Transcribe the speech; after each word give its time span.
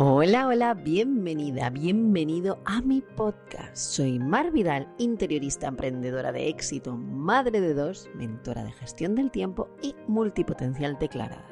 Hola, 0.00 0.46
hola, 0.46 0.74
bienvenida, 0.74 1.70
bienvenido 1.70 2.60
a 2.64 2.80
mi 2.82 3.00
podcast. 3.00 3.74
Soy 3.74 4.20
Mar 4.20 4.52
Vidal, 4.52 4.86
interiorista 4.96 5.66
emprendedora 5.66 6.30
de 6.30 6.48
éxito, 6.48 6.96
madre 6.96 7.60
de 7.60 7.74
dos, 7.74 8.08
mentora 8.14 8.62
de 8.62 8.70
gestión 8.70 9.16
del 9.16 9.32
tiempo 9.32 9.68
y 9.82 9.96
multipotencial 10.06 10.96
declarada. 11.00 11.44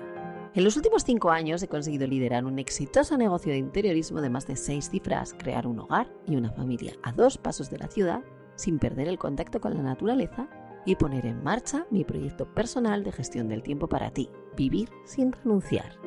En 0.54 0.62
los 0.62 0.76
últimos 0.76 1.02
cinco 1.02 1.30
años 1.30 1.60
he 1.64 1.66
conseguido 1.66 2.06
liderar 2.06 2.44
un 2.44 2.60
exitoso 2.60 3.18
negocio 3.18 3.50
de 3.50 3.58
interiorismo 3.58 4.20
de 4.20 4.30
más 4.30 4.46
de 4.46 4.54
seis 4.54 4.90
cifras, 4.90 5.34
crear 5.36 5.66
un 5.66 5.80
hogar 5.80 6.08
y 6.28 6.36
una 6.36 6.52
familia 6.52 6.92
a 7.02 7.10
dos 7.10 7.38
pasos 7.38 7.68
de 7.68 7.78
la 7.78 7.88
ciudad 7.88 8.22
sin 8.54 8.78
perder 8.78 9.08
el 9.08 9.18
contacto 9.18 9.60
con 9.60 9.74
la 9.74 9.82
naturaleza 9.82 10.48
y 10.84 10.94
poner 10.94 11.26
en 11.26 11.42
marcha 11.42 11.84
mi 11.90 12.04
proyecto 12.04 12.46
personal 12.54 13.02
de 13.02 13.10
gestión 13.10 13.48
del 13.48 13.64
tiempo 13.64 13.88
para 13.88 14.12
ti, 14.12 14.30
vivir 14.56 14.88
sin 15.04 15.32
renunciar. 15.32 15.98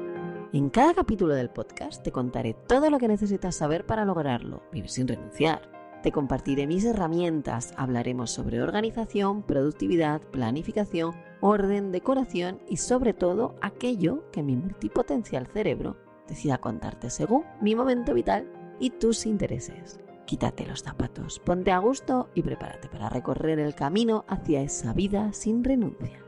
En 0.52 0.71
cada 0.71 0.95
capítulo 0.95 1.36
del 1.36 1.51
podcast 1.51 2.01
te 2.01 2.11
contaré 2.11 2.55
todo 2.55 2.89
lo 2.89 2.97
que 2.97 3.07
necesitas 3.07 3.55
saber 3.55 3.86
para 3.86 4.04
lograrlo, 4.04 4.64
vivir 4.71 4.89
sin 4.89 5.07
renunciar. 5.07 5.69
Te 6.01 6.11
compartiré 6.11 6.65
mis 6.65 6.86
herramientas, 6.86 7.71
hablaremos 7.78 8.32
sobre 8.32 8.64
organización, 8.64 9.43
productividad, 9.43 10.21
planificación, 10.21 11.14
orden, 11.39 11.91
decoración 11.91 12.60
y 12.68 12.77
sobre 12.77 13.14
todo 13.14 13.57
aquello 13.61 14.24
que 14.32 14.41
mi 14.41 14.55
multipotencial 14.55 15.46
cerebro 15.46 15.97
decida 16.27 16.57
contarte 16.57 17.11
según 17.11 17.43
mi 17.61 17.75
momento 17.75 18.16
vital 18.16 18.52
y 18.79 18.89
tus 18.89 19.27
intereses. 19.27 20.00
Quítate 20.25 20.66
los 20.66 20.82
zapatos, 20.82 21.38
ponte 21.38 21.69
a 21.71 21.77
gusto 21.77 22.29
y 22.33 22.41
prepárate 22.41 22.89
para 22.89 23.10
recorrer 23.10 23.60
el 23.60 23.75
camino 23.75 24.25
hacia 24.27 24.63
esa 24.63 24.93
vida 24.93 25.32
sin 25.32 25.63
renuncias. 25.63 26.24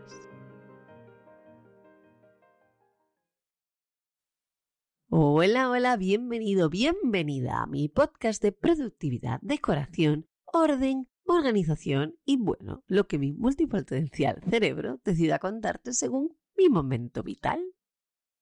Hola, 5.13 5.69
hola, 5.69 5.97
bienvenido, 5.97 6.69
bienvenida 6.69 7.61
a 7.61 7.67
mi 7.67 7.89
podcast 7.89 8.41
de 8.41 8.53
productividad, 8.53 9.41
decoración, 9.41 10.29
orden, 10.45 11.09
organización 11.25 12.15
y 12.23 12.37
bueno, 12.37 12.85
lo 12.87 13.09
que 13.09 13.19
mi 13.19 13.33
multipotencial 13.33 14.41
cerebro 14.49 15.01
decida 15.03 15.37
contarte 15.37 15.91
según 15.91 16.37
mi 16.55 16.69
momento 16.69 17.23
vital. 17.23 17.59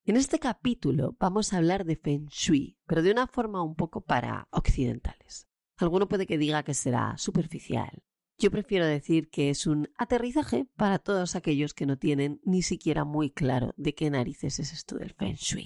En 0.05 0.16
este 0.16 0.38
capítulo 0.38 1.17
vamos 1.19 1.53
a 1.53 1.58
hablar 1.58 1.85
de 1.85 1.95
Feng 1.95 2.27
Shui, 2.27 2.77
pero 2.86 3.02
de 3.02 3.09
una 3.13 3.25
forma 3.25 3.63
un 3.63 3.73
poco 3.73 4.02
para 4.02 4.47
occidentales. 4.52 5.47
Alguno 5.77 6.08
puede 6.08 6.27
que 6.27 6.38
diga 6.38 6.61
que 6.61 6.75
será 6.75 7.17
superficial. 7.17 8.03
Yo 8.38 8.52
prefiero 8.52 8.86
decir 8.86 9.31
que 9.31 9.49
es 9.49 9.65
un 9.65 9.89
aterrizaje 9.97 10.67
para 10.75 10.99
todos 10.99 11.36
aquellos 11.36 11.73
que 11.73 11.88
no 11.88 11.97
tienen 11.97 12.39
ni 12.43 12.61
siquiera 12.61 13.05
muy 13.05 13.31
claro 13.31 13.73
de 13.75 13.95
qué 13.95 14.11
narices 14.11 14.59
es 14.59 14.71
esto 14.71 14.99
del 14.99 15.15
Feng 15.15 15.33
Shui. 15.33 15.65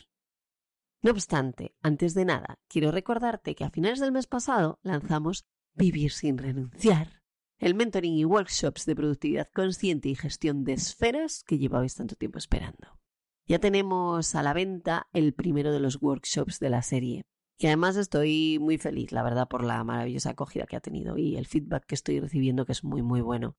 No 1.03 1.11
obstante, 1.11 1.75
antes 1.81 2.13
de 2.13 2.23
nada, 2.23 2.59
quiero 2.69 2.89
recordarte 2.89 3.55
que 3.55 3.65
a 3.65 3.69
finales 3.69 3.99
del 3.99 4.13
mes 4.13 4.25
pasado 4.25 4.79
lanzamos 4.83 5.43
Vivir 5.75 6.11
sin 6.11 6.37
renunciar, 6.37 7.23
el 7.57 7.73
mentoring 7.73 8.13
y 8.13 8.25
workshops 8.25 8.85
de 8.85 8.95
productividad 8.95 9.49
consciente 9.51 10.07
y 10.07 10.15
gestión 10.15 10.63
de 10.63 10.73
esferas 10.73 11.43
que 11.43 11.57
llevabais 11.57 11.95
tanto 11.95 12.15
tiempo 12.15 12.37
esperando. 12.37 12.99
Ya 13.47 13.57
tenemos 13.59 14.35
a 14.35 14.43
la 14.43 14.53
venta 14.53 15.07
el 15.13 15.33
primero 15.33 15.71
de 15.71 15.79
los 15.79 16.01
workshops 16.01 16.59
de 16.59 16.69
la 16.69 16.83
serie. 16.83 17.23
Y 17.57 17.65
además 17.65 17.97
estoy 17.97 18.59
muy 18.61 18.77
feliz, 18.77 19.11
la 19.11 19.23
verdad, 19.23 19.47
por 19.47 19.63
la 19.63 19.83
maravillosa 19.83 20.29
acogida 20.29 20.67
que 20.67 20.75
ha 20.75 20.81
tenido 20.81 21.17
y 21.17 21.37
el 21.37 21.47
feedback 21.47 21.85
que 21.85 21.95
estoy 21.95 22.19
recibiendo 22.19 22.65
que 22.65 22.71
es 22.71 22.83
muy, 22.83 23.01
muy 23.01 23.21
bueno. 23.21 23.57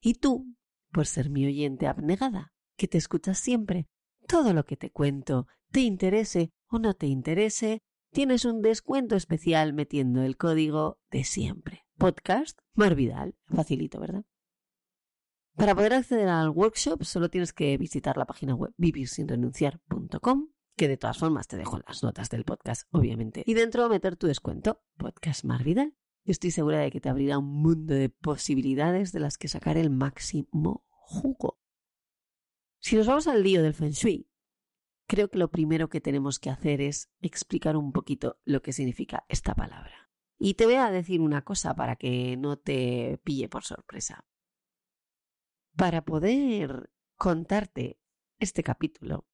Y 0.00 0.14
tú, 0.14 0.54
por 0.92 1.06
ser 1.06 1.30
mi 1.30 1.46
oyente 1.46 1.88
abnegada, 1.88 2.54
que 2.76 2.88
te 2.88 2.96
escuchas 2.96 3.38
siempre, 3.38 3.88
todo 4.26 4.52
lo 4.52 4.64
que 4.64 4.76
te 4.76 4.90
cuento 4.90 5.46
te 5.70 5.80
interese 5.80 6.52
o 6.68 6.78
no 6.78 6.94
te 6.94 7.06
interese, 7.06 7.82
tienes 8.12 8.44
un 8.44 8.60
descuento 8.60 9.14
especial 9.14 9.72
metiendo 9.72 10.22
el 10.22 10.36
código 10.36 10.98
de 11.10 11.24
siempre. 11.24 11.84
Podcast 11.96 12.58
Marvidal. 12.74 13.36
Facilito, 13.46 14.00
¿verdad? 14.00 14.24
Para 15.54 15.74
poder 15.74 15.94
acceder 15.94 16.28
al 16.28 16.50
workshop 16.50 17.04
solo 17.04 17.30
tienes 17.30 17.52
que 17.52 17.76
visitar 17.78 18.18
la 18.18 18.26
página 18.26 18.54
web 18.54 18.74
vivirsinrenunciar.com, 18.76 20.48
que 20.76 20.88
de 20.88 20.96
todas 20.98 21.18
formas 21.18 21.46
te 21.46 21.56
dejo 21.56 21.78
las 21.86 22.02
notas 22.02 22.28
del 22.28 22.44
podcast, 22.44 22.86
obviamente, 22.90 23.42
y 23.46 23.54
dentro 23.54 23.88
meter 23.88 24.16
tu 24.16 24.26
descuento, 24.26 24.82
Podcast 24.98 25.44
Marvidal. 25.44 25.94
Yo 26.24 26.32
estoy 26.32 26.50
segura 26.50 26.80
de 26.80 26.90
que 26.90 27.00
te 27.00 27.08
abrirá 27.08 27.38
un 27.38 27.62
mundo 27.62 27.94
de 27.94 28.10
posibilidades 28.10 29.12
de 29.12 29.20
las 29.20 29.38
que 29.38 29.48
sacar 29.48 29.76
el 29.76 29.90
máximo 29.90 30.84
jugo. 30.90 31.60
Si 32.86 32.94
nos 32.94 33.08
vamos 33.08 33.26
al 33.26 33.42
lío 33.42 33.64
del 33.64 33.74
Feng 33.74 33.90
Shui, 33.90 34.30
creo 35.08 35.28
que 35.28 35.38
lo 35.38 35.50
primero 35.50 35.88
que 35.88 36.00
tenemos 36.00 36.38
que 36.38 36.50
hacer 36.50 36.80
es 36.80 37.10
explicar 37.20 37.76
un 37.76 37.90
poquito 37.90 38.38
lo 38.44 38.62
que 38.62 38.72
significa 38.72 39.24
esta 39.28 39.56
palabra. 39.56 40.08
Y 40.38 40.54
te 40.54 40.66
voy 40.66 40.76
a 40.76 40.92
decir 40.92 41.20
una 41.20 41.42
cosa 41.42 41.74
para 41.74 41.96
que 41.96 42.36
no 42.36 42.58
te 42.58 43.20
pille 43.24 43.48
por 43.48 43.64
sorpresa. 43.64 44.24
Para 45.74 46.04
poder 46.04 46.92
contarte 47.16 47.98
este 48.38 48.62
capítulo, 48.62 49.26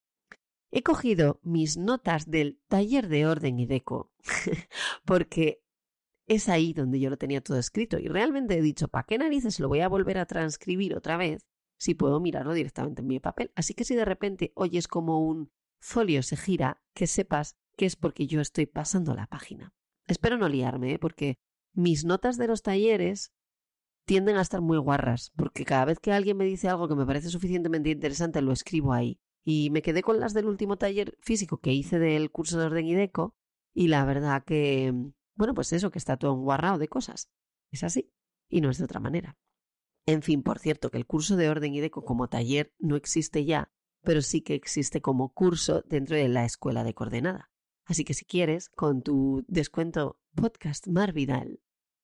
he 0.71 0.83
cogido 0.83 1.39
mis 1.43 1.77
notas 1.77 2.31
del 2.31 2.59
taller 2.69 3.09
de 3.09 3.27
orden 3.27 3.59
y 3.59 3.67
deco, 3.67 4.15
porque 5.05 5.63
es 6.27 6.49
ahí 6.49 6.73
donde 6.73 7.01
yo 7.01 7.11
lo 7.11 7.19
tenía 7.19 7.43
todo 7.43 7.59
escrito 7.59 7.99
y 7.99 8.09
realmente 8.09 8.57
he 8.57 8.63
dicho, 8.63 8.89
¿para 8.89 9.05
qué 9.05 9.19
narices 9.19 9.61
lo 9.61 9.69
voy 9.69 9.81
a 9.81 9.89
volver 9.89 10.17
a 10.17 10.25
transcribir 10.25 10.97
otra 10.97 11.19
vez 11.19 11.52
si 11.83 11.95
puedo 11.95 12.21
mirarlo 12.21 12.55
directamente 12.55 13.03
en 13.03 13.09
mi 13.09 13.19
papel? 13.19 13.51
Así 13.57 13.75
que 13.75 13.83
si 13.83 13.97
de 13.97 14.05
repente 14.05 14.53
oyes 14.55 14.87
como 14.87 15.27
un 15.27 15.51
folio 15.81 16.23
se 16.23 16.37
gira, 16.37 16.81
que 16.95 17.09
sepas 17.09 17.57
que 17.77 17.87
es 17.87 17.97
porque 17.97 18.29
yo 18.29 18.41
estoy 18.41 18.67
pasando 18.67 19.17
la 19.17 19.27
página. 19.27 19.75
Espero 20.07 20.39
no 20.39 20.49
liarme, 20.49 20.93
¿eh? 20.93 20.99
porque 21.01 21.41
mis 21.73 22.05
notas 22.05 22.37
de 22.39 22.47
los 22.47 22.63
talleres 22.63 23.33
tienden 24.05 24.37
a 24.37 24.43
estar 24.43 24.61
muy 24.61 24.79
guarras, 24.79 25.33
porque 25.35 25.65
cada 25.65 25.87
vez 25.87 25.99
que 25.99 26.13
alguien 26.13 26.37
me 26.37 26.45
dice 26.45 26.69
algo 26.69 26.87
que 26.87 26.95
me 26.95 27.05
parece 27.05 27.31
suficientemente 27.31 27.91
interesante, 27.91 28.43
lo 28.43 28.53
escribo 28.53 28.93
ahí. 28.93 29.19
Y 29.43 29.71
me 29.71 29.83
quedé 29.83 30.05
con 30.05 30.21
las 30.21 30.35
del 30.35 30.47
último 30.47 30.77
taller 30.77 31.19
físico 31.21 31.59
que 31.59 31.73
hice 31.73 31.99
del 31.99 32.31
curso 32.31 32.61
de 32.61 32.67
orden 32.67 32.87
y 32.87 32.95
deco, 32.95 33.35
y 33.75 33.89
la 33.89 34.05
verdad 34.05 34.45
que, 34.45 34.95
bueno, 35.35 35.53
pues 35.53 35.73
eso, 35.73 35.91
que 35.91 35.99
está 35.99 36.17
todo 36.17 36.33
enguarrado 36.35 36.79
de 36.79 36.87
cosas. 36.87 37.29
Es 37.73 37.83
así, 37.83 38.13
y 38.49 38.61
no 38.61 38.71
es 38.71 38.79
de 38.79 38.85
otra 38.85 39.01
manera. 39.01 39.37
En 40.07 40.23
fin, 40.23 40.43
por 40.43 40.59
cierto, 40.59 40.91
que 40.91 40.99
el 40.99 41.07
curso 41.07 41.37
de 41.37 41.49
orden 41.49 41.75
y 41.75 41.81
deco 41.81 42.05
como 42.05 42.29
taller 42.29 42.75
no 42.79 42.97
existe 42.97 43.45
ya, 43.45 43.73
pero 44.03 44.21
sí 44.21 44.41
que 44.41 44.55
existe 44.55 45.01
como 45.01 45.33
curso 45.33 45.83
dentro 45.87 46.17
de 46.17 46.29
la 46.29 46.45
escuela 46.45 46.83
de 46.83 46.95
coordenada. 46.95 47.51
Así 47.85 48.05
que 48.05 48.15
si 48.15 48.25
quieres, 48.25 48.69
con 48.69 49.03
tu 49.03 49.45
descuento 49.49 50.21
podcast 50.35 50.89
Marvidal, 50.89 51.61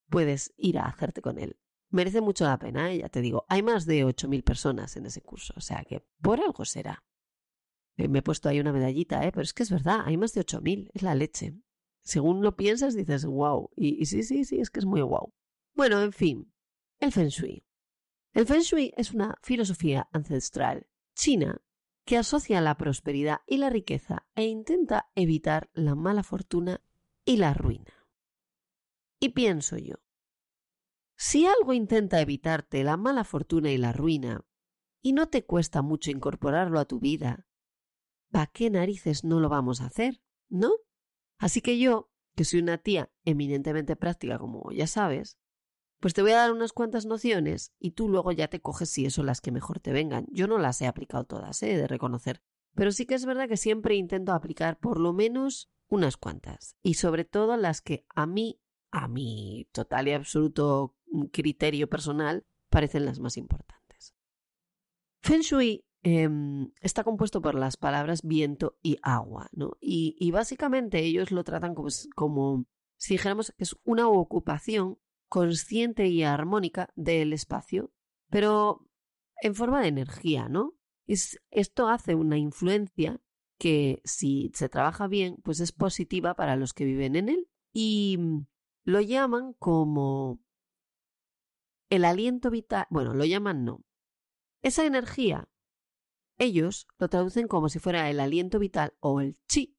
puedes 0.09 0.53
ir 0.57 0.79
a 0.79 0.87
hacerte 0.87 1.23
con 1.23 1.39
él. 1.39 1.59
Merece 1.91 2.21
mucho 2.21 2.45
la 2.45 2.59
pena, 2.59 2.93
¿eh? 2.93 2.99
ya 2.99 3.09
te 3.09 3.21
digo. 3.21 3.47
Hay 3.49 3.63
más 3.63 3.87
de 3.87 4.05
8.000 4.05 4.45
personas 4.45 4.97
en 4.97 5.07
ese 5.07 5.23
curso, 5.23 5.55
o 5.57 5.61
sea 5.61 5.85
que 5.85 6.05
por 6.21 6.41
algo 6.41 6.65
será. 6.65 7.05
Eh, 7.97 8.09
me 8.09 8.21
he 8.21 8.23
puesto 8.23 8.49
ahí 8.49 8.61
una 8.61 8.73
medallita, 8.73 9.27
¿eh? 9.27 9.33
pero 9.33 9.43
es 9.43 9.55
que 9.55 9.63
es 9.63 9.71
verdad, 9.71 10.03
hay 10.05 10.17
más 10.17 10.35
de 10.35 10.43
8.000, 10.43 10.91
es 10.93 11.03
la 11.03 11.15
leche. 11.15 11.55
Según 12.03 12.43
lo 12.43 12.57
piensas, 12.57 12.95
dices, 12.95 13.25
wow. 13.25 13.71
Y, 13.75 14.01
y 14.01 14.07
sí, 14.07 14.23
sí, 14.23 14.45
sí, 14.45 14.61
es 14.61 14.71
que 14.71 14.81
es 14.81 14.87
muy 14.87 15.01
wow. 15.01 15.33
Bueno, 15.75 16.03
en 16.03 16.13
fin, 16.13 16.53
el 17.01 17.13
Feng 17.13 17.29
Shui. 17.29 17.68
El 18.33 18.47
Feng 18.47 18.61
Shui 18.61 18.93
es 18.97 19.13
una 19.13 19.37
filosofía 19.43 20.09
ancestral 20.13 20.87
china 21.15 21.63
que 22.05 22.17
asocia 22.17 22.61
la 22.61 22.77
prosperidad 22.77 23.41
y 23.47 23.59
la 23.59 23.71
riqueza 23.71 24.27
e 24.35 24.45
intenta 24.45 25.11
evitar 25.15 25.71
la 25.75 25.95
mala 25.95 26.23
fortuna 26.23 26.83
y 27.25 27.37
la 27.37 27.53
ruina. 27.55 28.09
Y 29.21 29.31
pienso 29.31 29.77
yo, 29.77 29.97
si 31.17 31.47
algo 31.47 31.73
intenta 31.73 32.21
evitarte 32.21 32.85
la 32.85 32.97
mala 32.97 33.25
fortuna 33.25 33.73
y 33.73 33.77
la 33.77 33.93
ruina, 33.93 34.47
y 35.03 35.13
no 35.13 35.29
te 35.29 35.45
cuesta 35.45 35.83
mucho 35.83 36.11
incorporarlo 36.11 36.79
a 36.79 36.85
tu 36.85 37.01
vida, 37.01 37.47
¿para 38.31 38.47
qué 38.47 38.71
narices 38.71 39.25
no 39.25 39.41
lo 39.41 39.49
vamos 39.49 39.81
a 39.81 39.87
hacer? 39.87 40.23
¿No? 40.49 40.71
Así 41.39 41.61
que 41.61 41.79
yo, 41.79 42.11
que 42.37 42.45
soy 42.45 42.61
una 42.61 42.79
tía 42.79 43.11
eminentemente 43.25 43.97
práctica, 43.97 44.39
como 44.39 44.71
ya 44.71 44.87
sabes, 44.87 45.38
pues 46.01 46.15
te 46.15 46.23
voy 46.23 46.33
a 46.33 46.37
dar 46.37 46.53
unas 46.53 46.73
cuantas 46.73 47.07
nociones 47.07 47.73
y 47.79 47.93
tú 47.93 48.09
luego 48.09 48.33
ya 48.33 48.49
te 48.49 48.61
coges 48.61 48.91
si 48.91 49.05
eso 49.05 49.23
las 49.23 49.41
que 49.41 49.51
mejor 49.51 49.81
te 49.81 49.93
vengan. 49.93 50.27
Yo 50.31 50.47
no 50.47 50.59
las 50.59 50.81
he 50.81 50.87
aplicado 50.87 51.25
todas, 51.25 51.63
he 51.63 51.77
de 51.77 51.89
reconocer. 51.89 52.43
Pero 52.75 52.93
sí 52.93 53.07
que 53.07 53.15
es 53.15 53.27
verdad 53.27 53.49
que 53.49 53.57
siempre 53.57 53.97
intento 53.97 54.33
aplicar 54.33 54.79
por 54.79 55.01
lo 55.01 55.13
menos 55.13 55.71
unas 55.89 56.17
cuantas. 56.17 56.77
Y 56.83 56.95
sobre 56.95 57.25
todo 57.25 57.57
las 57.57 57.81
que 57.81 58.07
a 58.15 58.27
mí, 58.27 58.61
a 58.91 59.09
mi 59.09 59.69
total 59.73 60.09
y 60.09 60.13
absoluto 60.13 60.95
criterio 61.33 61.89
personal, 61.89 62.47
parecen 62.69 63.05
las 63.05 63.19
más 63.19 63.37
importantes. 63.37 64.15
Feng 65.21 65.41
Shui 65.41 65.85
em, 66.03 66.71
está 66.81 67.03
compuesto 67.03 67.43
por 67.43 67.57
las 67.57 67.77
palabras 67.77 68.23
viento 68.23 68.79
y 68.83 68.99
agua, 69.03 69.49
¿no? 69.53 69.73
Y, 69.81 70.31
básicamente 70.31 71.01
ellos 71.01 71.33
lo 71.33 71.43
tratan 71.43 71.75
como, 71.75 71.89
como 72.15 72.67
si 72.97 73.15
dijéramos 73.15 73.53
que 73.57 73.65
es 73.65 73.77
una 73.85 74.09
ocupación 74.09 74.99
consciente 75.29 76.07
y 76.09 76.23
armónica 76.23 76.91
del 76.97 77.33
espacio, 77.33 77.93
pero 78.31 78.89
en 79.41 79.55
forma 79.55 79.81
de 79.81 79.89
energía, 79.89 80.49
¿no? 80.49 80.75
Es, 81.07 81.41
esto 81.51 81.89
hace 81.89 82.15
una 82.15 82.39
influencia 82.39 83.21
que 83.59 84.01
si 84.05 84.51
se 84.55 84.69
trabaja 84.69 85.09
bien, 85.09 85.37
pues 85.43 85.61
es 85.61 85.73
positiva 85.73 86.35
para 86.35 86.57
los 86.57 86.73
que 86.73 86.85
viven 86.85 87.17
en 87.17 87.29
él. 87.29 87.49
Y 87.73 88.17
mm, 88.19 88.47
lo 88.85 89.01
llaman 89.01 89.55
como 89.55 90.41
el 91.91 92.05
aliento 92.05 92.51
vital. 92.51 92.87
Bueno, 92.91 93.15
lo 93.15 93.25
llaman 93.25 93.65
no. 93.65 93.85
Esa 94.63 94.87
energía, 94.87 95.49
ellos 96.39 96.87
lo 96.99 97.09
traducen 97.09 97.49
como 97.49 97.69
si 97.69 97.79
fuera 97.79 98.11
el 98.11 98.21
aliento 98.21 98.59
vital 98.59 98.95
o 99.01 99.21
el 99.21 99.39
chi, 99.47 99.77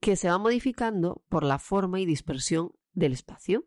que 0.00 0.16
se 0.16 0.28
va 0.28 0.38
modificando 0.38 1.24
por 1.28 1.44
la 1.44 1.58
forma 1.58 2.00
y 2.00 2.06
dispersión 2.06 2.72
del 2.92 3.12
espacio, 3.12 3.66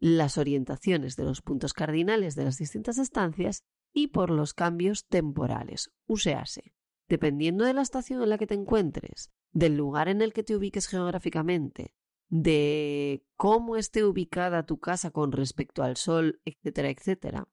las 0.00 0.38
orientaciones 0.38 1.14
de 1.16 1.24
los 1.24 1.42
puntos 1.42 1.74
cardinales 1.74 2.34
de 2.34 2.44
las 2.44 2.56
distintas 2.56 2.98
estancias 2.98 3.62
y 3.92 4.08
por 4.08 4.30
los 4.30 4.54
cambios 4.54 5.06
temporales. 5.06 5.90
Usease, 6.06 6.72
dependiendo 7.08 7.64
de 7.64 7.74
la 7.74 7.82
estación 7.82 8.22
en 8.22 8.30
la 8.30 8.38
que 8.38 8.46
te 8.46 8.54
encuentres, 8.54 9.30
del 9.52 9.76
lugar 9.76 10.08
en 10.08 10.22
el 10.22 10.32
que 10.32 10.42
te 10.42 10.56
ubiques 10.56 10.88
geográficamente, 10.88 11.94
de 12.28 13.24
cómo 13.36 13.76
esté 13.76 14.04
ubicada 14.04 14.64
tu 14.64 14.78
casa 14.78 15.10
con 15.10 15.32
respecto 15.32 15.82
al 15.82 15.96
sol, 15.96 16.40
etcétera, 16.44 16.88
etcétera, 16.88 17.48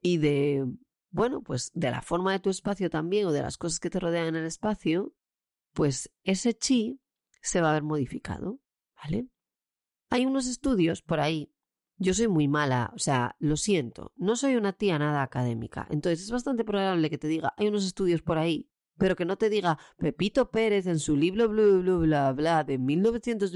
y 0.00 0.16
de, 0.18 0.66
bueno, 1.10 1.42
pues 1.42 1.70
de 1.74 1.90
la 1.90 2.02
forma 2.02 2.32
de 2.32 2.40
tu 2.40 2.50
espacio 2.50 2.90
también 2.90 3.26
o 3.26 3.32
de 3.32 3.42
las 3.42 3.56
cosas 3.56 3.78
que 3.78 3.90
te 3.90 4.00
rodean 4.00 4.28
en 4.28 4.36
el 4.36 4.46
espacio, 4.46 5.14
pues 5.72 6.10
ese 6.24 6.54
chi 6.54 7.00
se 7.40 7.60
va 7.60 7.70
a 7.70 7.74
ver 7.74 7.82
modificado, 7.82 8.60
¿vale? 8.96 9.28
Hay 10.10 10.26
unos 10.26 10.46
estudios 10.46 11.02
por 11.02 11.20
ahí. 11.20 11.53
Yo 11.96 12.12
soy 12.14 12.28
muy 12.28 12.48
mala, 12.48 12.92
o 12.94 12.98
sea, 12.98 13.36
lo 13.38 13.56
siento, 13.56 14.12
no 14.16 14.36
soy 14.36 14.56
una 14.56 14.72
tía 14.72 14.98
nada 14.98 15.22
académica. 15.22 15.86
Entonces 15.90 16.24
es 16.24 16.30
bastante 16.30 16.64
probable 16.64 17.10
que 17.10 17.18
te 17.18 17.28
diga, 17.28 17.54
hay 17.56 17.68
unos 17.68 17.86
estudios 17.86 18.22
por 18.22 18.38
ahí, 18.38 18.68
pero 18.98 19.16
que 19.16 19.24
no 19.24 19.36
te 19.36 19.48
diga, 19.48 19.78
Pepito 19.98 20.50
Pérez 20.50 20.86
en 20.86 20.98
su 20.98 21.16
libro 21.16 21.48
bla 21.48 21.64
bla 21.64 21.96
bla 21.98 22.32
bla 22.32 22.64
de 22.64 22.78
1900 22.78 23.52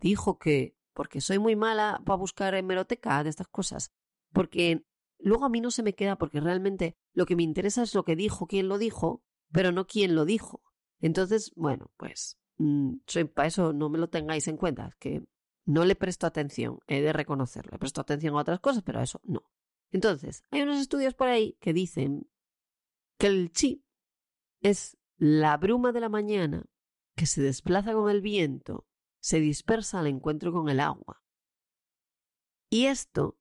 dijo 0.00 0.38
que, 0.38 0.76
porque 0.92 1.20
soy 1.20 1.38
muy 1.38 1.56
mala 1.56 2.02
para 2.04 2.16
buscar 2.16 2.54
hemeroteca 2.54 3.22
de 3.24 3.30
estas 3.30 3.48
cosas. 3.48 3.92
Porque 4.32 4.84
luego 5.18 5.46
a 5.46 5.48
mí 5.48 5.60
no 5.60 5.70
se 5.70 5.82
me 5.82 5.94
queda 5.94 6.16
porque 6.16 6.40
realmente 6.40 6.96
lo 7.12 7.26
que 7.26 7.36
me 7.36 7.42
interesa 7.42 7.82
es 7.82 7.94
lo 7.94 8.04
que 8.04 8.16
dijo, 8.16 8.46
quién 8.46 8.68
lo 8.68 8.78
dijo, 8.78 9.22
pero 9.50 9.72
no 9.72 9.86
quién 9.86 10.14
lo 10.14 10.24
dijo. 10.24 10.62
Entonces, 11.00 11.52
bueno, 11.54 11.90
pues 11.96 12.38
Mm, 12.58 12.96
para 13.34 13.48
eso 13.48 13.72
no 13.72 13.88
me 13.88 13.98
lo 13.98 14.08
tengáis 14.08 14.48
en 14.48 14.56
cuenta, 14.56 14.96
que 14.98 15.24
no 15.66 15.84
le 15.84 15.96
presto 15.96 16.26
atención, 16.26 16.78
he 16.86 17.02
de 17.02 17.12
reconocerlo, 17.12 17.72
le 17.72 17.78
presto 17.78 18.00
atención 18.00 18.34
a 18.36 18.40
otras 18.40 18.60
cosas, 18.60 18.82
pero 18.82 19.00
a 19.00 19.02
eso 19.02 19.20
no. 19.24 19.42
Entonces, 19.90 20.42
hay 20.50 20.62
unos 20.62 20.78
estudios 20.78 21.14
por 21.14 21.28
ahí 21.28 21.56
que 21.60 21.72
dicen 21.72 22.30
que 23.18 23.26
el 23.26 23.52
chi 23.52 23.84
es 24.60 24.96
la 25.16 25.56
bruma 25.56 25.92
de 25.92 26.00
la 26.00 26.08
mañana 26.08 26.66
que 27.14 27.26
se 27.26 27.42
desplaza 27.42 27.92
con 27.92 28.10
el 28.10 28.20
viento, 28.20 28.86
se 29.20 29.40
dispersa 29.40 29.98
al 29.98 30.06
encuentro 30.06 30.52
con 30.52 30.68
el 30.68 30.80
agua. 30.80 31.22
Y 32.70 32.86
esto, 32.86 33.38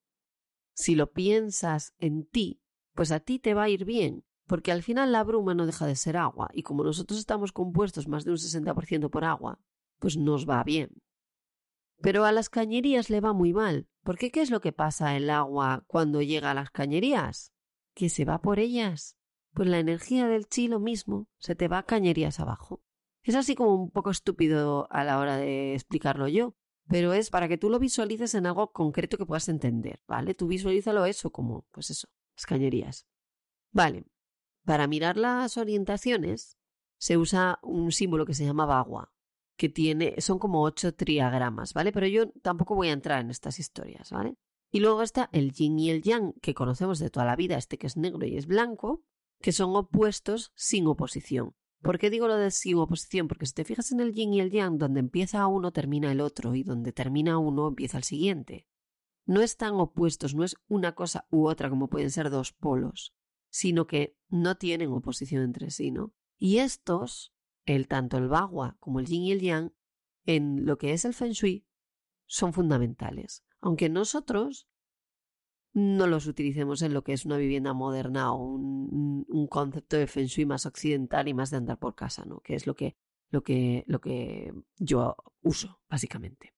si 0.73 0.95
lo 0.95 1.11
piensas 1.11 1.93
en 1.99 2.25
ti, 2.25 2.61
pues 2.93 3.11
a 3.11 3.19
ti 3.19 3.39
te 3.39 3.53
va 3.53 3.63
a 3.63 3.69
ir 3.69 3.85
bien, 3.85 4.23
porque 4.47 4.71
al 4.71 4.81
final 4.81 5.11
la 5.11 5.23
bruma 5.23 5.53
no 5.53 5.65
deja 5.65 5.85
de 5.85 5.95
ser 5.95 6.17
agua, 6.17 6.49
y 6.53 6.63
como 6.63 6.83
nosotros 6.83 7.19
estamos 7.19 7.51
compuestos 7.51 8.07
más 8.07 8.23
de 8.23 8.31
un 8.31 8.37
60% 8.37 9.09
por 9.09 9.25
agua, 9.25 9.59
pues 9.99 10.17
nos 10.17 10.47
va 10.47 10.63
bien. 10.63 11.01
Pero 12.05 12.23
a 12.23 12.31
las 12.31 12.51
cañerías 12.51 13.09
le 13.09 13.19
va 13.19 13.33
muy 13.33 13.51
mal, 13.51 13.87
porque 14.03 14.29
¿qué 14.29 14.43
es 14.43 14.51
lo 14.51 14.61
que 14.61 14.71
pasa 14.71 15.17
el 15.17 15.27
agua 15.31 15.85
cuando 15.87 16.21
llega 16.21 16.51
a 16.51 16.53
las 16.53 16.69
cañerías? 16.69 17.51
Que 17.95 18.09
se 18.09 18.25
va 18.25 18.43
por 18.43 18.59
ellas. 18.59 19.17
Pues 19.55 19.67
la 19.67 19.79
energía 19.79 20.27
del 20.27 20.47
chi 20.47 20.67
lo 20.67 20.79
mismo, 20.79 21.27
se 21.39 21.55
te 21.55 21.67
va 21.67 21.79
a 21.79 21.83
cañerías 21.87 22.39
abajo. 22.39 22.83
Es 23.23 23.33
así 23.33 23.55
como 23.55 23.73
un 23.73 23.89
poco 23.89 24.11
estúpido 24.11 24.87
a 24.91 25.03
la 25.03 25.17
hora 25.17 25.37
de 25.37 25.73
explicarlo 25.73 26.27
yo, 26.27 26.55
pero 26.87 27.11
es 27.13 27.31
para 27.31 27.47
que 27.47 27.57
tú 27.57 27.71
lo 27.71 27.79
visualices 27.79 28.35
en 28.35 28.45
algo 28.45 28.71
concreto 28.71 29.17
que 29.17 29.25
puedas 29.25 29.49
entender, 29.49 29.99
¿vale? 30.07 30.35
Tú 30.35 30.45
visualízalo 30.45 31.07
eso 31.07 31.31
como, 31.31 31.65
pues 31.71 31.89
eso, 31.89 32.07
las 32.35 32.45
cañerías. 32.45 33.07
Vale, 33.71 34.05
para 34.63 34.85
mirar 34.85 35.17
las 35.17 35.57
orientaciones 35.57 36.59
se 36.99 37.17
usa 37.17 37.57
un 37.63 37.91
símbolo 37.91 38.27
que 38.27 38.35
se 38.35 38.45
llama 38.45 38.67
bagua, 38.67 39.14
que 39.57 39.69
tiene, 39.69 40.15
son 40.19 40.39
como 40.39 40.63
ocho 40.63 40.93
triagramas, 40.93 41.73
¿vale? 41.73 41.91
Pero 41.91 42.07
yo 42.07 42.29
tampoco 42.41 42.75
voy 42.75 42.89
a 42.89 42.93
entrar 42.93 43.21
en 43.21 43.31
estas 43.31 43.59
historias, 43.59 44.11
¿vale? 44.11 44.35
Y 44.71 44.79
luego 44.79 45.01
está 45.01 45.29
el 45.31 45.51
yin 45.51 45.79
y 45.79 45.89
el 45.89 46.01
yang, 46.01 46.33
que 46.41 46.53
conocemos 46.53 46.99
de 46.99 47.09
toda 47.09 47.25
la 47.25 47.35
vida, 47.35 47.57
este 47.57 47.77
que 47.77 47.87
es 47.87 47.97
negro 47.97 48.25
y 48.25 48.35
es 48.35 48.47
blanco, 48.47 49.03
que 49.41 49.51
son 49.51 49.75
opuestos 49.75 50.51
sin 50.55 50.87
oposición. 50.87 51.55
¿Por 51.81 51.99
qué 51.99 52.09
digo 52.09 52.27
lo 52.27 52.35
de 52.35 52.51
sin 52.51 52.77
oposición? 52.77 53.27
Porque 53.27 53.45
si 53.45 53.53
te 53.53 53.63
fijas 53.63 53.91
en 53.91 53.99
el 53.99 54.13
yin 54.13 54.33
y 54.33 54.41
el 54.41 54.51
yang, 54.51 54.77
donde 54.77 54.99
empieza 54.99 55.45
uno 55.47 55.71
termina 55.71 56.11
el 56.11 56.19
otro 56.19 56.55
y 56.55 56.63
donde 56.63 56.91
termina 56.91 57.37
uno 57.37 57.67
empieza 57.67 57.97
el 57.97 58.03
siguiente. 58.03 58.67
No 59.25 59.41
están 59.41 59.75
opuestos, 59.75 60.35
no 60.35 60.43
es 60.43 60.55
una 60.67 60.93
cosa 60.95 61.27
u 61.29 61.47
otra 61.47 61.69
como 61.69 61.89
pueden 61.89 62.11
ser 62.11 62.29
dos 62.29 62.51
polos 62.51 63.13
sino 63.55 63.87
que 63.87 64.17
no 64.27 64.57
tienen 64.57 64.91
oposición 64.91 65.41
entre 65.41 65.71
sí, 65.71 65.89
¿no? 65.89 66.13
Y 66.37 66.57
estos, 66.57 67.33
el 67.65 67.87
tanto 67.87 68.17
el 68.17 68.27
bagua 68.27 68.77
como 68.79 68.99
el 68.99 69.07
yin 69.07 69.23
y 69.23 69.31
el 69.31 69.41
yang, 69.41 69.73
en 70.25 70.65
lo 70.65 70.77
que 70.77 70.93
es 70.93 71.05
el 71.05 71.13
feng 71.13 71.31
shui, 71.31 71.65
son 72.25 72.53
fundamentales. 72.53 73.43
Aunque 73.61 73.89
nosotros 73.89 74.67
no 75.73 76.07
los 76.07 76.25
utilicemos 76.25 76.81
en 76.81 76.93
lo 76.93 77.03
que 77.03 77.13
es 77.13 77.25
una 77.25 77.37
vivienda 77.37 77.73
moderna 77.73 78.31
o 78.33 78.37
un, 78.37 79.47
concepto 79.49 79.97
de 79.97 80.07
feng 80.07 80.25
shui 80.25 80.45
más 80.45 80.65
occidental 80.65 81.27
y 81.27 81.33
más 81.33 81.51
de 81.51 81.57
andar 81.57 81.77
por 81.77 81.95
casa, 81.95 82.25
¿no? 82.25 82.39
Que 82.39 82.55
es 82.55 82.65
lo 82.65 82.75
que, 82.75 82.95
lo 83.29 83.43
que, 83.43 83.83
lo 83.87 83.99
que 83.99 84.53
yo 84.77 85.15
uso, 85.41 85.81
básicamente. 85.89 86.53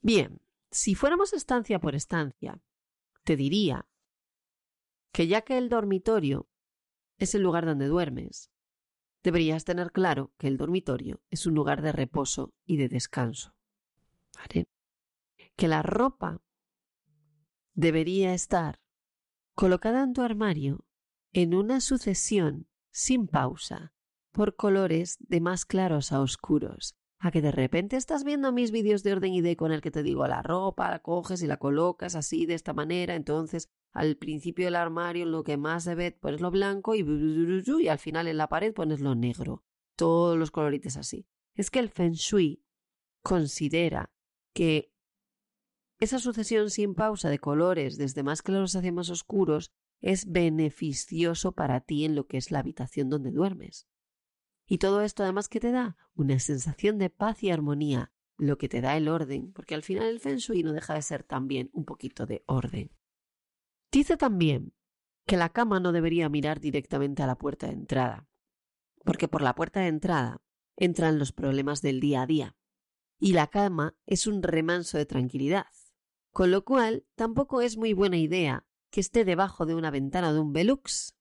Bien, 0.00 0.40
si 0.70 0.94
fuéramos 0.94 1.32
estancia 1.32 1.80
por 1.80 1.94
estancia, 1.94 2.60
te 3.24 3.36
diría 3.36 3.88
que 5.12 5.26
ya 5.26 5.42
que 5.42 5.58
el 5.58 5.68
dormitorio 5.68 6.48
es 7.18 7.34
el 7.34 7.42
lugar 7.42 7.66
donde 7.66 7.86
duermes, 7.86 8.50
deberías 9.26 9.64
tener 9.64 9.90
claro 9.90 10.32
que 10.38 10.46
el 10.46 10.56
dormitorio 10.56 11.20
es 11.30 11.46
un 11.46 11.54
lugar 11.56 11.82
de 11.82 11.90
reposo 11.90 12.54
y 12.64 12.76
de 12.76 12.88
descanso. 12.88 13.56
¿Vale? 14.36 14.68
Que 15.56 15.66
la 15.66 15.82
ropa 15.82 16.44
debería 17.74 18.34
estar 18.34 18.80
colocada 19.56 20.04
en 20.04 20.12
tu 20.12 20.22
armario 20.22 20.84
en 21.32 21.54
una 21.54 21.80
sucesión 21.80 22.68
sin 22.92 23.26
pausa 23.26 23.92
por 24.30 24.54
colores 24.54 25.16
de 25.18 25.40
más 25.40 25.64
claros 25.64 26.12
a 26.12 26.20
oscuros. 26.20 26.94
A 27.26 27.32
que 27.32 27.42
de 27.42 27.50
repente 27.50 27.96
estás 27.96 28.22
viendo 28.22 28.52
mis 28.52 28.70
vídeos 28.70 29.02
de 29.02 29.12
orden 29.12 29.32
y 29.32 29.40
de 29.40 29.56
con 29.56 29.72
el 29.72 29.80
que 29.80 29.90
te 29.90 30.04
digo 30.04 30.28
la 30.28 30.42
ropa, 30.42 30.92
la 30.92 31.00
coges 31.00 31.42
y 31.42 31.48
la 31.48 31.56
colocas 31.56 32.14
así 32.14 32.46
de 32.46 32.54
esta 32.54 32.72
manera, 32.72 33.16
entonces 33.16 33.68
al 33.90 34.16
principio 34.16 34.66
del 34.66 34.76
armario 34.76 35.26
lo 35.26 35.42
que 35.42 35.56
más 35.56 35.82
se 35.82 35.96
ve 35.96 36.12
pones 36.12 36.40
lo 36.40 36.52
blanco 36.52 36.94
y, 36.94 37.04
y 37.80 37.88
al 37.88 37.98
final 37.98 38.28
en 38.28 38.36
la 38.36 38.48
pared 38.48 38.72
pones 38.72 39.00
lo 39.00 39.16
negro. 39.16 39.64
Todos 39.96 40.38
los 40.38 40.52
colorites 40.52 40.96
así. 40.96 41.26
Es 41.56 41.68
que 41.68 41.80
el 41.80 41.88
Feng 41.88 42.12
Shui 42.12 42.62
considera 43.24 44.12
que 44.54 44.92
esa 45.98 46.20
sucesión 46.20 46.70
sin 46.70 46.94
pausa 46.94 47.28
de 47.28 47.40
colores 47.40 47.98
desde 47.98 48.22
más 48.22 48.40
claros 48.40 48.76
hacia 48.76 48.92
más 48.92 49.10
oscuros 49.10 49.72
es 50.00 50.30
beneficioso 50.30 51.50
para 51.50 51.80
ti 51.80 52.04
en 52.04 52.14
lo 52.14 52.28
que 52.28 52.36
es 52.36 52.52
la 52.52 52.60
habitación 52.60 53.10
donde 53.10 53.32
duermes. 53.32 53.88
Y 54.66 54.78
todo 54.78 55.02
esto 55.02 55.22
además 55.22 55.48
que 55.48 55.60
te 55.60 55.70
da 55.70 55.96
una 56.14 56.38
sensación 56.40 56.98
de 56.98 57.10
paz 57.10 57.42
y 57.42 57.50
armonía, 57.50 58.12
lo 58.36 58.58
que 58.58 58.68
te 58.68 58.80
da 58.80 58.96
el 58.96 59.08
orden, 59.08 59.52
porque 59.52 59.74
al 59.74 59.82
final 59.82 60.08
el 60.08 60.20
Feng 60.20 60.36
Shui 60.36 60.62
no 60.62 60.72
deja 60.72 60.94
de 60.94 61.02
ser 61.02 61.22
también 61.22 61.70
un 61.72 61.84
poquito 61.84 62.26
de 62.26 62.42
orden. 62.46 62.90
Dice 63.92 64.16
también 64.16 64.74
que 65.24 65.36
la 65.36 65.50
cama 65.50 65.80
no 65.80 65.92
debería 65.92 66.28
mirar 66.28 66.60
directamente 66.60 67.22
a 67.22 67.26
la 67.26 67.38
puerta 67.38 67.66
de 67.68 67.72
entrada, 67.72 68.28
porque 69.04 69.28
por 69.28 69.42
la 69.42 69.54
puerta 69.54 69.80
de 69.80 69.88
entrada 69.88 70.42
entran 70.76 71.18
los 71.18 71.32
problemas 71.32 71.80
del 71.80 72.00
día 72.00 72.22
a 72.22 72.26
día, 72.26 72.56
y 73.18 73.32
la 73.32 73.46
cama 73.46 73.96
es 74.04 74.26
un 74.26 74.42
remanso 74.42 74.98
de 74.98 75.06
tranquilidad, 75.06 75.66
con 76.30 76.50
lo 76.50 76.64
cual 76.64 77.06
tampoco 77.14 77.62
es 77.62 77.76
muy 77.76 77.94
buena 77.94 78.18
idea 78.18 78.66
que 78.90 79.00
esté 79.00 79.24
debajo 79.24 79.64
de 79.64 79.74
una 79.74 79.90
ventana 79.90 80.32
de 80.32 80.40
un 80.40 80.52
velux, 80.52 81.16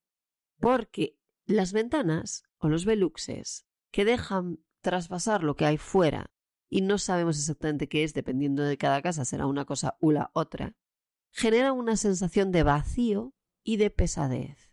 porque 0.60 1.18
las 1.46 1.74
ventanas 1.74 2.44
los 2.72 2.86
veluxes 2.86 3.66
que 3.92 4.06
dejan 4.06 4.60
traspasar 4.82 5.44
lo 5.44 5.56
que 5.56 5.66
hay 5.66 5.78
fuera 5.78 6.32
y 6.70 6.82
no 6.82 6.98
sabemos 6.98 7.38
exactamente 7.38 7.88
qué 7.88 8.04
es, 8.04 8.14
dependiendo 8.14 8.64
de 8.64 8.78
cada 8.78 9.02
casa, 9.02 9.26
será 9.26 9.46
una 9.46 9.66
cosa 9.66 9.98
u 10.00 10.12
la 10.12 10.32
otra, 10.34 10.76
genera 11.32 11.74
una 11.74 11.96
sensación 11.96 12.52
de 12.52 12.64
vacío 12.64 13.34
y 13.64 13.78
de 13.78 13.90
pesadez. 13.90 14.72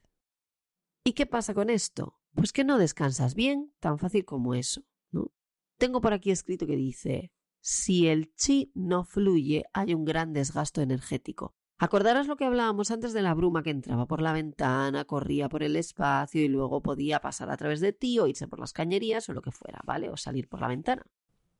¿Y 1.05 1.13
qué 1.13 1.27
pasa 1.27 1.55
con 1.55 1.71
esto? 1.71 2.19
Pues 2.35 2.53
que 2.53 2.65
no 2.65 2.79
descansas 2.79 3.35
bien, 3.35 3.75
tan 3.81 3.99
fácil 3.99 4.25
como 4.25 4.55
eso. 4.55 4.83
¿no? 5.11 5.33
Tengo 5.79 6.01
por 6.01 6.13
aquí 6.13 6.31
escrito 6.31 6.67
que 6.67 6.77
dice, 6.77 7.33
si 7.61 8.09
el 8.09 8.35
chi 8.35 8.73
no 8.75 9.05
fluye 9.05 9.65
hay 9.73 9.95
un 9.95 10.05
gran 10.05 10.33
desgasto 10.33 10.81
energético. 10.81 11.55
Acordaros 11.83 12.29
lo 12.29 12.37
que 12.37 12.45
hablábamos 12.45 12.93
antes 12.93 13.13
de 13.13 13.23
la 13.23 13.35
bruma 13.35 13.65
que 13.65 13.71
entraba 13.71 14.07
por 14.07 14.23
la 14.23 14.33
ventana, 14.33 15.05
corría 15.05 15.49
por 15.49 15.65
el 15.65 15.75
espacio 15.75 16.41
y 16.41 16.47
luego 16.47 16.81
podía 16.81 17.19
pasar 17.19 17.51
a 17.51 17.57
través 17.57 17.81
de 17.81 17.93
ti 17.93 18.21
o 18.21 18.29
irse 18.29 18.47
por 18.47 18.61
las 18.61 18.73
cañerías 18.73 19.29
o 19.29 19.33
lo 19.33 19.43
que 19.43 19.51
fuera, 19.51 19.81
¿vale? 19.85 20.09
O 20.09 20.17
salir 20.17 20.49
por 20.49 20.61
la 20.61 20.69
ventana 20.69 21.05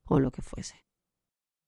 o 0.05 0.21
lo 0.21 0.31
que 0.31 0.41
fuese. 0.41 0.87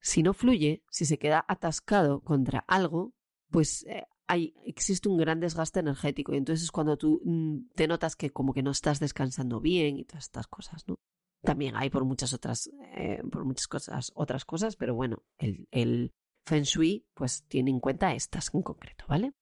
Si 0.01 0.23
no 0.23 0.35
fluye, 0.35 0.85
si 0.89 1.05
se 1.05 1.19
queda 1.19 1.45
atascado 1.49 2.21
contra 2.21 2.61
algo, 2.69 3.13
pues 3.51 3.85
eh, 3.89 4.07
hay, 4.29 4.55
existe 4.65 5.09
un 5.09 5.17
gran 5.17 5.41
desgaste 5.41 5.81
energético 5.81 6.33
y 6.33 6.37
entonces 6.37 6.63
es 6.63 6.71
cuando 6.71 6.97
tú 6.97 7.23
mm, 7.25 7.71
te 7.75 7.89
notas 7.89 8.15
que 8.15 8.31
como 8.31 8.55
que 8.55 8.63
no 8.63 8.71
estás 8.71 9.01
descansando 9.01 9.59
bien 9.59 9.99
y 9.99 10.05
todas 10.05 10.27
estas 10.27 10.47
cosas, 10.47 10.87
¿no? 10.87 11.01
También 11.43 11.75
hay 11.75 11.91
por 11.91 12.05
muchas 12.05 12.33
otras, 12.33 12.71
eh, 12.95 13.21
por 13.33 13.45
muchas 13.45 13.67
cosas, 13.67 14.13
otras 14.15 14.45
cosas, 14.45 14.77
pero 14.77 14.95
bueno, 14.95 15.25
el, 15.39 15.67
el 15.73 16.13
Feng 16.47 16.63
Shui 16.63 17.07
pues 17.15 17.45
tiene 17.49 17.71
en 17.71 17.81
cuenta 17.81 18.15
estas 18.15 18.55
en 18.55 18.63
concreto, 18.63 19.05
¿vale? 19.09 19.33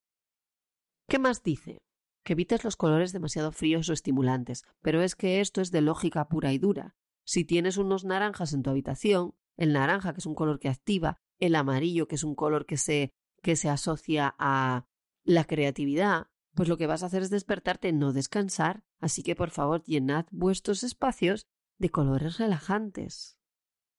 ¿Qué 1.07 1.19
más 1.19 1.43
dice? 1.43 1.81
Que 2.23 2.33
evites 2.33 2.63
los 2.63 2.77
colores 2.77 3.11
demasiado 3.11 3.51
fríos 3.51 3.89
o 3.89 3.93
estimulantes, 3.93 4.63
pero 4.81 5.01
es 5.01 5.15
que 5.15 5.41
esto 5.41 5.61
es 5.61 5.71
de 5.71 5.81
lógica 5.81 6.27
pura 6.29 6.53
y 6.53 6.57
dura. 6.57 6.95
Si 7.25 7.45
tienes 7.45 7.77
unos 7.77 8.05
naranjas 8.05 8.53
en 8.53 8.63
tu 8.63 8.69
habitación, 8.69 9.35
el 9.57 9.73
naranja, 9.73 10.13
que 10.13 10.19
es 10.19 10.25
un 10.25 10.35
color 10.35 10.59
que 10.59 10.69
activa, 10.69 11.17
el 11.39 11.55
amarillo, 11.55 12.07
que 12.07 12.15
es 12.15 12.23
un 12.23 12.35
color 12.35 12.65
que 12.65 12.77
se, 12.77 13.13
que 13.41 13.55
se 13.55 13.69
asocia 13.69 14.33
a 14.39 14.87
la 15.23 15.43
creatividad, 15.43 16.27
pues 16.55 16.69
lo 16.69 16.77
que 16.77 16.87
vas 16.87 17.03
a 17.03 17.07
hacer 17.07 17.23
es 17.23 17.29
despertarte, 17.29 17.91
no 17.91 18.13
descansar. 18.13 18.83
Así 18.99 19.23
que 19.23 19.35
por 19.35 19.49
favor 19.49 19.83
llenad 19.83 20.25
vuestros 20.31 20.83
espacios 20.83 21.47
de 21.77 21.89
colores 21.89 22.37
relajantes. 22.37 23.37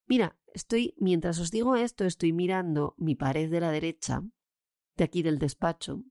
Mira, 0.07 0.39
estoy, 0.55 0.95
mientras 0.99 1.39
os 1.39 1.51
digo 1.51 1.77
esto, 1.77 2.05
estoy 2.05 2.33
mirando 2.33 2.95
mi 2.97 3.15
pared 3.15 3.51
de 3.51 3.61
la 3.61 3.71
derecha, 3.71 4.23
de 4.97 5.05
aquí 5.05 5.23
del 5.23 5.39
despacho, 5.39 6.03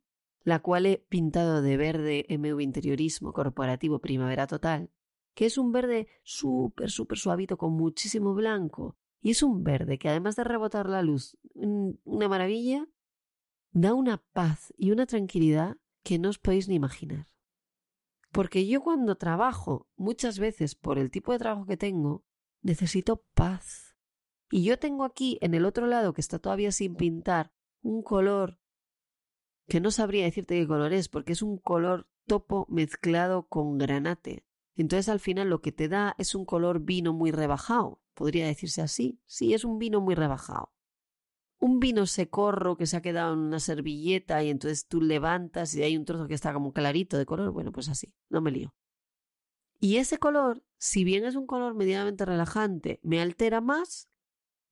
la 0.44 0.60
cual 0.60 0.86
he 0.86 0.98
pintado 0.98 1.62
de 1.62 1.78
verde 1.78 2.26
MV 2.30 2.62
Interiorismo 2.62 3.34
Corporativo 3.34 4.00
Primavera 4.00 4.46
Total, 4.46 4.92
que 5.34 5.48
es 5.48 5.58
un 5.58 5.72
verde 5.72 6.08
súper, 6.22 6.92
súper 6.92 7.18
suavito 7.18 7.58
con 7.58 7.74
muchísimo 7.74 8.36
blanco 8.36 8.98
y 9.22 9.32
es 9.32 9.42
un 9.42 9.64
verde 9.64 9.98
que 9.98 10.10
además 10.10 10.36
de 10.36 10.44
rebotar 10.44 10.90
la 10.90 11.02
luz, 11.02 11.38
una 11.56 12.28
maravilla, 12.28 12.88
da 13.72 13.94
una 13.94 14.18
paz 14.18 14.74
y 14.78 14.92
una 14.92 15.06
tranquilidad 15.06 15.78
que 16.04 16.20
no 16.20 16.30
os 16.30 16.38
podéis 16.38 16.68
ni 16.68 16.76
imaginar. 16.76 17.28
Porque 18.34 18.68
yo 18.68 18.82
cuando 18.82 19.16
trabajo, 19.16 19.88
muchas 19.96 20.40
veces 20.40 20.76
por 20.76 21.00
el 21.00 21.10
tipo 21.10 21.32
de 21.32 21.40
trabajo 21.40 21.66
que 21.66 21.78
tengo, 21.78 22.26
necesito 22.62 23.24
paz. 23.34 23.93
Y 24.56 24.64
yo 24.64 24.78
tengo 24.78 25.04
aquí, 25.04 25.40
en 25.42 25.56
el 25.56 25.66
otro 25.66 25.88
lado, 25.88 26.14
que 26.14 26.22
está 26.22 26.38
todavía 26.38 26.72
sin 26.72 26.94
pintar, 26.94 27.52
un 27.82 28.04
color 28.04 28.60
que 29.68 29.82
no 29.82 29.90
sabría 29.90 30.26
decirte 30.26 30.60
qué 30.60 30.68
color 30.68 30.94
es, 30.94 31.10
porque 31.10 31.34
es 31.34 31.42
un 31.42 31.58
color 31.58 32.08
topo 32.28 32.68
mezclado 32.70 33.48
con 33.48 33.80
granate. 33.80 34.46
Entonces 34.76 35.10
al 35.10 35.20
final 35.20 35.50
lo 35.50 35.62
que 35.62 35.72
te 35.72 35.88
da 35.88 36.14
es 36.20 36.36
un 36.36 36.46
color 36.46 36.82
vino 36.82 37.14
muy 37.14 37.32
rebajado. 37.32 38.00
Podría 38.14 38.46
decirse 38.46 38.84
así. 38.84 39.20
Sí, 39.26 39.56
es 39.56 39.66
un 39.66 39.80
vino 39.80 40.02
muy 40.02 40.14
rebajado. 40.14 40.72
Un 41.58 41.80
vino 41.80 42.06
secorro 42.06 42.78
que 42.78 42.86
se 42.86 42.98
ha 42.98 43.02
quedado 43.02 43.34
en 43.34 43.40
una 43.40 43.60
servilleta 43.60 44.44
y 44.44 44.52
entonces 44.52 44.86
tú 44.86 45.02
levantas 45.02 45.74
y 45.74 45.82
hay 45.82 45.98
un 45.98 46.06
trozo 46.06 46.28
que 46.28 46.36
está 46.36 46.54
como 46.54 46.74
clarito 46.74 47.18
de 47.18 47.26
color. 47.26 47.50
Bueno, 47.50 47.72
pues 47.72 47.90
así, 47.90 48.14
no 48.30 48.40
me 48.40 48.52
lío. 48.52 48.72
Y 49.80 49.98
ese 49.98 50.20
color, 50.20 50.64
si 50.78 51.04
bien 51.04 51.26
es 51.26 51.36
un 51.36 51.48
color 51.48 51.74
medianamente 51.74 52.24
relajante, 52.24 53.00
me 53.02 53.20
altera 53.20 53.60
más 53.60 54.13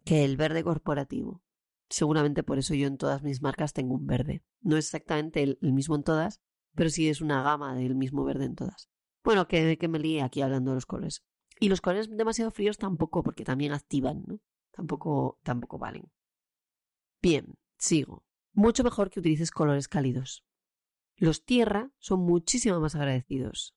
que 0.03 0.23
el 0.25 0.37
verde 0.37 0.63
corporativo. 0.63 1.43
Seguramente 1.89 2.43
por 2.43 2.57
eso 2.57 2.73
yo 2.73 2.87
en 2.87 2.97
todas 2.97 3.21
mis 3.21 3.41
marcas 3.41 3.73
tengo 3.73 3.95
un 3.95 4.07
verde. 4.07 4.43
No 4.61 4.77
es 4.77 4.85
exactamente 4.85 5.43
el, 5.43 5.57
mismo 5.61 5.95
en 5.95 6.03
todas, 6.03 6.41
pero 6.73 6.89
sí 6.89 7.09
es 7.09 7.21
una 7.21 7.43
gama 7.43 7.75
del 7.75 7.95
mismo 7.95 8.23
verde 8.23 8.45
en 8.45 8.55
todas. 8.55 8.89
Bueno, 9.23 9.47
que, 9.47 9.77
que 9.77 9.87
me 9.87 9.99
líe 9.99 10.21
aquí 10.21 10.41
hablando 10.41 10.71
de 10.71 10.75
los 10.75 10.85
colores. 10.85 11.23
Y 11.59 11.69
los 11.69 11.81
colores 11.81 12.09
demasiado 12.09 12.49
fríos 12.51 12.77
tampoco, 12.77 13.23
porque 13.23 13.43
también 13.43 13.73
activan, 13.73 14.23
¿no? 14.25 14.39
Tampoco, 14.71 15.39
tampoco 15.43 15.77
valen. 15.77 16.11
Bien, 17.21 17.55
sigo. 17.77 18.23
Mucho 18.53 18.83
mejor 18.83 19.09
que 19.09 19.19
utilices 19.19 19.51
colores 19.51 19.87
cálidos. 19.87 20.43
Los 21.17 21.45
tierra 21.45 21.91
son 21.99 22.21
muchísimo 22.21 22.79
más 22.79 22.95
agradecidos. 22.95 23.75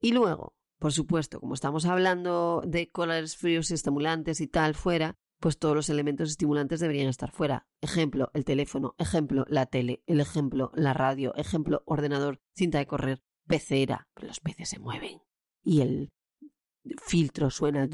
Y 0.00 0.12
luego, 0.12 0.56
por 0.78 0.92
supuesto, 0.92 1.40
como 1.40 1.54
estamos 1.54 1.84
hablando 1.84 2.62
de 2.66 2.90
colores 2.90 3.36
fríos 3.36 3.70
y 3.70 3.74
estimulantes 3.74 4.40
y 4.40 4.48
tal 4.48 4.74
fuera, 4.74 5.18
pues 5.40 5.58
todos 5.58 5.74
los 5.74 5.88
elementos 5.88 6.28
estimulantes 6.28 6.80
deberían 6.80 7.08
estar 7.08 7.32
fuera. 7.32 7.66
Ejemplo, 7.80 8.30
el 8.34 8.44
teléfono, 8.44 8.94
ejemplo, 8.98 9.46
la 9.48 9.66
tele, 9.66 10.02
el 10.06 10.20
ejemplo, 10.20 10.70
la 10.74 10.92
radio, 10.92 11.34
ejemplo, 11.34 11.82
ordenador, 11.86 12.42
cinta 12.54 12.78
de 12.78 12.86
correr, 12.86 13.22
pecera, 13.46 14.08
los 14.16 14.40
peces 14.40 14.68
se 14.68 14.78
mueven. 14.78 15.22
Y 15.62 15.80
el 15.80 16.12
filtro 17.02 17.50
suena 17.50 17.88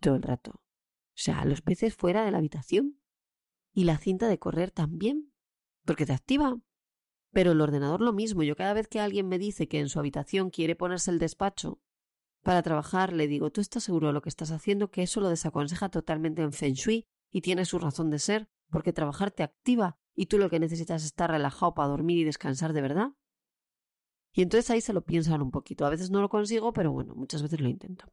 todo 0.00 0.16
el 0.16 0.22
rato. 0.22 0.52
O 0.52 1.14
sea, 1.14 1.44
los 1.44 1.60
peces 1.60 1.94
fuera 1.94 2.24
de 2.24 2.30
la 2.30 2.38
habitación. 2.38 2.98
Y 3.74 3.84
la 3.84 3.98
cinta 3.98 4.28
de 4.28 4.38
correr 4.38 4.70
también, 4.70 5.32
porque 5.84 6.06
te 6.06 6.12
activa. 6.12 6.58
Pero 7.30 7.52
el 7.52 7.60
ordenador 7.60 8.00
lo 8.00 8.12
mismo. 8.12 8.42
Yo 8.42 8.56
cada 8.56 8.74
vez 8.74 8.88
que 8.88 9.00
alguien 9.00 9.28
me 9.28 9.38
dice 9.38 9.68
que 9.68 9.80
en 9.80 9.88
su 9.88 9.98
habitación 9.98 10.50
quiere 10.50 10.76
ponerse 10.76 11.10
el 11.10 11.18
despacho 11.18 11.80
para 12.42 12.62
trabajar, 12.62 13.12
le 13.12 13.28
digo, 13.28 13.50
¿tú 13.50 13.60
estás 13.60 13.84
seguro 13.84 14.08
de 14.08 14.12
lo 14.12 14.22
que 14.22 14.28
estás 14.28 14.50
haciendo? 14.50 14.90
Que 14.90 15.02
eso 15.02 15.20
lo 15.20 15.28
desaconseja 15.28 15.88
totalmente 15.88 16.42
en 16.42 16.52
Feng 16.52 16.74
Shui 16.74 17.06
y 17.30 17.40
tiene 17.40 17.64
su 17.64 17.78
razón 17.78 18.10
de 18.10 18.18
ser, 18.18 18.48
porque 18.70 18.92
trabajar 18.92 19.30
te 19.30 19.42
activa 19.42 19.98
y 20.14 20.26
tú 20.26 20.38
lo 20.38 20.50
que 20.50 20.58
necesitas 20.58 21.02
es 21.02 21.06
estar 21.06 21.30
relajado 21.30 21.74
para 21.74 21.88
dormir 21.88 22.18
y 22.18 22.24
descansar 22.24 22.72
de 22.72 22.82
verdad. 22.82 23.12
Y 24.32 24.42
entonces 24.42 24.70
ahí 24.70 24.80
se 24.80 24.92
lo 24.92 25.04
piensan 25.04 25.42
un 25.42 25.50
poquito. 25.50 25.86
A 25.86 25.90
veces 25.90 26.10
no 26.10 26.20
lo 26.20 26.28
consigo, 26.28 26.72
pero 26.72 26.90
bueno, 26.90 27.14
muchas 27.14 27.42
veces 27.42 27.60
lo 27.60 27.68
intento. 27.68 28.06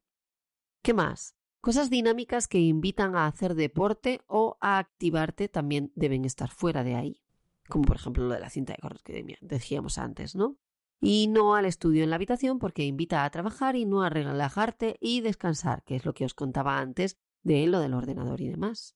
¿Qué 0.81 0.93
más? 0.93 1.35
Cosas 1.61 1.89
dinámicas 1.89 2.47
que 2.47 2.59
invitan 2.59 3.15
a 3.15 3.25
hacer 3.25 3.55
deporte 3.55 4.21
o 4.27 4.57
a 4.61 4.79
activarte 4.79 5.49
también 5.49 5.91
deben 5.95 6.23
estar 6.25 6.49
fuera 6.49 6.83
de 6.83 6.95
ahí. 6.95 7.21
Como 7.67 7.83
por 7.83 7.97
ejemplo 7.97 8.25
lo 8.25 8.33
de 8.33 8.39
la 8.39 8.49
cinta 8.49 8.73
de 8.73 8.79
correr 8.79 9.01
que 9.03 9.37
decíamos 9.41 9.97
antes, 9.97 10.35
¿no? 10.35 10.57
Y 11.01 11.27
no 11.27 11.55
al 11.55 11.65
estudio 11.65 12.03
en 12.03 12.09
la 12.09 12.17
habitación 12.17 12.59
porque 12.59 12.83
invita 12.83 13.23
a 13.23 13.29
trabajar 13.29 13.75
y 13.75 13.85
no 13.85 14.01
a 14.01 14.09
relajarte 14.09 14.97
y 14.99 15.21
descansar, 15.21 15.83
que 15.83 15.95
es 15.95 16.05
lo 16.05 16.13
que 16.13 16.25
os 16.25 16.33
contaba 16.33 16.79
antes 16.79 17.17
de 17.43 17.67
lo 17.67 17.79
del 17.79 17.93
ordenador 17.93 18.41
y 18.41 18.49
demás. 18.49 18.95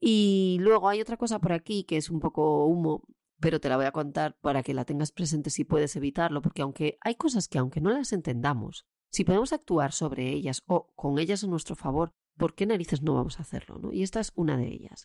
Y 0.00 0.58
luego 0.60 0.88
hay 0.88 1.00
otra 1.00 1.16
cosa 1.16 1.38
por 1.38 1.52
aquí 1.52 1.84
que 1.84 1.96
es 1.96 2.10
un 2.10 2.20
poco 2.20 2.66
humo, 2.66 3.02
pero 3.40 3.60
te 3.60 3.68
la 3.68 3.76
voy 3.76 3.86
a 3.86 3.92
contar 3.92 4.36
para 4.40 4.62
que 4.62 4.74
la 4.74 4.84
tengas 4.84 5.12
presente 5.12 5.50
si 5.50 5.64
puedes 5.64 5.96
evitarlo, 5.96 6.42
porque 6.42 6.62
aunque 6.62 6.98
hay 7.00 7.14
cosas 7.14 7.48
que 7.48 7.58
aunque 7.58 7.80
no 7.80 7.90
las 7.90 8.12
entendamos, 8.12 8.86
si 9.10 9.24
podemos 9.24 9.52
actuar 9.52 9.92
sobre 9.92 10.28
ellas 10.28 10.62
o 10.66 10.92
con 10.94 11.18
ellas 11.18 11.42
a 11.42 11.46
nuestro 11.46 11.74
favor, 11.74 12.12
¿por 12.36 12.54
qué 12.54 12.66
narices 12.66 13.02
no 13.02 13.14
vamos 13.14 13.38
a 13.38 13.42
hacerlo? 13.42 13.78
¿no? 13.78 13.92
Y 13.92 14.02
esta 14.02 14.20
es 14.20 14.32
una 14.34 14.56
de 14.56 14.68
ellas. 14.68 15.04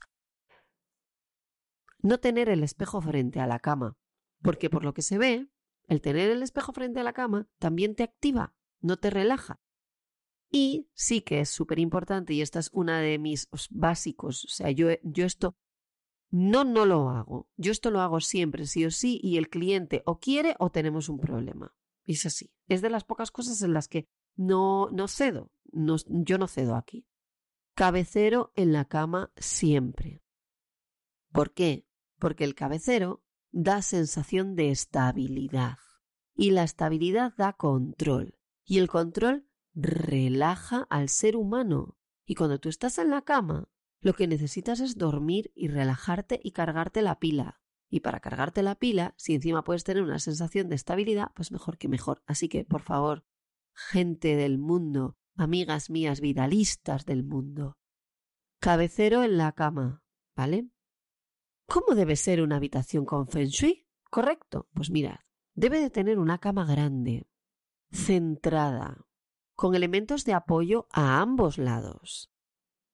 No 2.02 2.20
tener 2.20 2.50
el 2.50 2.64
espejo 2.64 3.02
frente 3.02 3.40
a 3.40 3.48
la 3.48 3.60
cama, 3.60 3.96
porque 4.42 4.70
por 4.70 4.84
lo 4.84 4.94
que 4.94 5.02
se 5.02 5.18
ve, 5.18 5.48
el 5.88 6.02
tener 6.02 6.30
el 6.32 6.44
espejo 6.44 6.72
frente 6.72 7.00
a 7.00 7.04
la 7.04 7.13
cama 7.13 7.48
también 7.60 7.96
te 7.96 8.04
activa, 8.04 8.54
no 8.82 8.98
te 8.98 9.10
relaja. 9.10 9.62
Y 10.50 10.88
sí 10.94 11.22
que 11.22 11.40
es 11.40 11.50
súper 11.50 11.80
importante, 11.80 12.34
y 12.34 12.42
esta 12.42 12.60
es 12.60 12.70
una 12.74 13.00
de 13.00 13.18
mis 13.18 13.48
básicos, 13.72 14.46
o 14.46 14.50
sea, 14.50 14.70
yo, 14.72 14.90
yo 15.02 15.25
esto 15.25 15.58
no, 16.34 16.63
no 16.63 16.88
lo 16.88 17.10
hago. 17.10 17.48
Yo 17.58 17.72
esto 17.72 17.92
lo 17.92 18.02
hago 18.02 18.20
siempre, 18.20 18.66
sí 18.66 18.84
o 18.86 18.90
sí, 18.90 19.20
y 19.22 19.38
el 19.38 19.50
cliente 19.50 20.02
o 20.08 20.20
quiere 20.20 20.56
o 20.58 20.72
tenemos 20.72 21.08
un 21.08 21.20
problema. 21.20 21.75
Es 22.06 22.25
así. 22.25 22.52
Es 22.68 22.82
de 22.82 22.90
las 22.90 23.04
pocas 23.04 23.30
cosas 23.30 23.62
en 23.62 23.72
las 23.72 23.88
que 23.88 24.08
no, 24.36 24.90
no 24.92 25.08
cedo. 25.08 25.52
Yo 25.72 26.40
no 26.40 26.48
cedo 26.48 26.75
aquí. 26.75 27.06
Cabecero 27.75 28.52
en 28.56 28.74
la 28.74 28.86
cama 28.86 29.32
siempre. 29.38 30.24
¿Por 31.32 31.54
qué? 31.54 31.86
Porque 32.18 32.46
el 32.46 32.56
cabecero 32.56 33.24
da 33.54 33.82
sensación 33.82 34.56
de 34.56 34.72
estabilidad. 34.72 35.78
Y 36.36 36.52
la 36.52 36.64
estabilidad 36.64 37.34
da 37.38 37.54
control. 37.54 38.40
Y 38.66 38.80
el 38.80 38.90
control 38.90 39.48
relaja 39.76 40.88
al 40.90 41.08
ser 41.08 41.38
humano. 41.38 41.98
Y 42.26 42.36
cuando 42.36 42.60
tú 42.60 42.70
estás 42.70 42.98
en 42.98 43.12
la 43.12 43.22
cama, 43.22 43.70
lo 44.02 44.14
que 44.14 44.28
necesitas 44.28 44.80
es 44.80 44.98
dormir 44.98 45.52
y 45.56 45.68
relajarte 45.68 46.40
y 46.44 46.52
cargarte 46.52 47.02
la 47.02 47.20
pila. 47.20 47.62
Y 47.90 48.00
para 48.00 48.20
cargarte 48.20 48.64
la 48.64 48.76
pila, 48.76 49.14
si 49.18 49.36
encima 49.36 49.64
puedes 49.64 49.84
tener 49.84 50.02
una 50.02 50.20
sensación 50.20 50.68
de 50.68 50.76
estabilidad, 50.76 51.32
pues 51.36 51.52
mejor 51.52 51.78
que 51.78 51.88
mejor. 51.88 52.24
Así 52.26 52.50
que, 52.50 52.66
por 52.66 52.82
favor, 52.82 53.24
gente 53.74 54.36
del 54.36 54.58
mundo, 54.58 55.16
amigas 55.36 55.92
mías 55.92 56.22
vidalistas 56.22 57.06
del 57.06 57.24
mundo, 57.24 57.78
cabecero 58.60 59.24
en 59.24 59.38
la 59.38 59.52
cama, 59.52 60.04
¿vale? 60.36 60.73
¿Cómo 61.67 61.96
debe 61.96 62.15
ser 62.15 62.41
una 62.41 62.58
habitación 62.58 63.05
con 63.05 63.27
Feng 63.27 63.48
Shui? 63.48 63.88
Correcto. 64.10 64.67
Pues 64.74 64.89
mirad, 64.89 65.20
debe 65.55 65.79
de 65.79 65.89
tener 65.89 66.20
una 66.20 66.38
cama 66.38 66.65
grande, 66.65 67.27
centrada, 67.91 69.05
con 69.55 69.75
elementos 69.75 70.25
de 70.25 70.34
apoyo 70.34 70.88
a 70.91 71.20
ambos 71.22 71.58
lados 71.58 72.34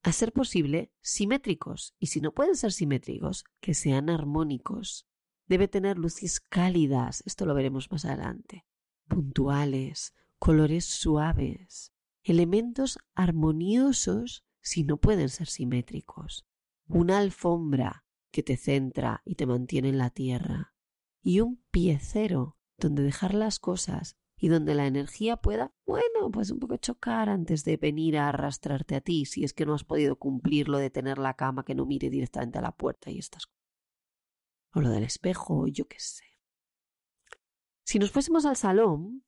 a 0.03 0.11
ser 0.11 0.31
posible, 0.31 0.91
simétricos. 1.01 1.95
Y 1.99 2.07
si 2.07 2.21
no 2.21 2.33
pueden 2.33 2.55
ser 2.55 2.71
simétricos, 2.71 3.45
que 3.59 3.73
sean 3.73 4.09
armónicos. 4.09 5.07
Debe 5.47 5.67
tener 5.67 5.97
luces 5.97 6.39
cálidas, 6.39 7.23
esto 7.25 7.45
lo 7.45 7.55
veremos 7.55 7.91
más 7.91 8.05
adelante, 8.05 8.65
puntuales, 9.07 10.13
colores 10.37 10.85
suaves, 10.85 11.91
elementos 12.23 12.99
armoniosos 13.15 14.45
si 14.61 14.83
no 14.83 14.97
pueden 14.97 15.29
ser 15.29 15.47
simétricos. 15.47 16.45
Una 16.87 17.17
alfombra 17.17 18.05
que 18.31 18.43
te 18.43 18.57
centra 18.57 19.21
y 19.25 19.35
te 19.35 19.45
mantiene 19.45 19.89
en 19.89 19.97
la 19.97 20.09
tierra. 20.09 20.73
Y 21.21 21.39
un 21.41 21.63
piecero 21.71 22.57
donde 22.77 23.03
dejar 23.03 23.33
las 23.33 23.59
cosas 23.59 24.17
y 24.37 24.47
donde 24.47 24.73
la 24.73 24.87
energía 24.87 25.37
pueda, 25.37 25.73
bueno, 25.85 26.31
pues 26.31 26.49
un 26.49 26.59
poco 26.59 26.77
chocar 26.77 27.27
antes 27.27 27.65
de 27.65 27.75
venir 27.75 28.17
a 28.17 28.29
arrastrarte 28.29 28.95
a 28.95 29.01
ti 29.01 29.25
si 29.25 29.43
es 29.43 29.53
que 29.53 29.65
no 29.65 29.73
has 29.73 29.83
podido 29.83 30.17
cumplir 30.17 30.69
lo 30.69 30.77
de 30.77 30.89
tener 30.89 31.17
la 31.17 31.35
cama 31.35 31.65
que 31.65 31.75
no 31.75 31.85
mire 31.85 32.09
directamente 32.09 32.57
a 32.57 32.61
la 32.61 32.71
puerta 32.71 33.11
y 33.11 33.19
estas 33.19 33.47
cosas. 33.47 33.59
O 34.73 34.81
lo 34.81 34.89
del 34.91 35.03
espejo, 35.03 35.67
yo 35.67 35.87
qué 35.87 35.99
sé. 35.99 36.25
Si 37.83 37.99
nos 37.99 38.11
fuésemos 38.11 38.45
al 38.45 38.55
salón, 38.55 39.25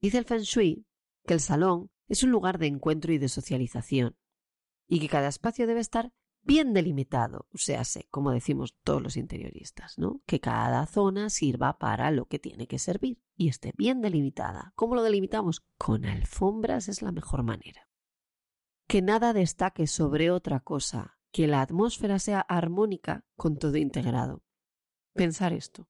dice 0.00 0.18
el 0.18 0.24
Feng 0.24 0.42
Shui 0.42 0.86
que 1.26 1.34
el 1.34 1.40
salón 1.40 1.90
es 2.06 2.22
un 2.22 2.30
lugar 2.30 2.58
de 2.58 2.66
encuentro 2.66 3.12
y 3.12 3.18
de 3.18 3.28
socialización 3.28 4.16
y 4.86 5.00
que 5.00 5.08
cada 5.08 5.28
espacio 5.28 5.66
debe 5.66 5.80
estar 5.80 6.12
bien 6.44 6.72
delimitado, 6.72 7.46
o 7.52 7.58
sea, 7.58 7.82
como 8.10 8.30
decimos 8.30 8.76
todos 8.84 9.02
los 9.02 9.16
interioristas, 9.16 9.98
¿no? 9.98 10.20
Que 10.26 10.40
cada 10.40 10.86
zona 10.86 11.30
sirva 11.30 11.78
para 11.78 12.10
lo 12.10 12.26
que 12.26 12.38
tiene 12.38 12.66
que 12.66 12.78
servir 12.78 13.20
y 13.36 13.48
esté 13.48 13.72
bien 13.76 14.00
delimitada. 14.00 14.72
¿Cómo 14.76 14.94
lo 14.94 15.02
delimitamos? 15.02 15.64
Con 15.78 16.04
alfombras 16.04 16.88
es 16.88 17.02
la 17.02 17.12
mejor 17.12 17.42
manera. 17.42 17.88
Que 18.86 19.02
nada 19.02 19.32
destaque 19.32 19.86
sobre 19.86 20.30
otra 20.30 20.60
cosa, 20.60 21.18
que 21.32 21.46
la 21.46 21.62
atmósfera 21.62 22.18
sea 22.18 22.40
armónica 22.40 23.24
con 23.36 23.58
todo 23.58 23.76
integrado. 23.76 24.42
Pensar 25.14 25.52
esto. 25.52 25.88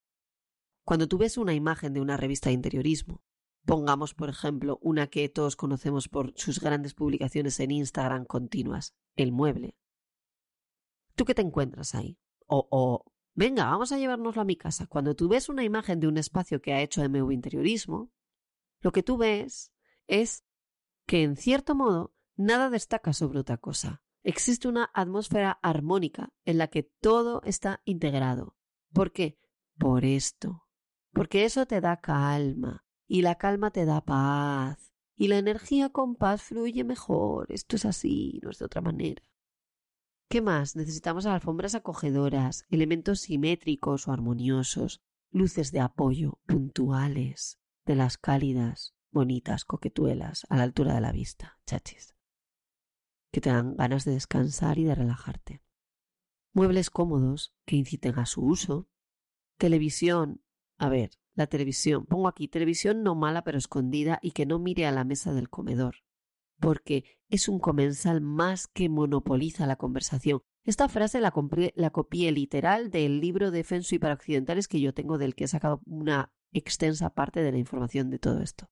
Cuando 0.85 1.09
tú 1.09 1.19
ves 1.19 1.39
una 1.39 1.55
imagen 1.55 1.93
de 1.95 2.01
una 2.01 2.17
revista 2.17 2.51
de 2.51 2.55
interiorismo, 2.55 3.23
pongamos 3.65 4.15
por 4.15 4.29
ejemplo 4.29 4.79
una 4.83 5.07
que 5.09 5.29
todos 5.29 5.57
conocemos 5.57 6.09
por 6.09 6.33
sus 6.37 6.61
grandes 6.61 6.95
publicaciones 6.95 7.59
en 7.61 7.71
Instagram 7.71 8.27
continuas, 8.27 8.95
el 9.17 9.33
mueble, 9.33 9.77
¿Tú 11.14 11.25
qué 11.25 11.35
te 11.35 11.42
encuentras 11.42 11.94
ahí? 11.94 12.18
O, 12.47 12.66
o, 12.71 13.12
venga, 13.35 13.66
vamos 13.66 13.92
a 13.92 13.99
llevárnoslo 13.99 14.42
a 14.42 14.44
mi 14.44 14.56
casa. 14.56 14.87
Cuando 14.87 15.14
tú 15.14 15.28
ves 15.28 15.49
una 15.49 15.64
imagen 15.64 16.00
de 16.00 16.09
un 16.09 16.18
espacio 16.18 16.61
que 16.61 16.73
ha 16.73 16.80
hecho 16.80 17.02
MV 17.02 17.33
Interiorismo, 17.33 18.11
lo 18.80 18.92
que 18.92 19.02
tú 19.02 19.16
ves 19.16 19.73
es 20.06 20.44
que, 21.06 21.23
en 21.23 21.37
cierto 21.37 21.75
modo, 21.75 22.14
nada 22.37 22.71
destaca 22.71 23.12
sobre 23.12 23.38
otra 23.38 23.56
cosa. 23.56 24.02
Existe 24.23 24.68
una 24.68 24.90
atmósfera 24.94 25.52
armónica 25.62 26.33
en 26.44 26.59
la 26.59 26.68
que 26.68 26.83
todo 26.83 27.42
está 27.44 27.83
integrado. 27.85 28.56
¿Por 28.92 29.12
qué? 29.12 29.38
Por 29.78 30.04
esto. 30.04 30.66
Porque 31.12 31.44
eso 31.44 31.66
te 31.66 31.80
da 31.80 32.00
calma 32.00 32.85
y 33.06 33.23
la 33.23 33.37
calma 33.37 33.71
te 33.71 33.85
da 33.85 34.00
paz 34.00 34.92
y 35.16 35.28
la 35.28 35.38
energía 35.38 35.90
con 35.90 36.16
paz 36.16 36.42
fluye 36.42 36.85
mejor. 36.85 37.52
Esto 37.52 37.76
es 37.76 37.85
así, 37.85 38.40
no 38.42 38.50
es 38.50 38.59
de 38.59 38.64
otra 38.64 38.80
manera. 38.80 39.23
¿Qué 40.35 40.43
más? 40.43 40.75
Necesitamos 40.75 41.26
alfombras 41.26 41.76
acogedoras, 41.76 42.64
elementos 42.69 43.21
simétricos 43.21 44.09
o 44.09 44.12
armoniosos, 44.12 45.00
luces 45.31 45.71
de 45.71 45.79
apoyo 45.79 46.41
puntuales, 46.47 47.61
de 47.87 47.95
las 47.95 48.19
cálidas, 48.19 48.97
bonitas, 49.12 49.64
coquetuelas, 49.64 50.45
a 50.49 50.57
la 50.57 50.64
altura 50.64 50.93
de 50.93 51.00
la 51.00 51.12
vista, 51.12 51.61
chachis, 51.67 52.17
que 53.31 53.41
te 53.41 53.50
dan 53.50 53.76
ganas 53.76 54.05
de 54.05 54.11
descansar 54.11 54.76
y 54.81 54.83
de 54.83 54.97
relajarte. 54.97 55.62
Muebles 56.53 56.91
cómodos 56.91 57.55
que 57.64 57.76
inciten 57.76 58.19
a 58.19 58.26
su 58.26 58.45
uso. 58.45 58.88
Televisión. 59.57 60.43
A 60.79 60.88
ver, 60.88 61.12
la 61.35 61.47
televisión. 61.47 62.07
Pongo 62.07 62.26
aquí 62.26 62.49
televisión 62.49 63.05
no 63.05 63.14
mala 63.14 63.45
pero 63.45 63.57
escondida 63.57 64.19
y 64.21 64.33
que 64.33 64.47
no 64.47 64.59
mire 64.59 64.85
a 64.87 64.91
la 64.91 65.05
mesa 65.05 65.33
del 65.33 65.49
comedor 65.49 66.04
porque 66.64 67.04
es 67.28 67.49
un 67.50 67.59
comensal 67.59 68.22
más 68.22 68.66
que 68.66 68.88
monopoliza 68.88 69.66
la 69.66 69.77
conversación. 69.77 70.40
Esta 70.64 70.88
frase 70.88 71.20
la, 71.20 71.31
copié 71.31 72.33
literal 72.33 72.90
del 72.90 73.20
libro 73.20 73.50
de 73.50 73.64
Feng 73.64 73.83
Shui 73.83 73.98
para 73.98 74.14
occidentales 74.14 74.66
que 74.66 74.81
yo 74.81 74.94
tengo 74.94 75.18
del 75.18 75.35
que 75.35 75.44
he 75.44 75.48
sacado 75.48 75.83
una 75.85 76.33
extensa 76.53 77.11
parte 77.11 77.42
de 77.42 77.53
la 77.53 77.59
información 77.59 78.09
de 78.09 78.18
todo 78.18 78.40
esto. 78.40 78.70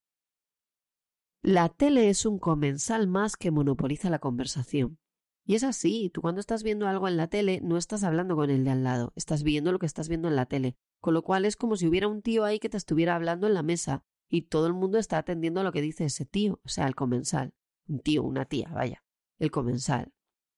La 1.42 1.68
tele 1.68 2.08
es 2.08 2.24
un 2.24 2.38
comensal 2.38 3.08
más 3.08 3.36
que 3.36 3.50
monopoliza 3.50 4.08
la 4.08 4.20
conversación. 4.20 4.98
Y 5.44 5.56
es 5.56 5.62
así, 5.62 6.08
tú 6.14 6.22
cuando 6.22 6.40
estás 6.40 6.62
viendo 6.62 6.88
algo 6.88 7.08
en 7.08 7.18
la 7.18 7.26
tele 7.26 7.60
no 7.62 7.76
estás 7.76 8.04
hablando 8.04 8.36
con 8.36 8.48
el 8.48 8.64
de 8.64 8.70
al 8.70 8.84
lado, 8.84 9.12
estás 9.16 9.42
viendo 9.42 9.70
lo 9.70 9.80
que 9.80 9.86
estás 9.86 10.08
viendo 10.08 10.28
en 10.28 10.36
la 10.36 10.46
tele, 10.46 10.76
con 11.00 11.12
lo 11.12 11.22
cual 11.22 11.44
es 11.44 11.56
como 11.56 11.76
si 11.76 11.88
hubiera 11.88 12.08
un 12.08 12.22
tío 12.22 12.44
ahí 12.44 12.58
que 12.58 12.70
te 12.70 12.78
estuviera 12.78 13.16
hablando 13.16 13.48
en 13.48 13.54
la 13.54 13.62
mesa 13.62 14.02
y 14.30 14.42
todo 14.42 14.66
el 14.66 14.72
mundo 14.72 14.98
está 14.98 15.18
atendiendo 15.18 15.60
a 15.60 15.64
lo 15.64 15.72
que 15.72 15.82
dice 15.82 16.06
ese 16.06 16.24
tío, 16.24 16.58
o 16.64 16.68
sea, 16.68 16.86
el 16.86 16.94
comensal 16.94 17.52
un 17.88 18.00
tío, 18.00 18.22
una 18.22 18.44
tía, 18.44 18.70
vaya, 18.72 19.04
el 19.38 19.50
comensal. 19.50 20.12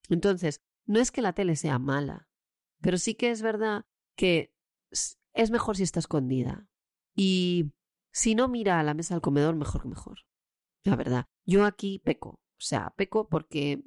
Entonces, 0.09 0.61
no 0.87 1.01
es 1.01 1.11
que 1.11 1.23
la 1.23 1.33
tele 1.33 1.57
sea 1.57 1.79
mala, 1.79 2.29
pero 2.81 2.99
sí 2.99 3.15
que 3.15 3.31
es 3.31 3.43
verdad 3.43 3.87
que 4.17 4.53
es 5.33 5.51
mejor 5.51 5.77
si 5.77 5.83
está 5.83 6.01
escondida. 6.01 6.69
Y 7.15 7.73
si 8.13 8.35
no 8.35 8.49
mira 8.49 8.79
a 8.79 8.83
la 8.83 8.95
mesa 8.95 9.15
del 9.15 9.23
comedor, 9.23 9.57
mejor 9.57 9.83
que 9.83 9.89
mejor. 9.89 10.19
La 10.85 10.97
verdad, 10.97 11.27
yo 11.45 11.65
aquí 11.65 11.99
peco, 11.99 12.29
o 12.29 12.61
sea, 12.61 12.93
peco 12.97 13.29
porque 13.29 13.83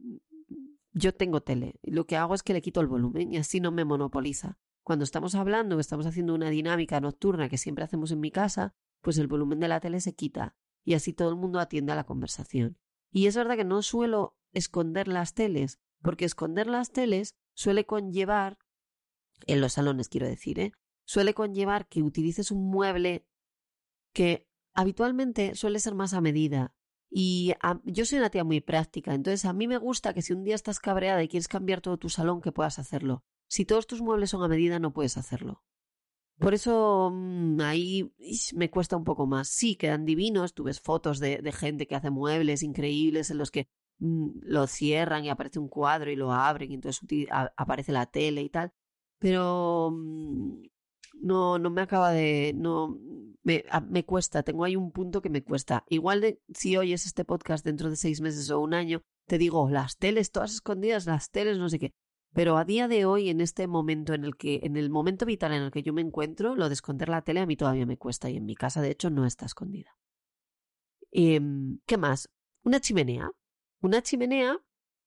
yo 0.91 1.13
tengo 1.13 1.41
tele 1.41 1.79
y 1.83 1.91
lo 1.91 2.07
que 2.07 2.17
hago 2.17 2.33
es 2.33 2.41
que 2.41 2.53
le 2.53 2.61
quito 2.61 2.81
el 2.81 2.87
volumen 2.87 3.31
y 3.33 3.37
así 3.37 3.59
no 3.59 3.71
me 3.71 3.85
monopoliza. 3.85 4.57
Cuando 4.83 5.03
estamos 5.03 5.35
hablando, 5.35 5.79
estamos 5.79 6.05
haciendo 6.05 6.33
una 6.33 6.49
dinámica 6.49 6.99
nocturna 6.99 7.49
que 7.49 7.57
siempre 7.57 7.83
hacemos 7.83 8.11
en 8.11 8.19
mi 8.19 8.31
casa, 8.31 8.73
pues 9.01 9.17
el 9.17 9.27
volumen 9.27 9.59
de 9.59 9.67
la 9.67 9.79
tele 9.79 9.99
se 9.99 10.15
quita 10.15 10.55
y 10.83 10.95
así 10.95 11.13
todo 11.13 11.29
el 11.29 11.35
mundo 11.35 11.59
atiende 11.59 11.91
a 11.91 11.95
la 11.95 12.05
conversación. 12.05 12.77
Y 13.11 13.27
es 13.27 13.35
verdad 13.35 13.55
que 13.55 13.63
no 13.63 13.81
suelo 13.81 14.35
esconder 14.53 15.07
las 15.07 15.33
teles, 15.33 15.79
porque 16.01 16.25
esconder 16.25 16.67
las 16.67 16.91
teles 16.91 17.35
suele 17.53 17.85
conllevar, 17.85 18.57
en 19.45 19.61
los 19.61 19.73
salones 19.73 20.09
quiero 20.09 20.27
decir, 20.27 20.59
¿eh? 20.59 20.73
suele 21.05 21.33
conllevar 21.33 21.87
que 21.87 22.03
utilices 22.03 22.51
un 22.51 22.69
mueble 22.69 23.25
que 24.13 24.47
habitualmente 24.73 25.55
suele 25.55 25.79
ser 25.79 25.95
más 25.95 26.13
a 26.13 26.21
medida. 26.21 26.73
Y 27.09 27.53
yo 27.85 28.05
soy 28.05 28.17
una 28.19 28.29
tía 28.29 28.43
muy 28.43 28.59
práctica, 28.59 29.13
entonces 29.13 29.45
a 29.45 29.53
mí 29.53 29.67
me 29.67 29.77
gusta 29.77 30.13
que 30.13 30.21
si 30.21 30.33
un 30.33 30.43
día 30.43 30.55
estás 30.55 30.79
cabreada 30.79 31.23
y 31.23 31.29
quieres 31.29 31.47
cambiar 31.47 31.81
todo 31.81 31.97
tu 31.97 32.09
salón, 32.09 32.41
que 32.41 32.51
puedas 32.51 32.79
hacerlo. 32.79 33.23
Si 33.47 33.63
todos 33.63 33.87
tus 33.87 34.01
muebles 34.01 34.29
son 34.29 34.43
a 34.43 34.49
medida, 34.49 34.77
no 34.77 34.91
puedes 34.91 35.15
hacerlo. 35.17 35.63
Por 36.39 36.53
eso 36.53 37.09
mm, 37.11 37.61
ahí 37.61 38.13
me 38.53 38.69
cuesta 38.69 38.95
un 38.95 39.03
poco 39.03 39.25
más. 39.25 39.49
Sí, 39.49 39.75
quedan 39.75 40.05
divinos. 40.05 40.53
Tú 40.53 40.63
ves 40.63 40.79
fotos 40.79 41.19
de, 41.19 41.51
gente 41.51 41.87
que 41.87 41.95
hace 41.95 42.09
muebles 42.11 42.63
increíbles 42.63 43.31
en 43.31 43.37
los 43.39 43.51
que 43.51 43.67
mm, 43.99 44.29
lo 44.43 44.67
cierran 44.67 45.25
y 45.25 45.29
aparece 45.29 45.59
un 45.59 45.69
cuadro 45.69 46.11
y 46.11 46.15
lo 46.15 46.31
abren 46.31 46.71
y 46.71 46.75
entonces 46.75 47.01
aparece 47.57 47.91
la 47.91 48.05
tele 48.05 48.41
y 48.43 48.49
tal. 48.49 48.71
Pero 49.19 49.91
mm, 49.93 50.61
no, 51.21 51.59
no 51.59 51.69
me 51.69 51.81
acaba 51.81 52.11
de. 52.11 52.53
No, 52.55 52.99
me, 53.43 53.63
me 53.89 54.05
cuesta. 54.05 54.43
Tengo 54.43 54.63
ahí 54.63 54.75
un 54.75 54.91
punto 54.91 55.21
que 55.21 55.29
me 55.29 55.43
cuesta. 55.43 55.85
Igual 55.89 56.21
de 56.21 56.39
si 56.53 56.77
oyes 56.77 57.05
este 57.05 57.25
podcast 57.25 57.65
dentro 57.65 57.89
de 57.89 57.95
seis 57.95 58.21
meses 58.21 58.49
o 58.51 58.59
un 58.59 58.73
año, 58.75 59.01
te 59.27 59.37
digo, 59.37 59.69
las 59.69 59.97
teles 59.97 60.31
todas 60.31 60.53
escondidas, 60.53 61.05
las 61.07 61.31
teles, 61.31 61.57
no 61.57 61.69
sé 61.69 61.79
qué. 61.79 61.93
Pero 62.37 62.55
a 62.59 62.65
día 62.65 62.87
de 62.87 63.03
hoy, 63.03 63.31
en 63.31 63.41
este 63.41 63.65
momento 63.65 64.13
en 64.13 64.23
el 64.23 64.37
que, 64.37 64.59
en 64.61 64.77
el 64.77 64.91
momento 64.91 65.25
vital 65.25 65.53
en 65.53 65.63
el 65.63 65.71
que 65.71 65.81
yo 65.81 65.91
me 65.91 66.01
encuentro, 66.01 66.53
lo 66.53 66.69
de 66.69 66.75
esconder 66.75 67.09
la 67.09 67.23
tele 67.23 67.39
a 67.39 67.47
mí 67.47 67.57
todavía 67.57 67.87
me 67.87 67.97
cuesta 67.97 68.29
y 68.29 68.37
en 68.37 68.45
mi 68.45 68.53
casa, 68.53 68.79
de 68.79 68.91
hecho, 68.91 69.09
no 69.09 69.25
está 69.25 69.47
escondida. 69.47 69.97
Em, 71.09 71.79
¿Qué 71.87 71.97
más? 71.97 72.29
Una 72.63 72.79
chimenea. 72.79 73.31
Una 73.81 74.03
chimenea 74.03 74.59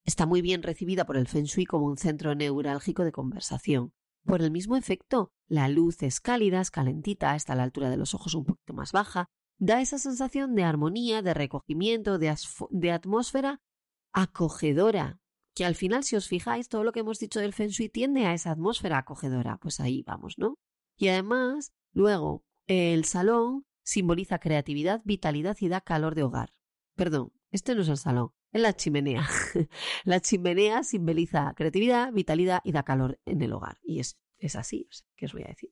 está 0.04 0.26
muy 0.26 0.42
bien 0.42 0.64
recibida 0.64 1.06
por 1.06 1.16
el 1.16 1.28
Feng 1.28 1.44
Shui 1.44 1.66
como 1.66 1.86
un 1.86 1.98
centro 1.98 2.34
neurálgico 2.34 3.04
de 3.04 3.12
conversación. 3.12 3.92
Por 4.24 4.42
el 4.42 4.50
mismo 4.50 4.76
efecto, 4.76 5.32
la 5.46 5.68
luz 5.68 6.02
es 6.02 6.20
cálida, 6.20 6.60
es 6.60 6.72
calentita, 6.72 7.36
está 7.36 7.52
a 7.52 7.56
la 7.56 7.62
altura 7.62 7.90
de 7.90 7.96
los 7.96 8.12
ojos 8.12 8.34
un 8.34 8.44
poquito 8.44 8.72
más 8.74 8.90
baja, 8.90 9.30
da 9.56 9.80
esa 9.80 10.00
sensación 10.00 10.56
de 10.56 10.64
armonía, 10.64 11.22
de 11.22 11.32
recogimiento, 11.32 12.18
de 12.18 12.90
atmósfera 12.90 13.60
acogedora, 14.12 15.19
que 15.54 15.64
al 15.64 15.74
final, 15.74 16.04
si 16.04 16.16
os 16.16 16.28
fijáis, 16.28 16.68
todo 16.68 16.84
lo 16.84 16.92
que 16.92 17.00
hemos 17.00 17.18
dicho 17.18 17.40
del 17.40 17.52
Feng 17.52 17.68
Shui 17.68 17.88
tiende 17.88 18.26
a 18.26 18.34
esa 18.34 18.52
atmósfera 18.52 18.98
acogedora. 18.98 19.58
Pues 19.58 19.80
ahí 19.80 20.02
vamos, 20.02 20.38
¿no? 20.38 20.58
Y 20.96 21.08
además, 21.08 21.72
luego, 21.92 22.44
el 22.66 23.04
salón 23.04 23.66
simboliza 23.82 24.38
creatividad, 24.38 25.02
vitalidad 25.04 25.56
y 25.60 25.68
da 25.68 25.80
calor 25.80 26.14
de 26.14 26.22
hogar. 26.22 26.52
Perdón, 26.94 27.32
este 27.50 27.74
no 27.74 27.82
es 27.82 27.88
el 27.88 27.96
salón, 27.96 28.30
es 28.52 28.60
la 28.60 28.74
chimenea. 28.74 29.26
la 30.04 30.20
chimenea 30.20 30.84
simboliza 30.84 31.52
creatividad, 31.56 32.12
vitalidad 32.12 32.60
y 32.64 32.72
da 32.72 32.82
calor 32.82 33.18
en 33.24 33.42
el 33.42 33.52
hogar. 33.52 33.78
Y 33.82 34.00
es, 34.00 34.18
es 34.38 34.56
así, 34.56 34.88
¿qué 35.16 35.26
os 35.26 35.32
voy 35.32 35.42
a 35.42 35.48
decir? 35.48 35.70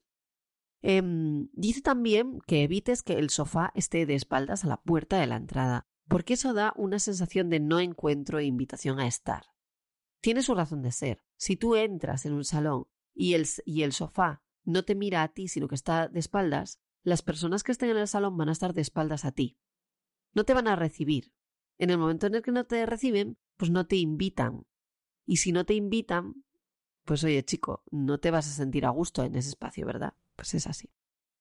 Em, 0.80 1.48
dice 1.52 1.82
también 1.82 2.38
que 2.46 2.62
evites 2.62 3.02
que 3.02 3.14
el 3.14 3.30
sofá 3.30 3.72
esté 3.74 4.06
de 4.06 4.14
espaldas 4.14 4.64
a 4.64 4.68
la 4.68 4.80
puerta 4.80 5.18
de 5.18 5.26
la 5.26 5.36
entrada 5.36 5.88
porque 6.08 6.34
eso 6.34 6.54
da 6.54 6.72
una 6.76 6.98
sensación 6.98 7.50
de 7.50 7.60
no 7.60 7.78
encuentro 7.78 8.38
e 8.38 8.44
invitación 8.44 8.98
a 8.98 9.06
estar. 9.06 9.44
Tiene 10.20 10.42
su 10.42 10.54
razón 10.54 10.82
de 10.82 10.92
ser. 10.92 11.24
Si 11.36 11.56
tú 11.56 11.76
entras 11.76 12.26
en 12.26 12.32
un 12.32 12.44
salón 12.44 12.86
y 13.14 13.34
el, 13.34 13.46
y 13.64 13.82
el 13.82 13.92
sofá 13.92 14.42
no 14.64 14.84
te 14.84 14.94
mira 14.94 15.22
a 15.22 15.28
ti, 15.28 15.48
sino 15.48 15.68
que 15.68 15.74
está 15.74 16.08
de 16.08 16.18
espaldas, 16.18 16.80
las 17.02 17.22
personas 17.22 17.62
que 17.62 17.72
estén 17.72 17.90
en 17.90 17.96
el 17.96 18.08
salón 18.08 18.36
van 18.36 18.48
a 18.48 18.52
estar 18.52 18.74
de 18.74 18.82
espaldas 18.82 19.24
a 19.24 19.32
ti. 19.32 19.58
No 20.34 20.44
te 20.44 20.54
van 20.54 20.68
a 20.68 20.76
recibir. 20.76 21.32
En 21.78 21.90
el 21.90 21.98
momento 21.98 22.26
en 22.26 22.34
el 22.34 22.42
que 22.42 22.52
no 22.52 22.64
te 22.64 22.84
reciben, 22.84 23.38
pues 23.56 23.70
no 23.70 23.86
te 23.86 23.96
invitan. 23.96 24.66
Y 25.24 25.36
si 25.38 25.52
no 25.52 25.64
te 25.64 25.74
invitan, 25.74 26.44
pues 27.04 27.24
oye 27.24 27.44
chico, 27.44 27.82
no 27.90 28.18
te 28.18 28.30
vas 28.30 28.46
a 28.48 28.52
sentir 28.52 28.84
a 28.84 28.90
gusto 28.90 29.22
en 29.24 29.36
ese 29.36 29.48
espacio, 29.48 29.86
¿verdad? 29.86 30.14
Pues 30.36 30.54
es 30.54 30.66
así. 30.66 30.90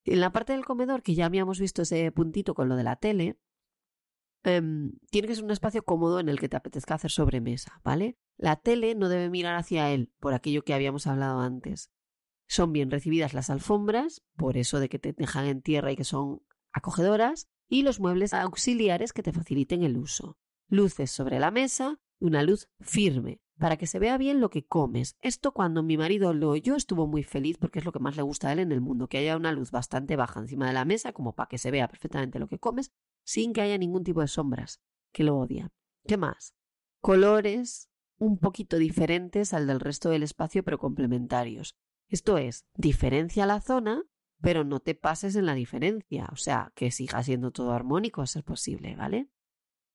En 0.06 0.22
la 0.22 0.32
parte 0.32 0.54
del 0.54 0.66
comedor, 0.66 1.04
que 1.04 1.16
ya 1.16 1.26
habíamos 1.26 1.60
visto 1.60 1.82
ese 1.82 2.12
puntito 2.12 2.54
con 2.54 2.70
lo 2.70 2.76
de 2.78 2.84
la 2.84 2.96
tele, 2.96 3.38
em, 4.44 4.94
tiene 5.10 5.28
que 5.28 5.36
ser 5.36 5.44
un 5.44 5.52
espacio 5.52 5.84
cómodo 5.84 6.20
en 6.20 6.30
el 6.30 6.40
que 6.40 6.50
te 6.50 6.58
apetezca 6.58 6.96
hacer 6.96 7.12
sobremesa, 7.12 7.82
¿vale? 7.84 8.18
La 8.38 8.56
tele 8.56 8.96
no 8.96 9.10
debe 9.10 9.30
mirar 9.30 9.56
hacia 9.56 9.92
él, 9.92 10.12
por 10.20 10.34
aquello 10.34 10.64
que 10.64 10.74
habíamos 10.74 11.08
hablado 11.08 11.40
antes. 11.40 11.92
Son 12.48 12.72
bien 12.72 12.92
recibidas 12.92 13.34
las 13.34 13.50
alfombras, 13.50 14.24
por 14.36 14.58
eso 14.58 14.80
de 14.80 14.90
que 14.90 15.00
te 15.00 15.14
dejan 15.14 15.46
en 15.46 15.62
tierra 15.62 15.92
y 15.92 15.96
que 15.96 16.04
son 16.04 16.42
acogedoras, 16.72 17.50
y 17.68 17.84
los 17.84 18.00
muebles 18.00 18.34
auxiliares 18.34 19.12
que 19.12 19.24
te 19.24 19.34
faciliten 19.34 19.84
el 19.84 19.98
uso. 19.98 20.38
Luces 20.70 21.12
sobre 21.12 21.40
la 21.40 21.52
mesa, 21.52 22.00
una 22.20 22.44
luz 22.44 22.70
firme, 22.80 23.42
para 23.58 23.78
que 23.78 23.88
se 23.88 24.00
vea 24.00 24.18
bien 24.18 24.40
lo 24.40 24.50
que 24.50 24.66
comes. 24.66 25.18
Esto 25.22 25.52
cuando 25.52 25.84
mi 25.84 25.98
marido 25.98 26.34
lo 26.34 26.50
oyó 26.50 26.76
estuvo 26.76 27.08
muy 27.08 27.24
feliz 27.24 27.58
porque 27.58 27.80
es 27.80 27.86
lo 27.86 27.92
que 27.92 28.00
más 28.00 28.16
le 28.16 28.22
gusta 28.22 28.50
a 28.50 28.54
él 28.54 28.60
en 28.60 28.72
el 28.72 28.82
mundo, 28.82 29.08
que 29.08 29.18
haya 29.18 29.36
una 29.36 29.52
luz 29.52 29.72
bastante 29.72 30.16
baja 30.16 30.40
encima 30.40 30.68
de 30.68 30.74
la 30.74 30.86
mesa 30.86 31.14
como 31.14 31.36
para 31.36 31.50
que 31.50 31.58
se 31.58 31.72
vea 31.72 31.88
perfectamente 31.88 32.40
lo 32.40 32.48
que 32.48 32.60
comes 32.60 32.92
sin 33.28 33.52
que 33.52 33.60
haya 33.60 33.78
ningún 33.78 34.06
tipo 34.06 34.22
de 34.22 34.30
sombras, 34.30 34.80
que 35.12 35.26
lo 35.26 35.38
odia. 35.38 35.70
¿Qué 36.08 36.16
más? 36.16 36.56
Colores 37.02 37.90
un 38.18 38.40
poquito 38.40 38.78
diferentes 38.78 39.54
al 39.54 39.68
del 39.68 39.82
resto 39.82 40.10
del 40.10 40.24
espacio 40.24 40.64
pero 40.64 40.80
complementarios. 40.80 41.76
Esto 42.08 42.38
es, 42.38 42.66
diferencia 42.74 43.46
la 43.46 43.60
zona, 43.60 44.02
pero 44.40 44.64
no 44.64 44.80
te 44.80 44.96
pases 44.96 45.36
en 45.36 45.46
la 45.46 45.56
diferencia, 45.56 46.30
o 46.32 46.38
sea, 46.38 46.72
que 46.74 46.90
siga 46.90 47.22
siendo 47.22 47.52
todo 47.52 47.74
armónico 47.74 48.22
a 48.22 48.28
ser 48.28 48.46
posible, 48.46 48.96
¿vale? 48.96 49.30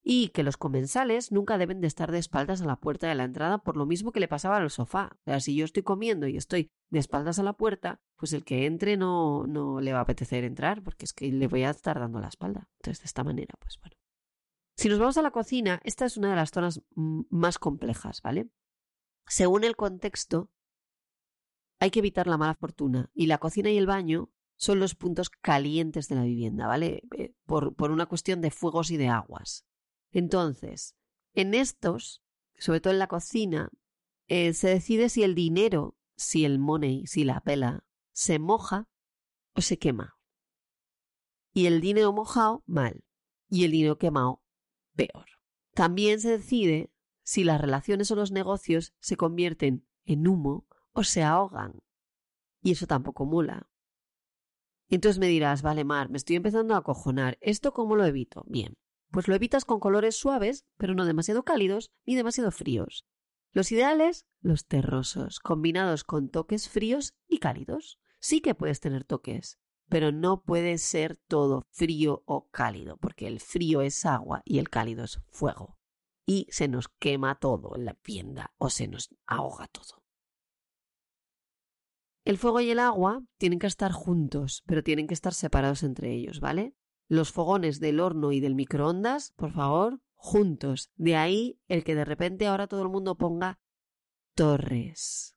Y 0.04 0.28
que 0.30 0.42
los 0.42 0.56
comensales 0.56 1.30
nunca 1.30 1.58
deben 1.58 1.80
de 1.80 1.86
estar 1.86 2.10
de 2.10 2.18
espaldas 2.18 2.60
a 2.60 2.66
la 2.66 2.80
puerta 2.80 3.08
de 3.08 3.14
la 3.14 3.24
entrada 3.24 3.58
por 3.58 3.76
lo 3.76 3.86
mismo 3.86 4.10
que 4.10 4.18
le 4.18 4.26
pasaba 4.26 4.56
al 4.56 4.70
sofá. 4.70 5.10
O 5.20 5.24
sea, 5.24 5.40
si 5.40 5.54
yo 5.54 5.64
estoy 5.64 5.84
comiendo 5.84 6.26
y 6.26 6.36
estoy 6.36 6.72
de 6.90 6.98
espaldas 6.98 7.38
a 7.38 7.44
la 7.44 7.52
puerta, 7.52 8.00
pues 8.16 8.32
el 8.32 8.44
que 8.44 8.66
entre 8.66 8.96
no, 8.96 9.46
no 9.46 9.80
le 9.80 9.92
va 9.92 10.00
a 10.00 10.02
apetecer 10.02 10.42
entrar 10.44 10.82
porque 10.82 11.04
es 11.04 11.12
que 11.12 11.30
le 11.30 11.46
voy 11.46 11.62
a 11.62 11.70
estar 11.70 12.00
dando 12.00 12.20
la 12.20 12.28
espalda. 12.28 12.68
Entonces, 12.80 13.02
de 13.02 13.06
esta 13.06 13.22
manera, 13.22 13.54
pues 13.60 13.78
bueno. 13.80 13.96
Si 14.76 14.88
nos 14.88 14.98
vamos 14.98 15.16
a 15.18 15.22
la 15.22 15.30
cocina, 15.30 15.80
esta 15.84 16.06
es 16.06 16.16
una 16.16 16.30
de 16.30 16.36
las 16.36 16.50
zonas 16.50 16.82
más 16.94 17.58
complejas, 17.58 18.22
¿vale? 18.22 18.48
Según 19.26 19.64
el 19.64 19.76
contexto, 19.76 20.50
hay 21.78 21.90
que 21.90 22.00
evitar 22.00 22.26
la 22.26 22.38
mala 22.38 22.54
fortuna 22.54 23.10
y 23.14 23.26
la 23.26 23.38
cocina 23.38 23.70
y 23.70 23.76
el 23.76 23.86
baño 23.86 24.30
son 24.56 24.78
los 24.78 24.94
puntos 24.94 25.30
calientes 25.30 26.08
de 26.08 26.14
la 26.14 26.22
vivienda, 26.22 26.66
¿vale? 26.66 27.02
Eh, 27.16 27.34
por, 27.46 27.74
por 27.74 27.90
una 27.90 28.06
cuestión 28.06 28.40
de 28.40 28.50
fuegos 28.50 28.90
y 28.90 28.96
de 28.96 29.08
aguas. 29.08 29.66
Entonces, 30.12 30.94
en 31.34 31.54
estos, 31.54 32.22
sobre 32.58 32.80
todo 32.80 32.92
en 32.92 32.98
la 32.98 33.08
cocina, 33.08 33.70
eh, 34.28 34.52
se 34.52 34.68
decide 34.68 35.08
si 35.08 35.22
el 35.22 35.34
dinero, 35.34 35.96
si 36.16 36.44
el 36.44 36.58
money, 36.58 37.06
si 37.06 37.24
la 37.24 37.40
pela, 37.40 37.84
se 38.12 38.38
moja 38.38 38.88
o 39.54 39.62
se 39.62 39.78
quema. 39.78 40.16
Y 41.52 41.66
el 41.66 41.80
dinero 41.80 42.12
mojado, 42.12 42.62
mal. 42.66 43.04
Y 43.48 43.64
el 43.64 43.72
dinero 43.72 43.98
quemado, 43.98 44.42
peor. 44.94 45.26
También 45.74 46.20
se 46.20 46.30
decide 46.30 46.90
si 47.22 47.44
las 47.44 47.60
relaciones 47.60 48.10
o 48.10 48.16
los 48.16 48.32
negocios 48.32 48.94
se 49.00 49.16
convierten 49.16 49.86
en 50.04 50.26
humo 50.26 50.66
o 50.92 51.04
se 51.04 51.22
ahogan. 51.22 51.82
Y 52.62 52.72
eso 52.72 52.86
tampoco 52.86 53.24
mula. 53.26 53.68
Entonces 54.88 55.18
me 55.18 55.26
dirás, 55.26 55.62
vale, 55.62 55.84
Mar, 55.84 56.10
me 56.10 56.18
estoy 56.18 56.36
empezando 56.36 56.74
a 56.74 56.78
acojonar. 56.78 57.38
¿Esto 57.40 57.72
cómo 57.72 57.96
lo 57.96 58.04
evito? 58.04 58.44
Bien, 58.46 58.76
pues 59.12 59.28
lo 59.28 59.34
evitas 59.34 59.64
con 59.64 59.78
colores 59.78 60.16
suaves, 60.16 60.64
pero 60.76 60.94
no 60.94 61.04
demasiado 61.04 61.44
cálidos 61.44 61.92
ni 62.04 62.16
demasiado 62.16 62.50
fríos. 62.50 63.06
Los 63.52 63.70
ideales, 63.70 64.26
los 64.40 64.66
terrosos, 64.66 65.38
combinados 65.38 66.04
con 66.04 66.30
toques 66.30 66.68
fríos 66.68 67.14
y 67.28 67.38
cálidos. 67.38 68.00
Sí 68.18 68.40
que 68.40 68.54
puedes 68.54 68.80
tener 68.80 69.04
toques, 69.04 69.58
pero 69.88 70.10
no 70.10 70.42
puede 70.42 70.78
ser 70.78 71.18
todo 71.28 71.66
frío 71.70 72.22
o 72.24 72.48
cálido, 72.48 72.96
porque 72.96 73.26
el 73.26 73.40
frío 73.40 73.82
es 73.82 74.06
agua 74.06 74.40
y 74.44 74.58
el 74.58 74.70
cálido 74.70 75.04
es 75.04 75.20
fuego. 75.28 75.76
Y 76.24 76.46
se 76.50 76.66
nos 76.68 76.88
quema 76.88 77.34
todo 77.34 77.76
en 77.76 77.84
la 77.84 77.94
tienda 77.94 78.54
o 78.56 78.70
se 78.70 78.88
nos 78.88 79.10
ahoga 79.26 79.66
todo. 79.66 80.02
El 82.24 82.38
fuego 82.38 82.60
y 82.60 82.70
el 82.70 82.78
agua 82.78 83.22
tienen 83.36 83.58
que 83.58 83.66
estar 83.66 83.92
juntos, 83.92 84.62
pero 84.64 84.82
tienen 84.82 85.08
que 85.08 85.14
estar 85.14 85.34
separados 85.34 85.82
entre 85.82 86.14
ellos, 86.14 86.40
¿vale? 86.40 86.74
Los 87.08 87.32
fogones 87.32 87.80
del 87.80 88.00
horno 88.00 88.32
y 88.32 88.40
del 88.40 88.54
microondas, 88.54 89.32
por 89.32 89.52
favor, 89.52 90.00
juntos. 90.14 90.90
De 90.96 91.16
ahí 91.16 91.60
el 91.68 91.84
que 91.84 91.94
de 91.94 92.04
repente 92.04 92.46
ahora 92.46 92.66
todo 92.66 92.82
el 92.82 92.88
mundo 92.88 93.16
ponga 93.16 93.58
torres. 94.34 95.36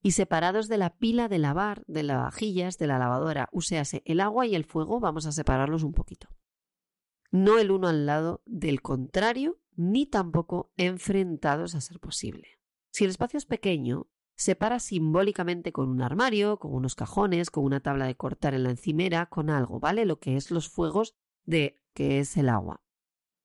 Y 0.00 0.12
separados 0.12 0.68
de 0.68 0.78
la 0.78 0.96
pila 0.96 1.28
de 1.28 1.38
lavar, 1.38 1.82
de 1.86 2.04
las 2.04 2.18
vajillas, 2.18 2.78
de 2.78 2.86
la 2.86 2.98
lavadora. 2.98 3.48
Uséase 3.52 4.02
el 4.04 4.20
agua 4.20 4.46
y 4.46 4.54
el 4.54 4.64
fuego, 4.64 5.00
vamos 5.00 5.26
a 5.26 5.32
separarlos 5.32 5.82
un 5.82 5.92
poquito. 5.92 6.28
No 7.30 7.58
el 7.58 7.70
uno 7.70 7.88
al 7.88 8.06
lado 8.06 8.42
del 8.46 8.80
contrario, 8.80 9.60
ni 9.76 10.06
tampoco 10.06 10.72
enfrentados 10.76 11.74
a 11.74 11.80
ser 11.80 12.00
posible. 12.00 12.58
Si 12.90 13.04
el 13.04 13.10
espacio 13.10 13.36
es 13.36 13.46
pequeño, 13.46 14.08
separa 14.38 14.78
simbólicamente 14.78 15.72
con 15.72 15.88
un 15.88 16.00
armario, 16.00 16.58
con 16.58 16.72
unos 16.72 16.94
cajones, 16.94 17.50
con 17.50 17.64
una 17.64 17.80
tabla 17.80 18.06
de 18.06 18.16
cortar 18.16 18.54
en 18.54 18.62
la 18.62 18.70
encimera, 18.70 19.26
con 19.26 19.50
algo, 19.50 19.80
¿vale? 19.80 20.06
Lo 20.06 20.20
que 20.20 20.36
es 20.36 20.52
los 20.52 20.70
fuegos 20.70 21.14
de 21.44 21.82
que 21.92 22.20
es 22.20 22.36
el 22.36 22.48
agua. 22.48 22.80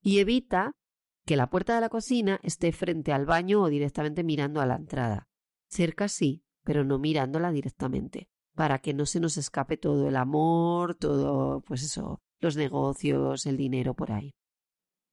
Y 0.01 0.19
evita 0.19 0.73
que 1.25 1.35
la 1.35 1.49
puerta 1.49 1.73
de 1.73 1.81
la 1.81 1.89
cocina 1.89 2.39
esté 2.43 2.71
frente 2.71 3.11
al 3.11 3.25
baño 3.25 3.63
o 3.63 3.69
directamente 3.69 4.23
mirando 4.23 4.61
a 4.61 4.67
la 4.67 4.75
entrada. 4.75 5.27
Cerca 5.67 6.07
sí, 6.07 6.43
pero 6.63 6.83
no 6.83 6.99
mirándola 6.99 7.51
directamente, 7.51 8.29
para 8.53 8.77
que 8.77 8.93
no 8.93 9.07
se 9.07 9.19
nos 9.19 9.37
escape 9.37 9.77
todo 9.77 10.07
el 10.07 10.15
amor, 10.15 10.93
todo, 10.93 11.61
pues 11.61 11.81
eso, 11.81 12.21
los 12.39 12.55
negocios, 12.55 13.47
el 13.47 13.57
dinero 13.57 13.95
por 13.95 14.11
ahí. 14.11 14.35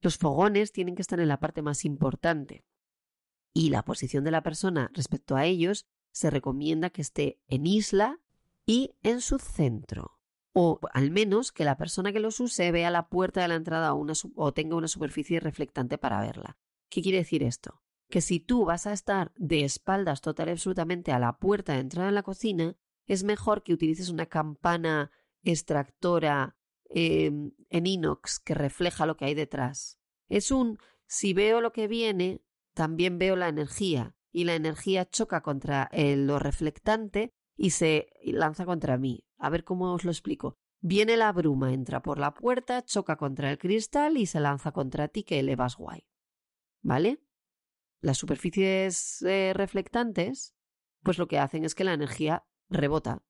Los 0.02 0.18
fogones 0.18 0.72
tienen 0.72 0.94
que 0.94 1.02
estar 1.02 1.20
en 1.20 1.28
la 1.28 1.40
parte 1.40 1.62
más 1.62 1.86
importante, 1.86 2.64
y 3.52 3.70
la 3.70 3.84
posición 3.84 4.24
de 4.24 4.30
la 4.30 4.42
persona 4.42 4.90
respecto 4.94 5.36
a 5.36 5.44
ellos 5.44 5.86
se 6.12 6.30
recomienda 6.30 6.90
que 6.90 7.02
esté 7.02 7.40
en 7.48 7.66
isla 7.66 8.20
y 8.66 8.94
en 9.02 9.20
su 9.20 9.38
centro. 9.38 10.18
O 10.52 10.80
al 10.92 11.10
menos 11.10 11.52
que 11.52 11.64
la 11.64 11.76
persona 11.76 12.12
que 12.12 12.20
los 12.20 12.40
use 12.40 12.70
vea 12.72 12.90
la 12.90 13.08
puerta 13.08 13.40
de 13.40 13.48
la 13.48 13.54
entrada 13.54 13.94
o, 13.94 14.52
tenga 14.52 14.76
una 14.76 14.88
superficie 14.88 15.40
reflectante 15.40 15.98
para 15.98 16.20
verla. 16.20 16.58
¿Qué 16.88 17.02
quiere 17.02 17.18
decir 17.18 17.42
esto? 17.42 17.82
Que 18.08 18.20
si 18.20 18.40
tú 18.40 18.64
vas 18.64 18.86
a 18.86 18.92
estar 18.92 19.32
de 19.36 19.64
espaldas 19.64 20.20
total 20.20 20.48
y 20.48 20.52
absolutamente 20.52 21.12
a 21.12 21.20
la 21.20 21.38
puerta 21.38 21.74
de 21.74 21.80
entrada 21.80 22.08
en 22.08 22.16
la 22.16 22.24
cocina, 22.24 22.76
es 23.06 23.22
mejor 23.22 23.62
que 23.62 23.72
utilices 23.72 24.08
una 24.08 24.26
campana 24.26 25.12
extractora 25.42 26.56
em, 26.88 27.52
en 27.68 27.86
inox 27.86 28.40
que 28.40 28.54
refleja 28.54 29.06
lo 29.06 29.16
que 29.16 29.26
hay 29.26 29.34
detrás. 29.34 29.98
Es 30.28 30.50
un 30.50 30.78
si 31.06 31.32
veo 31.32 31.60
lo 31.60 31.72
que 31.72 31.88
viene, 31.88 32.40
también 32.80 33.18
veo 33.18 33.36
la 33.36 33.48
energía 33.48 34.16
y 34.32 34.44
la 34.44 34.54
energía 34.54 35.04
choca 35.04 35.42
contra 35.42 35.90
lo 35.92 36.38
reflectante 36.38 37.34
y 37.54 37.72
se 37.72 38.08
lanza 38.24 38.64
contra 38.64 38.96
mí. 38.96 39.26
A 39.36 39.50
ver 39.50 39.64
cómo 39.64 39.92
os 39.92 40.04
lo 40.04 40.10
explico. 40.10 40.56
Viene 40.80 41.18
la 41.18 41.30
bruma, 41.30 41.74
entra 41.74 42.00
por 42.00 42.18
la 42.18 42.32
puerta, 42.32 42.82
choca 42.82 43.16
contra 43.16 43.50
el 43.50 43.58
cristal 43.58 44.16
y 44.16 44.24
se 44.24 44.40
lanza 44.40 44.72
contra 44.72 45.08
ti 45.08 45.24
que 45.24 45.40
elevas 45.40 45.76
guay. 45.76 46.06
¿Vale? 46.80 47.22
Las 48.00 48.16
superficies 48.16 49.20
eh, 49.28 49.52
reflectantes, 49.54 50.54
pues 51.02 51.18
lo 51.18 51.28
que 51.28 51.38
hacen 51.38 51.66
es 51.66 51.74
que 51.74 51.84
la 51.84 51.92
energía 51.92 52.46
rebota. 52.70 53.22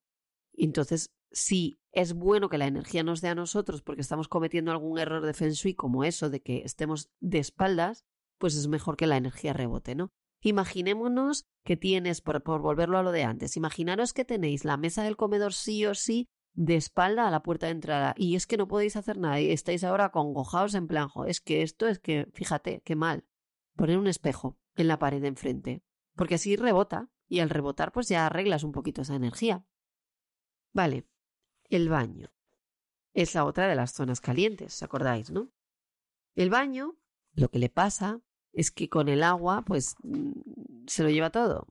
Entonces, 0.52 1.12
si 1.32 1.80
es 1.90 2.12
bueno 2.12 2.50
que 2.50 2.58
la 2.58 2.68
energía 2.68 3.02
nos 3.02 3.20
dé 3.20 3.26
a 3.26 3.34
nosotros 3.34 3.82
porque 3.82 4.02
estamos 4.02 4.28
cometiendo 4.28 4.70
algún 4.70 5.00
error 5.00 5.26
de 5.26 5.34
Feng 5.34 5.54
Shui 5.54 5.74
como 5.74 6.04
eso 6.04 6.30
de 6.30 6.40
que 6.40 6.58
estemos 6.58 7.10
de 7.18 7.40
espaldas, 7.40 8.06
pues 8.40 8.56
es 8.56 8.66
mejor 8.66 8.96
que 8.96 9.06
la 9.06 9.18
energía 9.18 9.52
rebote, 9.52 9.94
¿no? 9.94 10.10
Imaginémonos 10.42 11.44
que 11.64 11.76
tienes, 11.76 12.22
por, 12.22 12.42
volverlo 12.42 12.98
a 12.98 13.02
lo 13.02 13.12
de 13.12 13.24
antes, 13.24 13.56
imaginaros 13.56 14.14
que 14.14 14.24
tenéis 14.24 14.64
la 14.64 14.78
mesa 14.78 15.04
del 15.04 15.16
comedor 15.16 15.52
sí 15.52 15.84
o 15.84 15.94
sí 15.94 16.28
de 16.54 16.76
espalda 16.76 17.28
a 17.28 17.30
la 17.30 17.42
puerta 17.42 17.66
de 17.66 17.72
entrada 17.72 18.14
y 18.16 18.34
es 18.34 18.46
que 18.46 18.56
no 18.56 18.66
podéis 18.66 18.96
hacer 18.96 19.18
nada 19.18 19.40
y 19.40 19.52
estáis 19.52 19.84
ahora 19.84 20.10
congojados 20.10 20.74
en 20.74 20.88
plan, 20.88 21.08
es 21.26 21.40
que 21.40 21.62
esto 21.62 21.86
es 21.86 21.98
que, 21.98 22.28
fíjate, 22.32 22.80
qué 22.84 22.96
mal. 22.96 23.26
Poner 23.76 23.98
un 23.98 24.06
espejo 24.06 24.58
en 24.74 24.88
la 24.88 24.98
pared 24.98 25.20
de 25.20 25.28
enfrente, 25.28 25.84
porque 26.16 26.36
así 26.36 26.56
rebota 26.56 27.10
y 27.28 27.40
al 27.40 27.50
rebotar 27.50 27.92
pues 27.92 28.08
ya 28.08 28.26
arreglas 28.26 28.64
un 28.64 28.72
poquito 28.72 29.02
esa 29.02 29.14
energía. 29.14 29.66
Vale, 30.72 31.06
el 31.68 31.90
baño. 31.90 32.32
Es 33.12 33.34
la 33.34 33.44
otra 33.44 33.68
de 33.68 33.74
las 33.74 33.92
zonas 33.92 34.20
calientes, 34.20 34.74
¿os 34.74 34.82
acordáis, 34.82 35.30
no? 35.30 35.52
El 36.34 36.48
baño, 36.48 36.96
lo 37.32 37.50
que 37.50 37.58
le 37.58 37.68
pasa 37.68 38.22
es 38.52 38.70
que 38.70 38.88
con 38.88 39.08
el 39.08 39.22
agua, 39.22 39.62
pues 39.64 39.96
mm, 40.02 40.32
se 40.86 41.02
lo 41.02 41.10
lleva 41.10 41.30
todo. 41.30 41.66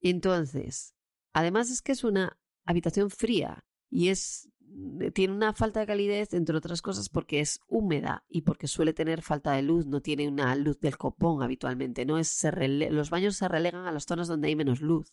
Entonces, 0.00 0.94
además 1.32 1.70
es 1.70 1.82
que 1.82 1.92
es 1.92 2.04
una 2.04 2.38
habitación 2.64 3.10
fría 3.10 3.64
y 3.90 4.08
es 4.08 4.48
mm, 4.60 5.10
tiene 5.14 5.34
una 5.34 5.52
falta 5.52 5.80
de 5.80 5.86
calidez, 5.86 6.34
entre 6.34 6.56
otras 6.56 6.82
cosas, 6.82 7.08
porque 7.08 7.40
es 7.40 7.60
húmeda 7.68 8.24
y 8.28 8.42
porque 8.42 8.68
suele 8.68 8.92
tener 8.92 9.22
falta 9.22 9.52
de 9.52 9.62
luz, 9.62 9.86
no 9.86 10.00
tiene 10.00 10.28
una 10.28 10.54
luz 10.56 10.80
del 10.80 10.98
copón 10.98 11.42
habitualmente, 11.42 12.04
no 12.04 12.18
es 12.18 12.46
los 12.90 13.10
baños 13.10 13.36
se 13.36 13.48
relegan 13.48 13.86
a 13.86 13.92
las 13.92 14.06
zonas 14.06 14.28
donde 14.28 14.48
hay 14.48 14.56
menos 14.56 14.80
luz. 14.80 15.10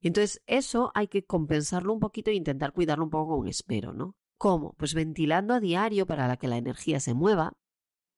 Entonces, 0.00 0.42
eso 0.46 0.92
hay 0.94 1.08
que 1.08 1.24
compensarlo 1.24 1.92
un 1.92 2.00
poquito 2.00 2.30
e 2.30 2.34
intentar 2.34 2.72
cuidarlo 2.72 3.04
un 3.04 3.10
poco 3.10 3.38
con 3.38 3.48
espero, 3.48 3.94
¿no? 3.94 4.16
¿Cómo? 4.36 4.74
Pues 4.74 4.92
ventilando 4.92 5.54
a 5.54 5.60
diario 5.60 6.06
para 6.06 6.36
que 6.36 6.48
la 6.48 6.58
energía 6.58 7.00
se 7.00 7.14
mueva. 7.14 7.54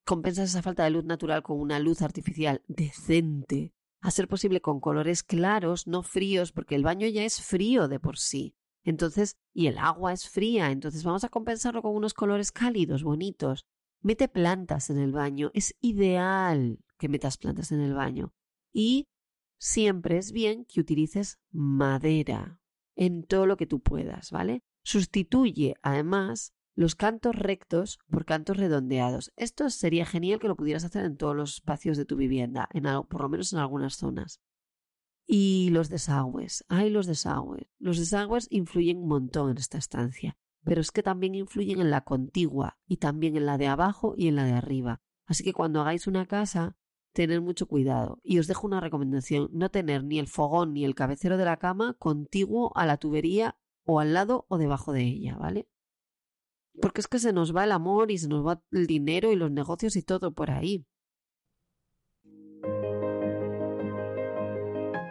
Compensas 0.07 0.51
esa 0.51 0.63
falta 0.63 0.85
de 0.85 0.91
luz 0.91 1.05
natural 1.05 1.43
con 1.43 1.59
una 1.59 1.81
luz 1.81 2.01
artificial 2.01 2.63
decente, 2.69 3.75
a 4.01 4.13
ser 4.13 4.29
posible 4.29 4.61
con 4.61 4.79
colores 4.79 5.25
claros, 5.25 5.89
no 5.89 6.05
fríos, 6.05 6.53
porque 6.53 6.77
el 6.77 6.85
baño 6.85 7.09
ya 7.09 7.25
es 7.25 7.43
frío 7.43 7.89
de 7.89 7.99
por 7.99 8.17
sí. 8.17 8.55
Entonces, 8.85 9.37
y 9.53 9.67
el 9.67 9.79
agua 9.79 10.13
es 10.13 10.29
fría, 10.29 10.71
entonces 10.71 11.03
vamos 11.03 11.25
a 11.25 11.29
compensarlo 11.29 11.83
con 11.83 11.97
unos 11.97 12.15
colores 12.15 12.53
cálidos, 12.53 13.03
bonitos. 13.03 13.67
Mete 14.01 14.29
plantas 14.29 14.91
en 14.91 14.99
el 14.99 15.11
baño, 15.11 15.51
es 15.55 15.75
ideal 15.81 16.79
que 16.99 17.09
metas 17.09 17.37
plantas 17.37 17.73
en 17.73 17.81
el 17.81 17.93
baño. 17.93 18.33
Y 18.73 19.09
siempre 19.59 20.19
es 20.19 20.31
bien 20.31 20.67
que 20.67 20.79
utilices 20.79 21.41
madera 21.51 22.61
en 22.95 23.25
todo 23.25 23.47
lo 23.47 23.57
que 23.57 23.67
tú 23.67 23.81
puedas, 23.81 24.31
¿vale? 24.31 24.63
Sustituye, 24.85 25.75
además, 25.83 26.53
los 26.77 26.95
cantos 26.95 27.35
rectos 27.35 27.99
por 28.11 28.27
cantos 28.27 28.59
redondeados. 28.59 29.33
Esto 29.37 29.71
sería 29.71 30.05
genial 30.05 30.39
que 30.39 30.47
lo 30.47 30.57
pudieras 30.57 30.85
hacer 30.85 31.07
en 31.07 31.17
todos 31.17 31.35
los 31.35 31.55
espacios 31.55 31.97
de 31.97 32.05
tu 32.05 32.17
vivienda, 32.17 32.69
en 32.73 32.85
por 33.09 33.23
lo 33.23 33.31
menos 33.31 33.53
en 33.55 33.59
algunas 33.59 33.97
zonas. 33.97 34.43
Y 35.27 35.71
los 35.71 35.89
desagües. 35.89 36.65
Ay, 36.69 36.91
los 36.91 37.07
desagües. 37.07 37.67
Los 37.79 37.99
desagües 37.99 38.47
influyen 38.51 38.99
un 38.99 39.09
montón 39.09 39.51
en 39.51 39.57
esta 39.57 39.79
estancia, 39.79 40.37
pero 40.65 40.83
es 40.83 40.93
que 40.93 41.03
también 41.03 41.35
influyen 41.35 41.81
en 41.81 41.91
la 41.91 42.03
contigua 42.03 42.79
y 42.87 42.99
también 42.99 43.37
en 43.37 43.47
la 43.47 43.57
de 43.57 43.69
abajo 43.69 44.15
y 44.15 44.29
en 44.29 44.37
la 44.37 44.45
de 44.45 44.53
arriba. 44.53 45.01
Así 45.25 45.45
que 45.45 45.55
cuando 45.55 45.81
hagáis 45.81 46.07
una 46.07 46.27
casa, 46.27 46.77
tened 47.15 47.41
mucho 47.41 47.67
cuidado. 47.67 48.21
Y 48.23 48.39
os 48.39 48.49
dejo 48.49 48.67
una 48.67 48.81
recomendación, 48.81 49.49
no 49.51 49.71
tener 49.71 50.05
ni 50.05 50.19
el 50.19 50.29
fogón 50.29 50.75
ni 50.75 50.85
el 50.85 50.95
cabecero 50.95 51.39
de 51.39 51.47
la 51.47 51.57
cama 51.57 51.97
contiguo 51.99 52.71
a 52.77 52.85
la 52.85 52.99
tubería 52.99 53.57
o 53.87 53.99
al 53.99 54.13
lado 54.13 54.45
o 54.49 54.59
debajo 54.59 54.93
de 54.93 55.05
ella, 55.05 55.37
¿vale? 55.37 55.71
Porque 56.81 57.01
es 57.01 57.09
que 57.09 57.19
se 57.19 57.33
nos 57.33 57.55
va 57.55 57.65
el 57.65 57.73
amor 57.73 58.11
y 58.11 58.19
se 58.19 58.29
nos 58.29 58.47
va 58.47 58.61
el 58.73 58.87
dinero 58.87 59.33
y 59.33 59.37
los 59.37 59.51
negocios 59.51 59.97
y 59.97 60.03
todo 60.03 60.33
por 60.33 60.51
ahí. 60.51 60.85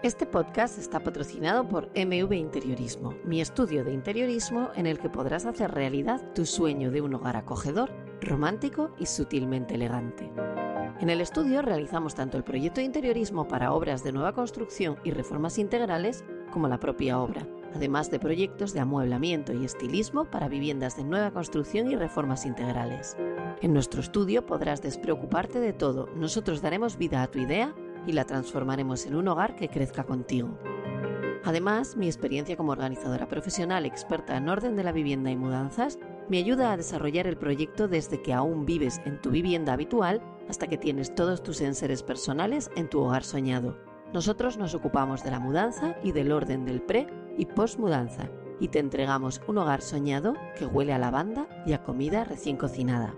Este 0.03 0.27
podcast 0.27 0.77
está 0.77 0.99
patrocinado 0.99 1.67
por 1.67 1.87
MV 1.95 2.31
Interiorismo, 2.33 3.15
mi 3.25 3.41
estudio 3.41 3.83
de 3.83 3.91
interiorismo 3.91 4.69
en 4.75 4.85
el 4.85 4.99
que 4.99 5.09
podrás 5.09 5.47
hacer 5.47 5.71
realidad 5.71 6.21
tu 6.35 6.45
sueño 6.45 6.91
de 6.91 7.01
un 7.01 7.15
hogar 7.15 7.35
acogedor, 7.35 7.91
romántico 8.21 8.93
y 8.99 9.07
sutilmente 9.07 9.73
elegante. 9.73 10.31
En 10.99 11.09
el 11.09 11.21
estudio 11.21 11.63
realizamos 11.63 12.13
tanto 12.13 12.37
el 12.37 12.43
proyecto 12.43 12.81
de 12.81 12.85
interiorismo 12.85 13.47
para 13.47 13.73
obras 13.73 14.03
de 14.03 14.11
nueva 14.11 14.33
construcción 14.33 14.97
y 15.03 15.09
reformas 15.09 15.57
integrales 15.57 16.23
como 16.51 16.67
la 16.67 16.79
propia 16.79 17.19
obra 17.19 17.47
además 17.75 18.09
de 18.09 18.19
proyectos 18.19 18.73
de 18.73 18.79
amueblamiento 18.79 19.53
y 19.53 19.65
estilismo 19.65 20.25
para 20.25 20.47
viviendas 20.47 20.95
de 20.95 21.03
nueva 21.03 21.31
construcción 21.31 21.91
y 21.91 21.95
reformas 21.95 22.45
integrales. 22.45 23.17
En 23.61 23.73
nuestro 23.73 24.01
estudio 24.01 24.45
podrás 24.45 24.81
despreocuparte 24.81 25.59
de 25.59 25.73
todo, 25.73 26.07
nosotros 26.15 26.61
daremos 26.61 26.97
vida 26.97 27.21
a 27.21 27.27
tu 27.27 27.39
idea 27.39 27.75
y 28.07 28.13
la 28.13 28.25
transformaremos 28.25 29.05
en 29.05 29.15
un 29.15 29.27
hogar 29.27 29.55
que 29.55 29.69
crezca 29.69 30.05
contigo. 30.05 30.57
Además, 31.43 31.95
mi 31.95 32.07
experiencia 32.07 32.57
como 32.57 32.71
organizadora 32.71 33.27
profesional 33.27 33.85
experta 33.85 34.37
en 34.37 34.49
orden 34.49 34.75
de 34.75 34.83
la 34.83 34.91
vivienda 34.91 35.29
y 35.29 35.35
mudanzas 35.35 35.99
me 36.27 36.39
ayuda 36.39 36.71
a 36.71 36.77
desarrollar 36.77 37.27
el 37.27 37.37
proyecto 37.37 37.87
desde 37.87 38.21
que 38.21 38.33
aún 38.33 38.65
vives 38.65 38.99
en 39.05 39.21
tu 39.21 39.29
vivienda 39.29 39.73
habitual 39.73 40.21
hasta 40.49 40.67
que 40.67 40.77
tienes 40.77 41.13
todos 41.13 41.43
tus 41.43 41.61
enseres 41.61 42.01
personales 42.01 42.71
en 42.75 42.89
tu 42.89 42.99
hogar 43.01 43.23
soñado. 43.23 43.77
Nosotros 44.13 44.57
nos 44.57 44.73
ocupamos 44.73 45.23
de 45.23 45.31
la 45.31 45.39
mudanza 45.39 45.97
y 46.03 46.13
del 46.13 46.31
orden 46.31 46.65
del 46.65 46.81
pre 46.81 47.07
y 47.37 47.45
post-mudanza 47.45 48.29
y 48.59 48.69
te 48.69 48.79
entregamos 48.79 49.41
un 49.47 49.57
hogar 49.57 49.81
soñado 49.81 50.33
que 50.57 50.65
huele 50.65 50.93
a 50.93 50.97
lavanda 50.97 51.47
y 51.65 51.73
a 51.73 51.83
comida 51.83 52.23
recién 52.23 52.57
cocinada. 52.57 53.15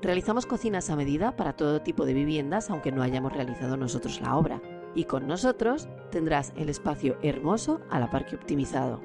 Realizamos 0.00 0.46
cocinas 0.46 0.90
a 0.90 0.96
medida 0.96 1.36
para 1.36 1.54
todo 1.54 1.82
tipo 1.82 2.06
de 2.06 2.14
viviendas 2.14 2.70
aunque 2.70 2.92
no 2.92 3.02
hayamos 3.02 3.32
realizado 3.32 3.76
nosotros 3.76 4.20
la 4.20 4.36
obra 4.36 4.62
y 4.94 5.04
con 5.04 5.26
nosotros 5.26 5.88
tendrás 6.10 6.52
el 6.56 6.68
espacio 6.68 7.18
hermoso 7.22 7.80
a 7.90 7.98
la 7.98 8.10
par 8.10 8.26
que 8.26 8.36
optimizado. 8.36 9.00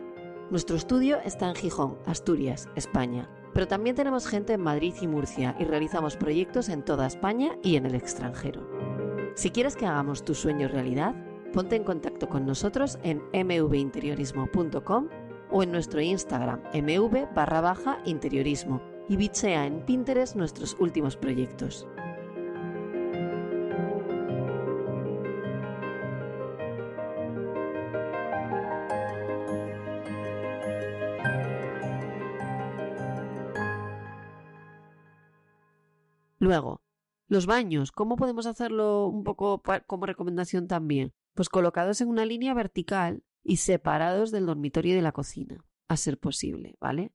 Nuestro 0.50 0.76
estudio 0.76 1.20
está 1.26 1.50
en 1.50 1.56
Gijón, 1.56 1.98
Asturias, 2.06 2.70
España, 2.76 3.30
pero 3.54 3.68
también 3.68 3.96
tenemos 3.96 4.28
gente 4.28 4.54
en 4.54 4.62
Madrid 4.62 4.94
y 5.02 5.08
Murcia 5.08 5.56
y 5.60 5.66
realizamos 5.66 6.18
proyectos 6.18 6.70
en 6.70 6.84
toda 6.84 7.08
España 7.08 7.58
y 7.64 7.76
en 7.76 7.86
el 7.86 7.96
extranjero. 7.96 8.68
Si 9.36 9.50
quieres 9.50 9.76
que 9.76 9.88
hagamos 9.88 10.24
tu 10.24 10.36
sueño 10.36 10.68
realidad, 10.68 11.16
ponte 11.54 11.76
en 11.76 11.84
contacto 11.84 12.28
con 12.28 12.46
nosotros 12.46 13.00
en 13.04 13.22
mvinteriorismo.com 13.32 15.08
o 15.52 15.64
en 15.64 15.72
nuestro 15.72 16.02
Instagram 16.02 16.62
mv 16.74 17.34
barra 17.34 17.62
baja 17.62 18.00
interiorismo 18.06 18.82
y 19.08 19.16
bichea 19.16 19.66
en 19.68 19.86
Pinterest 19.86 20.36
nuestros 20.36 20.76
últimos 20.80 21.16
proyectos. 21.16 21.88
Luego, 36.40 36.82
los 37.30 37.46
baños, 37.46 37.92
¿cómo 37.92 38.18
podemos 38.18 38.48
hacerlo 38.48 39.08
un 39.08 39.24
poco 39.24 39.62
como 39.88 40.06
recomendación 40.06 40.68
también? 40.68 41.14
Pues 41.34 41.50
colocados 41.50 42.02
en 42.02 42.10
una 42.10 42.26
línea 42.26 42.54
vertical 42.54 43.24
y 43.44 43.58
separados 43.58 44.32
del 44.32 44.46
dormitorio 44.46 44.94
y 44.94 44.96
de 44.96 45.02
la 45.02 45.12
cocina, 45.12 45.66
a 45.88 45.98
ser 45.98 46.20
posible, 46.20 46.76
¿vale? 46.80 47.12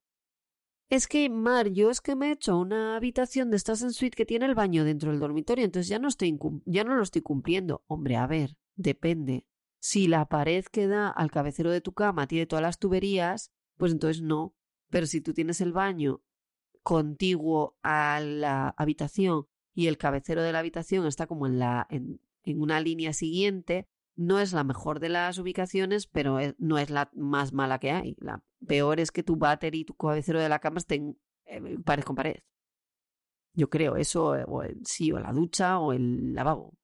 Es 0.91 1.07
que, 1.07 1.29
Mar, 1.29 1.69
yo 1.69 1.91
es 1.91 2.01
que 2.01 2.17
me 2.17 2.29
he 2.29 2.33
hecho 2.33 2.57
una 2.57 2.97
habitación 2.97 3.51
de 3.51 3.59
estas 3.59 3.83
en 3.83 3.93
suite 3.93 4.17
que 4.17 4.25
tiene 4.25 4.47
el 4.47 4.55
baño 4.55 4.85
dentro 4.85 5.11
del 5.11 5.21
dormitorio, 5.21 5.65
entonces 5.65 5.89
ya 5.89 5.99
no, 5.99 6.09
estoy 6.09 6.39
ya 6.65 6.85
no 6.85 6.97
lo 6.97 7.03
estoy 7.03 7.21
cumpliendo. 7.21 7.85
Hombre, 7.87 8.17
a 8.17 8.27
ver, 8.27 8.57
depende. 8.75 9.47
Si 9.81 10.09
la 10.09 10.27
pared 10.27 10.65
que 10.65 10.87
da 10.87 11.09
al 11.09 11.31
cabecero 11.31 11.71
de 11.71 11.83
tu 11.83 11.93
cama 11.93 12.27
tiene 12.27 12.47
todas 12.47 12.63
las 12.63 12.79
tuberías, 12.79 13.53
pues 13.77 13.93
entonces 13.93 14.23
no. 14.23 14.55
Pero 14.89 15.07
si 15.07 15.21
tú 15.21 15.35
tienes 15.35 15.61
el 15.61 15.73
baño 15.73 16.23
contiguo 16.83 17.77
a 17.83 18.21
la 18.21 18.75
habitación 18.79 19.47
y 19.75 19.89
el 19.89 19.99
cabecero 19.99 20.43
de 20.43 20.53
la 20.53 20.61
habitación 20.61 21.07
está 21.07 21.27
como 21.27 21.47
en, 21.47 21.59
la, 21.59 21.87
en 21.91 22.19
una 22.61 22.81
línea 22.81 23.13
siguiente, 23.13 23.87
no 24.19 24.41
es 24.41 24.53
la 24.53 24.65
mejor 24.65 24.99
de 24.99 25.09
las 25.09 25.39
ubicaciones, 25.39 26.09
pero 26.09 26.39
no 26.59 26.77
es 26.79 26.91
la 26.91 27.09
más 27.15 27.53
mala 27.53 27.79
que 27.79 27.93
hay. 27.93 28.17
La 28.19 28.43
peor 28.67 28.99
es 28.99 29.13
que 29.13 29.23
tu 29.23 29.37
váter 29.37 29.77
y 29.77 29.85
tu 29.85 29.95
cabecero 29.95 30.41
de 30.41 30.49
la 30.49 30.59
cama 30.59 30.79
estén 30.79 31.17
eh, 31.47 31.79
pared 31.85 32.03
con 32.03 32.17
pared. 32.17 32.41
Yo 33.53 33.71
creo 33.71 33.95
eso, 33.95 34.35
eh, 34.35 34.45
o 34.47 34.65
sí, 34.83 35.13
o 35.13 35.21
la 35.21 35.33
ducha 35.33 35.79
o 35.79 35.93
el 35.93 36.35
lavabo. 36.35 36.77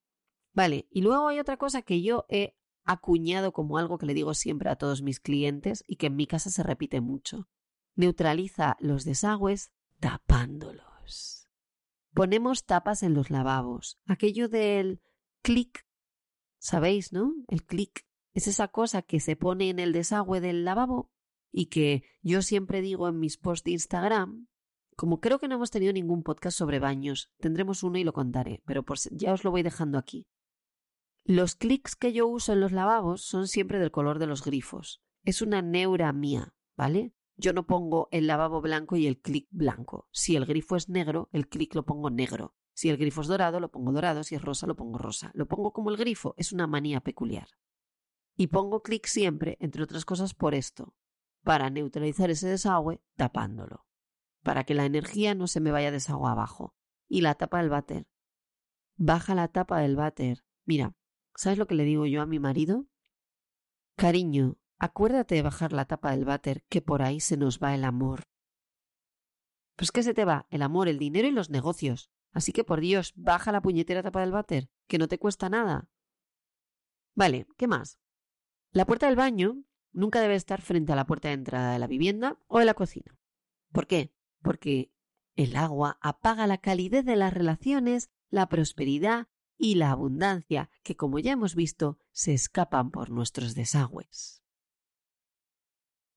Vale, 0.52 0.86
y 0.90 1.02
luego 1.02 1.26
hay 1.26 1.40
otra 1.40 1.56
cosa 1.56 1.82
que 1.82 2.02
yo 2.02 2.24
he 2.28 2.56
acuñado 2.84 3.52
como 3.52 3.78
algo 3.78 3.98
que 3.98 4.06
le 4.06 4.14
digo 4.14 4.32
siempre 4.34 4.70
a 4.70 4.76
todos 4.76 5.02
mis 5.02 5.18
clientes 5.18 5.82
y 5.88 5.96
que 5.96 6.06
en 6.06 6.14
mi 6.14 6.28
casa 6.28 6.50
se 6.50 6.62
repite 6.62 7.00
mucho. 7.00 7.48
Neutraliza 7.96 8.76
los 8.78 9.04
desagües 9.04 9.72
tapándolos. 9.98 11.48
Ponemos 12.12 12.64
tapas 12.64 13.02
en 13.02 13.14
los 13.14 13.30
lavabos. 13.30 13.98
Aquello 14.06 14.48
del 14.48 15.00
clic 15.42 15.84
Sabéis, 16.64 17.12
¿no? 17.12 17.34
El 17.48 17.62
clic 17.62 18.06
es 18.32 18.48
esa 18.48 18.68
cosa 18.68 19.02
que 19.02 19.20
se 19.20 19.36
pone 19.36 19.68
en 19.68 19.78
el 19.78 19.92
desagüe 19.92 20.40
del 20.40 20.64
lavabo 20.64 21.10
y 21.52 21.66
que 21.66 22.04
yo 22.22 22.40
siempre 22.40 22.80
digo 22.80 23.06
en 23.06 23.18
mis 23.18 23.36
posts 23.36 23.64
de 23.64 23.72
Instagram, 23.72 24.48
como 24.96 25.20
creo 25.20 25.38
que 25.38 25.46
no 25.46 25.56
hemos 25.56 25.70
tenido 25.70 25.92
ningún 25.92 26.22
podcast 26.22 26.56
sobre 26.56 26.78
baños, 26.78 27.30
tendremos 27.38 27.82
uno 27.82 27.98
y 27.98 28.04
lo 28.04 28.14
contaré, 28.14 28.62
pero 28.64 28.82
ya 29.10 29.34
os 29.34 29.44
lo 29.44 29.50
voy 29.50 29.62
dejando 29.62 29.98
aquí. 29.98 30.26
Los 31.22 31.54
clics 31.54 31.96
que 31.96 32.14
yo 32.14 32.26
uso 32.26 32.54
en 32.54 32.60
los 32.60 32.72
lavabos 32.72 33.20
son 33.20 33.46
siempre 33.46 33.78
del 33.78 33.90
color 33.90 34.18
de 34.18 34.26
los 34.26 34.42
grifos. 34.42 35.02
Es 35.22 35.42
una 35.42 35.60
neura 35.60 36.14
mía, 36.14 36.54
¿vale? 36.78 37.12
Yo 37.36 37.52
no 37.52 37.66
pongo 37.66 38.08
el 38.10 38.26
lavabo 38.26 38.62
blanco 38.62 38.96
y 38.96 39.06
el 39.06 39.20
clic 39.20 39.48
blanco. 39.50 40.08
Si 40.12 40.34
el 40.34 40.46
grifo 40.46 40.76
es 40.76 40.88
negro, 40.88 41.28
el 41.32 41.46
clic 41.46 41.74
lo 41.74 41.84
pongo 41.84 42.08
negro. 42.08 42.54
Si 42.74 42.90
el 42.90 42.96
grifo 42.96 43.20
es 43.20 43.28
dorado, 43.28 43.60
lo 43.60 43.70
pongo 43.70 43.92
dorado, 43.92 44.24
si 44.24 44.34
es 44.34 44.42
rosa, 44.42 44.66
lo 44.66 44.74
pongo 44.74 44.98
rosa. 44.98 45.30
Lo 45.34 45.46
pongo 45.46 45.72
como 45.72 45.90
el 45.90 45.96
grifo, 45.96 46.34
es 46.36 46.52
una 46.52 46.66
manía 46.66 47.00
peculiar. 47.00 47.48
Y 48.36 48.48
pongo 48.48 48.82
clic 48.82 49.06
siempre, 49.06 49.56
entre 49.60 49.84
otras 49.84 50.04
cosas, 50.04 50.34
por 50.34 50.54
esto, 50.54 50.94
para 51.44 51.70
neutralizar 51.70 52.30
ese 52.30 52.48
desagüe 52.48 53.00
tapándolo, 53.16 53.86
para 54.42 54.64
que 54.64 54.74
la 54.74 54.86
energía 54.86 55.36
no 55.36 55.46
se 55.46 55.60
me 55.60 55.70
vaya 55.70 55.92
desagüe 55.92 56.28
abajo. 56.28 56.74
y 57.06 57.20
la 57.20 57.34
tapa 57.34 57.58
del 57.58 57.68
váter. 57.68 58.08
Baja 58.96 59.34
la 59.34 59.48
tapa 59.48 59.78
del 59.80 59.94
váter. 59.94 60.42
Mira, 60.64 60.96
¿sabes 61.36 61.58
lo 61.58 61.66
que 61.66 61.74
le 61.74 61.84
digo 61.84 62.06
yo 62.06 62.22
a 62.22 62.26
mi 62.26 62.40
marido? 62.40 62.86
Cariño, 63.96 64.56
acuérdate 64.78 65.34
de 65.34 65.42
bajar 65.42 65.72
la 65.72 65.84
tapa 65.84 66.10
del 66.12 66.24
váter, 66.24 66.64
que 66.68 66.80
por 66.80 67.02
ahí 67.02 67.20
se 67.20 67.36
nos 67.36 67.60
va 67.60 67.74
el 67.74 67.84
amor. 67.84 68.24
Pues 69.76 69.92
¿qué 69.92 70.02
se 70.02 70.14
te 70.14 70.24
va? 70.24 70.46
El 70.50 70.62
amor, 70.62 70.88
el 70.88 70.98
dinero 70.98 71.28
y 71.28 71.32
los 71.32 71.50
negocios. 71.50 72.10
Así 72.34 72.52
que 72.52 72.64
por 72.64 72.80
Dios, 72.80 73.14
baja 73.16 73.52
la 73.52 73.62
puñetera 73.62 74.02
tapa 74.02 74.20
del 74.20 74.32
váter, 74.32 74.68
que 74.88 74.98
no 74.98 75.08
te 75.08 75.18
cuesta 75.18 75.48
nada. 75.48 75.88
Vale, 77.14 77.46
¿qué 77.56 77.68
más? 77.68 78.00
La 78.72 78.86
puerta 78.86 79.06
del 79.06 79.16
baño 79.16 79.62
nunca 79.92 80.20
debe 80.20 80.34
estar 80.34 80.60
frente 80.60 80.92
a 80.92 80.96
la 80.96 81.06
puerta 81.06 81.28
de 81.28 81.34
entrada 81.34 81.72
de 81.72 81.78
la 81.78 81.86
vivienda 81.86 82.38
o 82.48 82.58
de 82.58 82.64
la 82.64 82.74
cocina. 82.74 83.16
¿Por 83.72 83.86
qué? 83.86 84.12
Porque 84.42 84.92
el 85.36 85.56
agua 85.56 85.96
apaga 86.00 86.48
la 86.48 86.58
calidez 86.58 87.04
de 87.04 87.16
las 87.16 87.32
relaciones, 87.32 88.10
la 88.30 88.48
prosperidad 88.48 89.28
y 89.56 89.76
la 89.76 89.92
abundancia 89.92 90.70
que, 90.82 90.96
como 90.96 91.20
ya 91.20 91.32
hemos 91.32 91.54
visto, 91.54 91.98
se 92.10 92.34
escapan 92.34 92.90
por 92.90 93.10
nuestros 93.10 93.54
desagües. 93.54 94.43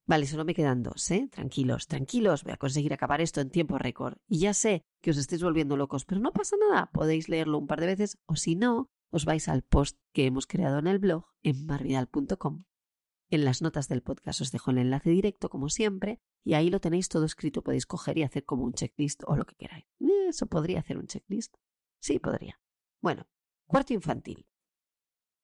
Vale, 0.08 0.26
solo 0.26 0.46
me 0.46 0.56
quedan 0.56 0.84
dos, 0.84 1.12
¿eh? 1.12 1.28
Tranquilos, 1.30 1.88
tranquilos, 1.88 2.46
voy 2.46 2.54
a 2.54 2.58
conseguir 2.58 2.94
acabar 2.94 3.20
esto 3.20 3.42
en 3.42 3.50
tiempo 3.50 3.78
récord. 3.78 4.18
Y 4.26 4.40
ya 4.40 4.54
sé 4.54 4.86
que 5.02 5.12
os 5.12 5.18
estáis 5.18 5.44
volviendo 5.44 5.76
locos, 5.76 6.06
pero 6.06 6.22
no 6.22 6.32
pasa 6.32 6.56
nada, 6.58 6.90
podéis 6.94 7.28
leerlo 7.28 7.58
un 7.58 7.68
par 7.68 7.82
de 7.82 7.88
veces 7.88 8.18
o 8.26 8.38
si 8.38 8.56
no, 8.56 8.90
os 9.12 9.26
vais 9.26 9.50
al 9.50 9.64
post 9.64 10.00
que 10.14 10.26
hemos 10.26 10.48
creado 10.48 10.80
en 10.80 10.88
el 10.88 11.00
blog 11.00 11.26
en 11.44 11.66
marvidal.com. 11.66 12.64
En 13.30 13.44
las 13.44 13.62
notas 13.62 13.90
del 13.90 14.02
podcast 14.02 14.40
os 14.40 14.52
dejo 14.54 14.72
el 14.72 14.78
enlace 14.78 15.10
directo, 15.10 15.50
como 15.50 15.68
siempre, 15.68 16.22
y 16.46 16.54
ahí 16.54 16.70
lo 16.70 16.80
tenéis 16.80 17.10
todo 17.10 17.26
escrito. 17.26 17.62
Podéis 17.62 17.86
coger 17.86 18.18
y 18.18 18.24
hacer 18.24 18.46
como 18.46 18.64
un 18.64 18.72
checklist 18.72 19.24
o 19.28 19.36
lo 19.36 19.46
que 19.46 19.56
queráis. 19.56 19.86
Eso 20.30 20.46
podría 20.46 20.80
hacer 20.80 20.98
un 20.98 21.08
checklist. 21.08 21.58
Sí, 22.00 22.20
podría. 22.20 22.62
Bueno, 23.02 23.28
cuarto 23.66 23.94
infantil. 23.94 24.48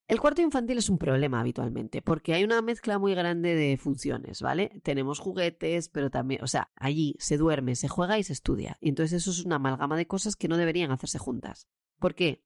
El 0.08 0.20
cuarto 0.20 0.42
infantil 0.42 0.78
es 0.78 0.90
un 0.90 0.98
problema 0.98 1.40
habitualmente 1.40 2.02
porque 2.02 2.34
hay 2.34 2.44
una 2.44 2.62
mezcla 2.62 3.00
muy 3.00 3.16
grande 3.16 3.56
de 3.56 3.78
funciones, 3.78 4.42
¿vale? 4.42 4.82
Tenemos 4.84 5.20
juguetes, 5.20 5.88
pero 5.88 6.10
también, 6.10 6.44
o 6.44 6.48
sea, 6.48 6.72
allí 6.76 7.16
se 7.20 7.38
duerme, 7.38 7.76
se 7.76 7.88
juega 7.88 8.20
y 8.20 8.24
se 8.24 8.34
estudia. 8.34 8.78
Y 8.82 8.90
entonces 8.90 9.22
eso 9.22 9.32
es 9.32 9.46
una 9.46 9.56
amalgama 9.56 9.96
de 9.96 10.08
cosas 10.08 10.36
que 10.36 10.50
no 10.50 10.58
deberían 10.58 10.92
hacerse 10.92 11.20
juntas. 11.20 11.70
¿Por 12.00 12.16
qué? 12.16 12.44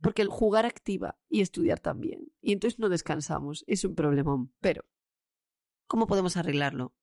Porque 0.00 0.22
el 0.22 0.28
jugar 0.28 0.66
activa 0.66 1.18
y 1.28 1.40
estudiar 1.40 1.80
también. 1.80 2.32
Y 2.40 2.52
entonces 2.52 2.78
no 2.78 2.88
descansamos. 2.88 3.64
Es 3.66 3.84
un 3.84 3.94
problemón. 3.94 4.52
Pero, 4.60 4.84
¿cómo 5.86 6.06
podemos 6.06 6.36
arreglarlo? 6.36 6.94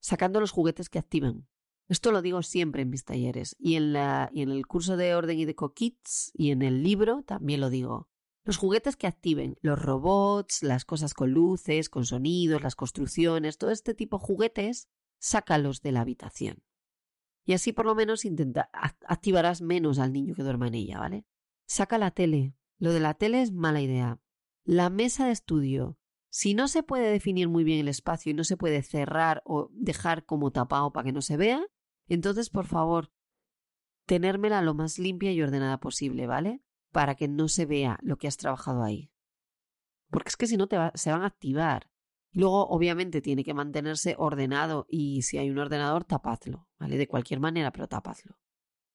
Sacando 0.00 0.40
los 0.40 0.50
juguetes 0.50 0.88
que 0.88 0.98
activan. 0.98 1.46
Esto 1.88 2.10
lo 2.10 2.22
digo 2.22 2.42
siempre 2.42 2.82
en 2.82 2.90
mis 2.90 3.04
talleres. 3.04 3.54
Y 3.58 3.74
en, 3.74 3.92
la, 3.92 4.30
y 4.32 4.42
en 4.42 4.50
el 4.50 4.66
curso 4.66 4.96
de 4.96 5.14
orden 5.14 5.38
y 5.38 5.44
de 5.44 5.54
coquits 5.54 6.32
y 6.34 6.50
en 6.50 6.62
el 6.62 6.82
libro 6.82 7.22
también 7.22 7.60
lo 7.60 7.70
digo. 7.70 8.08
Los 8.44 8.56
juguetes 8.56 8.96
que 8.96 9.06
activen, 9.06 9.56
los 9.60 9.80
robots, 9.80 10.62
las 10.62 10.84
cosas 10.84 11.14
con 11.14 11.30
luces, 11.30 11.88
con 11.88 12.04
sonidos, 12.04 12.62
las 12.62 12.74
construcciones, 12.74 13.56
todo 13.56 13.70
este 13.70 13.94
tipo 13.94 14.18
de 14.18 14.24
juguetes, 14.24 14.88
sácalos 15.18 15.80
de 15.80 15.92
la 15.92 16.00
habitación. 16.00 16.64
Y 17.44 17.52
así 17.52 17.72
por 17.72 17.86
lo 17.86 17.94
menos 17.94 18.24
intenta, 18.24 18.70
activarás 19.06 19.62
menos 19.62 19.98
al 19.98 20.12
niño 20.12 20.34
que 20.34 20.42
duerma 20.42 20.68
en 20.68 20.74
ella, 20.74 20.98
¿vale? 20.98 21.24
Saca 21.66 21.98
la 21.98 22.10
tele. 22.10 22.54
Lo 22.78 22.92
de 22.92 23.00
la 23.00 23.14
tele 23.14 23.42
es 23.42 23.52
mala 23.52 23.80
idea. 23.80 24.20
La 24.64 24.90
mesa 24.90 25.26
de 25.26 25.32
estudio. 25.32 25.98
Si 26.30 26.54
no 26.54 26.66
se 26.66 26.82
puede 26.82 27.10
definir 27.10 27.48
muy 27.48 27.62
bien 27.62 27.78
el 27.78 27.88
espacio 27.88 28.30
y 28.30 28.34
no 28.34 28.42
se 28.42 28.56
puede 28.56 28.82
cerrar 28.82 29.42
o 29.44 29.68
dejar 29.72 30.24
como 30.24 30.50
tapado 30.50 30.92
para 30.92 31.04
que 31.04 31.12
no 31.12 31.22
se 31.22 31.36
vea, 31.36 31.64
entonces 32.08 32.50
por 32.50 32.66
favor, 32.66 33.12
tenérmela 34.06 34.62
lo 34.62 34.74
más 34.74 34.98
limpia 34.98 35.30
y 35.32 35.42
ordenada 35.42 35.78
posible, 35.78 36.26
¿vale? 36.26 36.62
Para 36.92 37.14
que 37.14 37.26
no 37.26 37.48
se 37.48 37.66
vea 37.66 37.98
lo 38.02 38.16
que 38.16 38.28
has 38.28 38.36
trabajado 38.36 38.82
ahí. 38.82 39.10
Porque 40.10 40.28
es 40.28 40.36
que 40.36 40.46
si 40.46 40.56
no 40.56 40.68
te 40.68 40.76
se 40.94 41.10
van 41.10 41.22
a 41.22 41.26
activar. 41.26 41.90
Luego, 42.34 42.66
obviamente, 42.68 43.20
tiene 43.20 43.44
que 43.44 43.54
mantenerse 43.54 44.14
ordenado 44.18 44.86
y 44.88 45.22
si 45.22 45.38
hay 45.38 45.50
un 45.50 45.58
ordenador, 45.58 46.04
tapadlo, 46.04 46.68
¿vale? 46.78 46.96
De 46.96 47.08
cualquier 47.08 47.40
manera, 47.40 47.72
pero 47.72 47.88
tapadlo. 47.88 48.38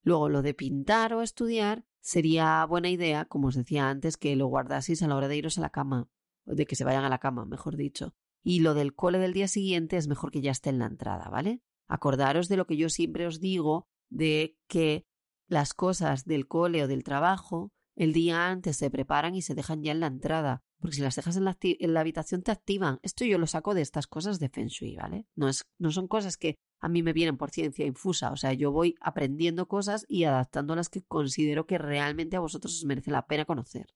Luego, 0.02 0.30
lo 0.30 0.42
de 0.42 0.54
pintar 0.54 1.14
o 1.14 1.22
estudiar 1.22 1.86
sería 2.00 2.66
buena 2.66 2.90
idea, 2.90 3.26
como 3.26 3.50
os 3.50 3.56
decía 3.56 3.90
antes, 3.90 4.18
que 4.18 4.36
lo 4.36 4.48
guardaseis 4.48 5.04
a 5.04 5.08
la 5.08 5.16
hora 5.16 5.28
de 5.28 5.38
iros 5.38 5.58
a 5.58 5.62
la 5.62 5.70
cama, 5.70 6.10
de 6.46 6.66
que 6.66 6.76
se 6.76 6.84
vayan 6.84 7.04
a 7.04 7.10
la 7.10 7.20
cama, 7.20 7.46
mejor 7.46 7.76
dicho. 7.76 8.16
Y 8.44 8.62
lo 8.62 8.74
del 8.74 8.96
cole 8.96 9.20
del 9.20 9.34
día 9.34 9.48
siguiente 9.48 9.98
es 9.98 10.08
mejor 10.08 10.32
que 10.32 10.42
ya 10.42 10.52
esté 10.52 10.70
en 10.70 10.80
la 10.80 10.86
entrada, 10.86 11.30
¿vale? 11.30 11.62
Acordaros 11.88 12.48
de 12.48 12.58
lo 12.58 12.66
que 12.66 12.78
yo 12.78 12.90
siempre 12.90 13.28
os 13.28 13.40
digo, 13.40 13.88
de 14.10 14.58
que 14.68 15.06
las 15.48 15.74
cosas 15.74 16.26
del 16.26 16.48
cole 16.48 16.84
o 16.84 16.88
del 16.88 17.04
trabajo 17.04 17.72
el 17.98 18.14
día 18.14 18.50
antes 18.50 18.78
se 18.78 18.92
preparan 18.92 19.34
y 19.34 19.42
se 19.42 19.56
dejan 19.56 19.82
ya 19.82 19.92
en 19.92 20.00
la 20.00 20.08
entrada, 20.08 20.64
porque 20.80 20.98
si 20.98 21.02
las 21.02 21.16
dejas 21.16 21.36
en 21.36 21.46
la, 21.46 22.00
habitación 22.00 22.44
te 22.44 22.52
activan. 22.52 23.00
Esto 23.02 23.26
yo 23.26 23.40
lo 23.40 23.48
saco 23.48 23.74
de 23.74 23.82
estas 23.82 24.06
cosas 24.06 24.38
de 24.40 24.50
Feng 24.50 24.68
Shui, 24.68 24.96
¿vale? 24.96 25.26
No, 25.36 25.50
es, 25.50 25.66
no 25.80 25.90
son 25.90 26.08
cosas 26.08 26.38
que 26.38 26.60
a 26.80 26.90
mí 26.90 27.02
me 27.02 27.12
vienen 27.12 27.38
por 27.38 27.50
ciencia 27.50 27.88
infusa, 27.88 28.32
o 28.32 28.36
sea, 28.36 28.54
yo 28.54 28.72
voy 28.72 28.96
aprendiendo 29.02 29.68
cosas 29.68 30.06
y 30.08 30.26
adaptando 30.26 30.76
las 30.76 30.90
que 30.90 31.02
considero 31.02 31.66
que 31.66 31.80
realmente 31.80 32.38
a 32.38 32.40
vosotros 32.40 32.76
os 32.76 32.86
merece 32.86 33.10
la 33.10 33.26
pena 33.26 33.46
conocer. 33.46 33.88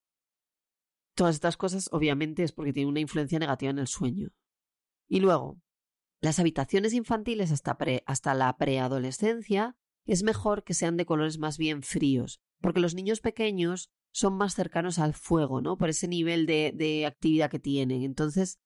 Todas 1.14 1.36
estas 1.36 1.56
cosas 1.56 1.88
obviamente 1.92 2.42
es 2.42 2.54
porque 2.54 2.74
tienen 2.74 2.90
una 2.90 3.02
influencia 3.02 3.38
negativa 3.38 3.70
en 3.70 3.78
el 3.78 3.88
sueño. 3.88 4.30
Y 5.08 5.20
luego, 5.20 5.62
las 6.22 6.40
habitaciones 6.40 6.94
infantiles 6.94 7.52
hasta, 7.52 7.78
hasta 8.08 8.34
la 8.34 8.58
preadolescencia 8.58 9.78
es 10.06 10.24
mejor 10.24 10.64
que 10.64 10.74
sean 10.74 10.98
de 10.98 11.06
colores 11.06 11.38
más 11.38 11.60
bien 11.60 11.84
fríos, 11.84 12.42
porque 12.62 12.80
los 12.80 12.96
niños 12.96 13.20
pequeños 13.20 13.90
son 14.12 14.36
más 14.36 14.56
cercanos 14.56 15.00
al 15.00 15.14
fuego, 15.14 15.62
¿no? 15.62 15.78
Por 15.78 15.90
ese 15.90 16.08
nivel 16.08 16.46
de, 16.46 16.74
de 16.76 17.06
actividad 17.06 17.50
que 17.50 17.60
tienen. 17.60 18.04
Entonces, 18.04 18.60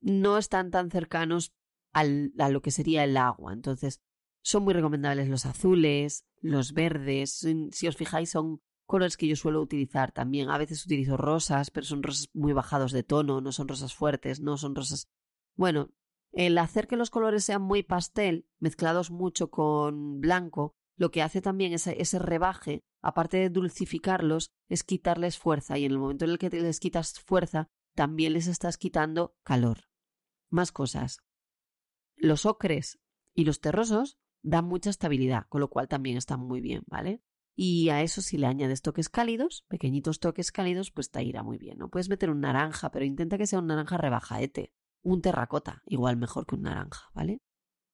no 0.00 0.38
están 0.38 0.70
tan 0.70 0.90
cercanos 0.90 1.52
a 1.92 2.04
lo 2.04 2.62
que 2.62 2.70
sería 2.70 3.04
el 3.04 3.16
agua. 3.16 3.52
Entonces, 3.52 4.00
son 4.42 4.62
muy 4.64 4.74
recomendables 4.74 5.28
los 5.28 5.46
azules, 5.46 6.24
los 6.40 6.72
verdes. 6.72 7.46
Si 7.72 7.88
os 7.88 7.96
fijáis, 7.96 8.30
son 8.30 8.62
colores 8.86 9.16
que 9.16 9.26
yo 9.26 9.36
suelo 9.36 9.60
utilizar 9.60 10.12
también. 10.12 10.50
A 10.50 10.58
veces 10.58 10.84
utilizo 10.84 11.16
rosas, 11.16 11.70
pero 11.70 11.86
son 11.86 12.02
rosas 12.02 12.28
muy 12.32 12.52
bajados 12.52 12.92
de 12.92 13.02
tono, 13.02 13.40
no 13.40 13.52
son 13.52 13.68
rosas 13.68 13.94
fuertes, 13.94 14.40
no 14.40 14.56
son 14.56 14.74
rosas. 14.74 15.08
Bueno, 15.56 15.90
el 16.32 16.56
hacer 16.58 16.86
que 16.86 16.96
los 16.96 17.10
colores 17.10 17.44
sean 17.44 17.62
muy 17.62 17.82
pastel, 17.82 18.46
mezclados 18.58 19.10
mucho 19.10 19.50
con 19.50 20.20
blanco, 20.20 20.74
lo 20.96 21.10
que 21.10 21.22
hace 21.22 21.40
también 21.40 21.72
ese, 21.72 22.00
ese 22.00 22.18
rebaje, 22.18 22.84
aparte 23.02 23.38
de 23.38 23.50
dulcificarlos, 23.50 24.52
es 24.68 24.84
quitarles 24.84 25.38
fuerza 25.38 25.78
y 25.78 25.84
en 25.84 25.92
el 25.92 25.98
momento 25.98 26.24
en 26.24 26.32
el 26.32 26.38
que 26.38 26.50
les 26.50 26.80
quitas 26.80 27.18
fuerza, 27.20 27.68
también 27.94 28.32
les 28.32 28.46
estás 28.46 28.78
quitando 28.78 29.36
calor. 29.42 29.88
Más 30.48 30.72
cosas. 30.72 31.18
Los 32.16 32.46
ocres 32.46 33.00
y 33.34 33.44
los 33.44 33.60
terrosos 33.60 34.18
dan 34.42 34.66
mucha 34.66 34.90
estabilidad, 34.90 35.46
con 35.48 35.60
lo 35.60 35.70
cual 35.70 35.88
también 35.88 36.16
están 36.16 36.40
muy 36.40 36.60
bien, 36.60 36.82
¿vale? 36.86 37.22
Y 37.56 37.90
a 37.90 38.02
eso 38.02 38.22
si 38.22 38.38
le 38.38 38.46
añades 38.46 38.82
toques 38.82 39.08
cálidos, 39.08 39.64
pequeñitos 39.68 40.20
toques 40.20 40.50
cálidos, 40.52 40.90
pues 40.90 41.10
te 41.10 41.22
irá 41.22 41.42
muy 41.42 41.58
bien, 41.58 41.78
¿no? 41.78 41.90
Puedes 41.90 42.08
meter 42.08 42.30
un 42.30 42.40
naranja, 42.40 42.90
pero 42.90 43.04
intenta 43.04 43.38
que 43.38 43.46
sea 43.46 43.58
un 43.58 43.66
naranja 43.66 43.96
rebajaete. 43.96 44.72
Un 45.02 45.22
terracota, 45.22 45.82
igual 45.86 46.16
mejor 46.16 46.46
que 46.46 46.54
un 46.54 46.62
naranja, 46.62 47.10
¿vale? 47.14 47.40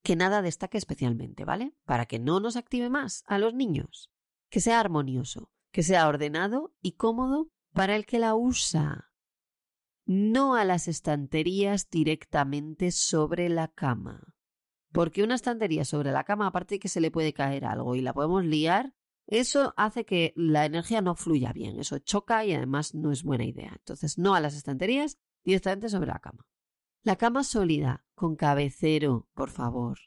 que 0.06 0.14
nada 0.14 0.40
destaque 0.40 0.78
especialmente, 0.78 1.44
¿vale? 1.44 1.74
Para 1.84 2.06
que 2.06 2.20
no 2.20 2.38
nos 2.38 2.54
active 2.54 2.88
más 2.90 3.24
a 3.26 3.38
los 3.38 3.54
niños. 3.54 4.08
Que 4.56 4.62
sea 4.62 4.80
armonioso, 4.80 5.52
que 5.70 5.82
sea 5.82 6.08
ordenado 6.08 6.74
y 6.80 6.92
cómodo 6.92 7.50
para 7.74 7.94
el 7.94 8.06
que 8.06 8.18
la 8.18 8.34
usa. 8.34 9.12
No 10.06 10.54
a 10.54 10.64
las 10.64 10.88
estanterías 10.88 11.90
directamente 11.90 12.90
sobre 12.90 13.50
la 13.50 13.68
cama. 13.68 14.34
Porque 14.92 15.22
una 15.22 15.34
estantería 15.34 15.84
sobre 15.84 16.10
la 16.10 16.24
cama, 16.24 16.46
aparte 16.46 16.76
de 16.76 16.78
que 16.78 16.88
se 16.88 17.02
le 17.02 17.10
puede 17.10 17.34
caer 17.34 17.66
algo 17.66 17.96
y 17.96 18.00
la 18.00 18.14
podemos 18.14 18.46
liar, 18.46 18.94
eso 19.26 19.74
hace 19.76 20.06
que 20.06 20.32
la 20.36 20.64
energía 20.64 21.02
no 21.02 21.16
fluya 21.16 21.52
bien. 21.52 21.78
Eso 21.78 21.98
choca 21.98 22.42
y 22.46 22.54
además 22.54 22.94
no 22.94 23.12
es 23.12 23.24
buena 23.24 23.44
idea. 23.44 23.74
Entonces, 23.76 24.16
no 24.16 24.34
a 24.34 24.40
las 24.40 24.54
estanterías, 24.54 25.18
directamente 25.44 25.90
sobre 25.90 26.06
la 26.06 26.18
cama. 26.18 26.48
La 27.02 27.16
cama 27.16 27.44
sólida, 27.44 28.06
con 28.14 28.36
cabecero, 28.36 29.28
por 29.34 29.50
favor. 29.50 29.98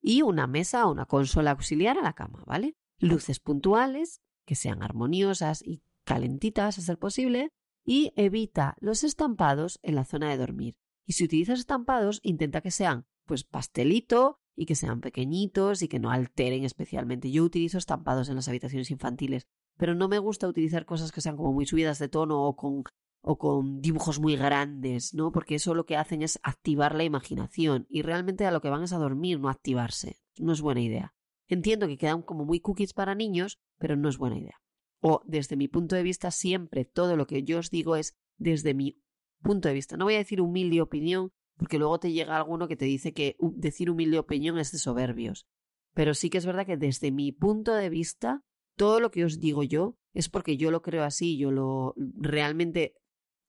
Y 0.00 0.22
una 0.22 0.48
mesa 0.48 0.88
o 0.88 0.90
una 0.90 1.06
consola 1.06 1.52
auxiliar 1.52 1.98
a 1.98 2.02
la 2.02 2.14
cama, 2.14 2.42
¿vale? 2.48 2.76
Luces 3.02 3.40
puntuales, 3.40 4.22
que 4.46 4.54
sean 4.54 4.82
armoniosas 4.82 5.62
y 5.62 5.82
calentitas 6.04 6.78
a 6.78 6.82
ser 6.82 6.98
posible. 6.98 7.50
Y 7.84 8.12
evita 8.14 8.76
los 8.78 9.02
estampados 9.02 9.80
en 9.82 9.96
la 9.96 10.04
zona 10.04 10.30
de 10.30 10.36
dormir. 10.36 10.76
Y 11.04 11.14
si 11.14 11.24
utilizas 11.24 11.58
estampados, 11.58 12.20
intenta 12.22 12.60
que 12.60 12.70
sean 12.70 13.06
pues 13.26 13.42
pastelito 13.42 14.38
y 14.54 14.66
que 14.66 14.76
sean 14.76 15.00
pequeñitos 15.00 15.82
y 15.82 15.88
que 15.88 15.98
no 15.98 16.12
alteren 16.12 16.64
especialmente. 16.64 17.32
Yo 17.32 17.42
utilizo 17.42 17.78
estampados 17.78 18.28
en 18.28 18.36
las 18.36 18.46
habitaciones 18.46 18.90
infantiles, 18.92 19.48
pero 19.76 19.96
no 19.96 20.08
me 20.08 20.20
gusta 20.20 20.46
utilizar 20.46 20.84
cosas 20.84 21.10
que 21.10 21.20
sean 21.20 21.36
como 21.36 21.52
muy 21.52 21.66
subidas 21.66 21.98
de 21.98 22.08
tono 22.08 22.44
o 22.44 22.54
con 22.54 22.84
o 23.24 23.38
con 23.38 23.80
dibujos 23.80 24.20
muy 24.20 24.36
grandes, 24.36 25.14
¿no? 25.14 25.30
Porque 25.30 25.54
eso 25.54 25.74
lo 25.74 25.86
que 25.86 25.96
hacen 25.96 26.22
es 26.22 26.40
activar 26.42 26.94
la 26.94 27.04
imaginación 27.04 27.86
y 27.88 28.02
realmente 28.02 28.46
a 28.46 28.50
lo 28.50 28.60
que 28.60 28.68
van 28.68 28.82
es 28.82 28.92
a 28.92 28.98
dormir, 28.98 29.40
no 29.40 29.48
activarse. 29.48 30.20
No 30.38 30.52
es 30.52 30.60
buena 30.60 30.80
idea. 30.80 31.14
Entiendo 31.52 31.86
que 31.86 31.98
quedan 31.98 32.22
como 32.22 32.46
muy 32.46 32.60
cookies 32.60 32.94
para 32.94 33.14
niños, 33.14 33.58
pero 33.76 33.94
no 33.94 34.08
es 34.08 34.16
buena 34.16 34.38
idea. 34.38 34.58
O 35.02 35.20
desde 35.26 35.54
mi 35.54 35.68
punto 35.68 35.94
de 35.94 36.02
vista, 36.02 36.30
siempre 36.30 36.86
todo 36.86 37.14
lo 37.14 37.26
que 37.26 37.42
yo 37.42 37.58
os 37.58 37.68
digo 37.68 37.94
es 37.94 38.16
desde 38.38 38.72
mi 38.72 39.02
punto 39.42 39.68
de 39.68 39.74
vista. 39.74 39.98
No 39.98 40.06
voy 40.06 40.14
a 40.14 40.24
decir 40.24 40.40
humilde 40.40 40.80
opinión, 40.80 41.30
porque 41.58 41.78
luego 41.78 42.00
te 42.00 42.10
llega 42.10 42.38
alguno 42.38 42.68
que 42.68 42.76
te 42.76 42.86
dice 42.86 43.12
que 43.12 43.36
decir 43.38 43.90
humilde 43.90 44.18
opinión 44.18 44.58
es 44.58 44.72
de 44.72 44.78
soberbios. 44.78 45.46
Pero 45.92 46.14
sí 46.14 46.30
que 46.30 46.38
es 46.38 46.46
verdad 46.46 46.64
que 46.64 46.78
desde 46.78 47.12
mi 47.12 47.32
punto 47.32 47.74
de 47.74 47.90
vista, 47.90 48.42
todo 48.78 48.98
lo 48.98 49.10
que 49.10 49.26
os 49.26 49.38
digo 49.38 49.62
yo 49.62 49.98
es 50.14 50.30
porque 50.30 50.56
yo 50.56 50.70
lo 50.70 50.80
creo 50.80 51.04
así, 51.04 51.36
yo 51.36 51.50
lo 51.50 51.92
realmente 51.98 52.94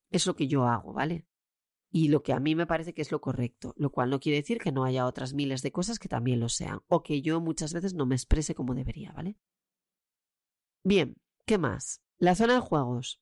es 0.10 0.28
lo 0.28 0.36
que 0.36 0.50
yo 0.50 0.66
hago, 0.66 0.92
¿vale? 0.92 1.26
Y 1.96 2.08
lo 2.08 2.24
que 2.24 2.34
a 2.34 2.40
mí 2.40 2.56
me 2.56 2.66
parece 2.66 2.96
que 2.96 3.04
es 3.04 3.12
lo 3.12 3.22
correcto, 3.22 3.76
lo 3.78 3.92
cual 3.92 4.10
no 4.10 4.20
quiere 4.20 4.40
decir 4.40 4.58
que 4.58 4.72
no 4.72 4.84
haya 4.84 5.06
otras 5.06 5.36
miles 5.36 5.62
de 5.62 5.72
cosas 5.72 6.00
que 6.00 6.10
también 6.10 6.40
lo 6.40 6.50
sean, 6.50 6.82
o 6.88 7.04
que 7.04 7.22
yo 7.22 7.40
muchas 7.40 7.72
veces 7.72 7.94
no 7.94 8.08
me 8.08 8.16
exprese 8.16 8.56
como 8.56 8.74
debería, 8.74 9.12
¿vale? 9.12 9.38
Bien, 10.84 11.16
¿qué 11.46 11.60
más? 11.60 12.02
La 12.18 12.34
zona 12.34 12.56
de 12.56 12.62
juegos 12.62 13.22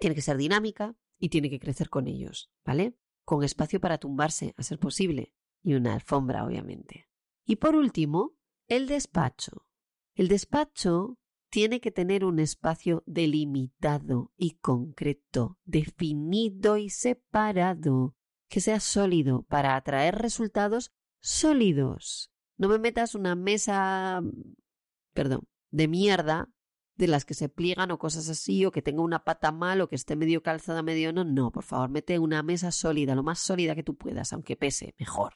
tiene 0.00 0.16
que 0.16 0.22
ser 0.22 0.36
dinámica 0.36 0.96
y 1.20 1.28
tiene 1.28 1.50
que 1.50 1.60
crecer 1.60 1.88
con 1.88 2.08
ellos, 2.08 2.50
¿vale? 2.64 2.98
Con 3.24 3.44
espacio 3.44 3.80
para 3.80 3.98
tumbarse, 3.98 4.54
a 4.56 4.64
ser 4.64 4.80
posible, 4.80 5.32
y 5.62 5.74
una 5.74 5.94
alfombra, 5.94 6.44
obviamente. 6.44 7.08
Y 7.44 7.56
por 7.56 7.76
último, 7.76 8.34
el 8.66 8.88
despacho. 8.88 9.68
El 10.16 10.26
despacho 10.26 11.16
tiene 11.50 11.80
que 11.80 11.90
tener 11.90 12.24
un 12.24 12.38
espacio 12.38 13.02
delimitado 13.06 14.32
y 14.36 14.52
concreto, 14.56 15.58
definido 15.64 16.76
y 16.76 16.90
separado, 16.90 18.14
que 18.48 18.60
sea 18.60 18.80
sólido 18.80 19.42
para 19.42 19.76
atraer 19.76 20.16
resultados 20.16 20.92
sólidos. 21.20 22.30
No 22.56 22.68
me 22.68 22.78
metas 22.78 23.14
una 23.14 23.34
mesa, 23.34 24.20
perdón, 25.12 25.48
de 25.70 25.88
mierda 25.88 26.48
de 26.96 27.06
las 27.06 27.24
que 27.24 27.34
se 27.34 27.48
pliegan 27.48 27.92
o 27.92 27.98
cosas 27.98 28.28
así, 28.28 28.64
o 28.64 28.72
que 28.72 28.82
tenga 28.82 29.02
una 29.02 29.24
pata 29.24 29.52
mal, 29.52 29.80
o 29.80 29.88
que 29.88 29.94
esté 29.94 30.16
medio 30.16 30.42
calzada, 30.42 30.82
medio 30.82 31.12
no. 31.12 31.24
No, 31.24 31.52
por 31.52 31.62
favor, 31.62 31.88
mete 31.88 32.18
una 32.18 32.42
mesa 32.42 32.72
sólida, 32.72 33.14
lo 33.14 33.22
más 33.22 33.38
sólida 33.38 33.76
que 33.76 33.84
tú 33.84 33.96
puedas, 33.96 34.32
aunque 34.32 34.56
pese, 34.56 34.94
mejor. 34.98 35.34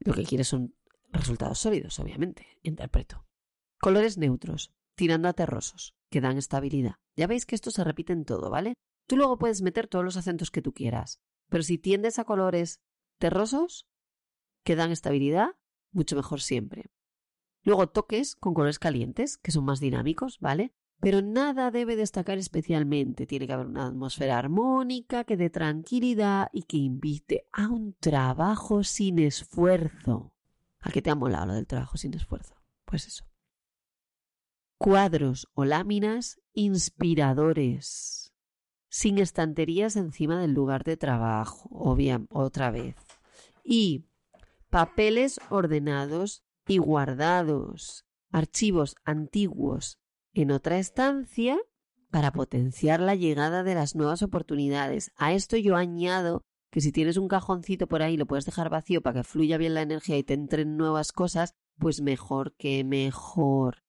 Lo 0.00 0.12
que 0.12 0.24
quieres 0.24 0.48
son 0.48 0.74
resultados 1.10 1.58
sólidos, 1.58 1.98
obviamente, 1.98 2.46
interpreto. 2.62 3.24
Colores 3.80 4.18
neutros, 4.18 4.74
tirando 4.98 5.28
a 5.28 5.32
terrosos, 5.32 5.94
que 6.10 6.20
dan 6.20 6.38
estabilidad. 6.38 6.96
Ya 7.16 7.28
veis 7.28 7.46
que 7.46 7.54
esto 7.54 7.70
se 7.70 7.84
repite 7.84 8.12
en 8.12 8.24
todo, 8.24 8.50
¿vale? 8.50 8.74
Tú 9.06 9.16
luego 9.16 9.38
puedes 9.38 9.62
meter 9.62 9.86
todos 9.86 10.04
los 10.04 10.16
acentos 10.16 10.50
que 10.50 10.60
tú 10.60 10.74
quieras, 10.74 11.20
pero 11.48 11.62
si 11.62 11.78
tiendes 11.78 12.18
a 12.18 12.24
colores 12.24 12.80
terrosos, 13.18 13.86
que 14.64 14.74
dan 14.74 14.90
estabilidad, 14.90 15.50
mucho 15.92 16.16
mejor 16.16 16.40
siempre. 16.40 16.90
Luego 17.62 17.88
toques 17.88 18.34
con 18.34 18.54
colores 18.54 18.80
calientes, 18.80 19.38
que 19.38 19.52
son 19.52 19.64
más 19.64 19.78
dinámicos, 19.78 20.40
¿vale? 20.40 20.74
Pero 21.00 21.22
nada 21.22 21.70
debe 21.70 21.94
destacar 21.94 22.36
especialmente. 22.36 23.24
Tiene 23.24 23.46
que 23.46 23.52
haber 23.52 23.66
una 23.66 23.86
atmósfera 23.86 24.36
armónica 24.36 25.22
que 25.22 25.36
dé 25.36 25.48
tranquilidad 25.48 26.48
y 26.52 26.64
que 26.64 26.76
invite 26.76 27.46
a 27.52 27.68
un 27.68 27.94
trabajo 28.00 28.82
sin 28.82 29.20
esfuerzo. 29.20 30.32
¿A 30.80 30.90
qué 30.90 31.02
te 31.02 31.10
ha 31.10 31.14
molado 31.14 31.46
lo 31.46 31.54
del 31.54 31.68
trabajo 31.68 31.96
sin 31.96 32.14
esfuerzo? 32.14 32.56
Pues 32.84 33.06
eso. 33.06 33.27
Cuadros 34.78 35.48
o 35.54 35.64
láminas 35.64 36.40
inspiradores. 36.52 38.32
Sin 38.88 39.18
estanterías 39.18 39.96
encima 39.96 40.40
del 40.40 40.52
lugar 40.52 40.84
de 40.84 40.96
trabajo, 40.96 41.68
obvia, 41.72 42.24
otra 42.30 42.70
vez. 42.70 42.94
Y 43.64 44.04
papeles 44.70 45.40
ordenados 45.50 46.44
y 46.68 46.78
guardados 46.78 48.04
archivos 48.30 48.94
antiguos 49.04 49.98
en 50.32 50.52
otra 50.52 50.78
estancia 50.78 51.58
para 52.10 52.30
potenciar 52.30 53.00
la 53.00 53.16
llegada 53.16 53.64
de 53.64 53.74
las 53.74 53.96
nuevas 53.96 54.22
oportunidades. 54.22 55.10
A 55.16 55.32
esto 55.32 55.56
yo 55.56 55.74
añado 55.74 56.44
que 56.70 56.80
si 56.80 56.92
tienes 56.92 57.16
un 57.16 57.26
cajoncito 57.26 57.88
por 57.88 58.02
ahí 58.02 58.16
lo 58.16 58.26
puedes 58.26 58.44
dejar 58.44 58.70
vacío 58.70 59.02
para 59.02 59.20
que 59.20 59.24
fluya 59.24 59.56
bien 59.56 59.74
la 59.74 59.82
energía 59.82 60.18
y 60.18 60.22
te 60.22 60.34
entren 60.34 60.76
nuevas 60.76 61.10
cosas, 61.10 61.54
pues 61.78 62.00
mejor 62.00 62.54
que 62.56 62.84
mejor. 62.84 63.87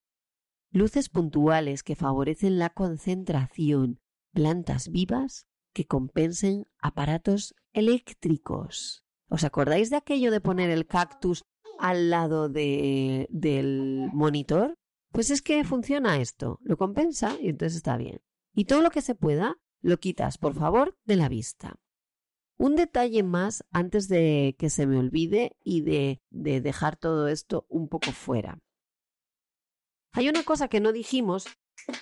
Luces 0.72 1.10
puntuales 1.10 1.84
que 1.84 1.96
favorecen 1.96 2.60
la 2.60 2.70
concentración, 2.70 4.00
plantas 4.34 4.90
vivas 4.90 5.48
que 5.74 5.86
compensen 5.86 6.66
aparatos 6.80 7.56
eléctricos. 7.74 9.04
¿Os 9.30 9.44
acordáis 9.44 9.90
de 9.90 9.98
aquello 9.98 10.32
de 10.32 10.42
poner 10.42 10.70
el 10.70 10.86
cactus 10.86 11.44
al 11.80 12.10
lado 12.10 12.50
de, 12.50 13.28
del 13.32 14.10
monitor, 14.14 14.76
pues 15.12 15.32
es 15.32 15.42
que 15.42 15.64
funciona 15.64 16.22
esto, 16.22 16.60
lo 16.62 16.78
compensa 16.78 17.36
y 17.42 17.50
entonces 17.50 17.78
está 17.78 17.98
bien. 17.98 18.22
Y 18.54 18.66
todo 18.66 18.82
lo 18.82 18.92
que 18.92 19.02
se 19.02 19.16
pueda, 19.16 19.56
lo 19.82 19.98
quitas, 19.98 20.38
por 20.38 20.54
favor, 20.54 20.98
de 21.06 21.16
la 21.16 21.30
vista. 21.30 21.78
Un 22.58 22.76
detalle 22.76 23.24
más 23.24 23.64
antes 23.72 24.10
de 24.10 24.56
que 24.60 24.70
se 24.70 24.86
me 24.86 25.00
olvide 25.00 25.56
y 25.64 25.82
de, 25.82 26.22
de 26.30 26.60
dejar 26.60 26.98
todo 26.98 27.30
esto 27.30 27.66
un 27.70 27.88
poco 27.88 28.12
fuera. 28.12 28.60
Hay 30.12 30.30
una 30.30 30.44
cosa 30.44 30.68
que 30.68 30.80
no 30.80 30.92
dijimos 30.92 31.46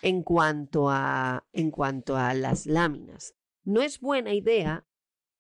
en 0.02 0.24
cuanto 0.24 0.90
a, 0.90 1.46
en 1.54 1.72
cuanto 1.72 2.16
a 2.18 2.34
las 2.34 2.66
láminas. 2.66 3.36
No 3.64 3.82
es 3.82 4.00
buena 4.00 4.34
idea 4.34 4.86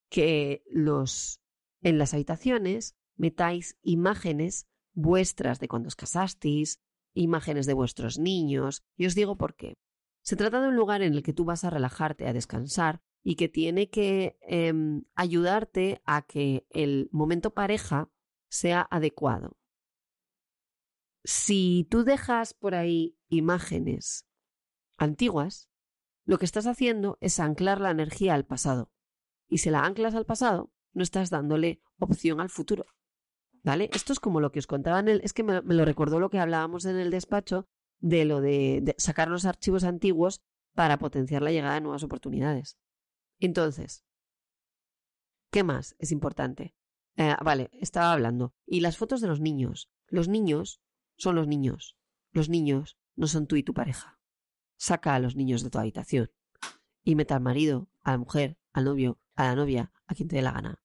que 0.09 0.63
los 0.70 1.41
en 1.82 1.97
las 1.97 2.13
habitaciones 2.13 2.95
metáis 3.15 3.78
imágenes 3.82 4.68
vuestras 4.93 5.59
de 5.59 5.68
cuando 5.68 5.88
os 5.88 5.95
casasteis, 5.95 6.82
imágenes 7.13 7.65
de 7.65 7.74
vuestros 7.74 8.20
niños, 8.20 8.84
y 8.95 9.05
os 9.05 9.15
digo 9.15 9.38
por 9.38 9.55
qué. 9.55 9.78
Se 10.22 10.36
trata 10.36 10.59
de 10.59 10.68
un 10.68 10.76
lugar 10.76 11.01
en 11.01 11.13
el 11.13 11.24
que 11.24 11.34
tú 11.34 11.45
vas 11.45 11.63
a 11.63 11.70
relajarte, 11.70 12.28
a 12.28 12.34
descansar, 12.34 13.01
y 13.24 13.36
que 13.36 13.49
tiene 13.49 13.89
que 13.89 14.38
em, 14.41 15.03
ayudarte 15.15 16.01
a 16.05 16.22
que 16.22 16.65
el 16.70 17.09
momento 17.11 17.53
pareja 17.53 18.09
sea 18.49 18.88
adecuado. 18.89 19.57
Si 21.28 21.86
tú 21.91 22.05
dejas 22.05 22.53
por 22.53 22.73
ahí 22.73 23.17
imágenes 23.28 24.25
antiguas, 24.95 25.69
lo 26.23 26.38
que 26.38 26.45
estás 26.45 26.67
haciendo 26.67 27.17
es 27.19 27.41
anclar 27.41 27.82
la 27.82 27.91
energía 27.91 28.34
al 28.34 28.45
pasado. 28.45 28.93
Y 29.49 29.57
si 29.57 29.69
la 29.69 29.84
anclas 29.84 30.15
al 30.15 30.25
pasado, 30.25 30.71
no 30.93 31.03
estás 31.03 31.30
dándole 31.30 31.82
opción 31.99 32.39
al 32.39 32.47
futuro. 32.47 32.86
¿Vale? 33.61 33.89
Esto 33.91 34.13
es 34.13 34.21
como 34.21 34.39
lo 34.39 34.53
que 34.53 34.59
os 34.59 34.67
contaba 34.67 35.01
en 35.01 35.09
el... 35.09 35.21
Es 35.21 35.34
que 35.34 35.43
me, 35.43 35.61
lo 35.61 35.84
recordó 35.84 36.21
lo 36.21 36.30
que 36.30 36.39
hablábamos 36.39 36.86
en 36.86 36.95
el 36.95 37.11
despacho 37.11 37.67
de 37.99 38.23
lo 38.23 38.39
de, 38.39 38.95
sacar 38.97 39.28
los 39.28 39.43
archivos 39.43 39.84
antiguos 39.84 40.41
para 40.75 40.97
potenciar 40.97 41.41
la 41.41 41.51
llegada 41.51 41.73
de 41.73 41.82
nuevas 41.82 42.03
oportunidades. 42.03 42.78
Entonces, 43.41 44.05
¿qué 45.51 45.65
más 45.65 45.97
es 45.99 46.13
importante? 46.13 46.73
Eh, 47.17 47.36
vale, 47.43 47.69
estaba 47.73 48.13
hablando. 48.13 48.53
Y 48.65 48.80
las 48.80 48.95
fotos 48.95 49.19
de 49.19 49.28
los 49.28 49.41
niños. 49.41 49.91
Los 50.07 50.30
niños 50.30 50.80
son 51.18 51.36
los 51.36 51.47
niños. 51.47 51.97
Los 52.32 52.49
niños 52.49 52.97
no 53.15 53.28
son 53.28 53.47
tú 53.47 53.55
y 53.55 53.63
tu 53.63 53.74
pareja. 53.74 54.20
Saca 54.78 55.15
a 55.15 55.20
los 55.20 55.36
niños 55.36 55.63
de 55.63 55.70
tu 55.70 55.80
habitación. 55.80 56.32
Y 57.03 57.15
meta 57.15 57.36
al 57.36 57.41
marido, 57.41 57.89
a 58.01 58.11
la 58.11 58.18
mujer, 58.18 58.57
al 58.74 58.86
novio, 58.86 59.20
a 59.36 59.45
la 59.45 59.55
novia, 59.55 59.91
a 60.05 60.15
quien 60.15 60.30
te 60.30 60.36
dé 60.36 60.41
la 60.41 60.51
gana. 60.51 60.82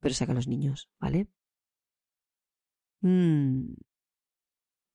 Pero 0.00 0.14
saca 0.14 0.32
a 0.32 0.34
los 0.34 0.48
niños, 0.48 0.90
¿vale? 1.00 1.28
Mm. 3.00 3.74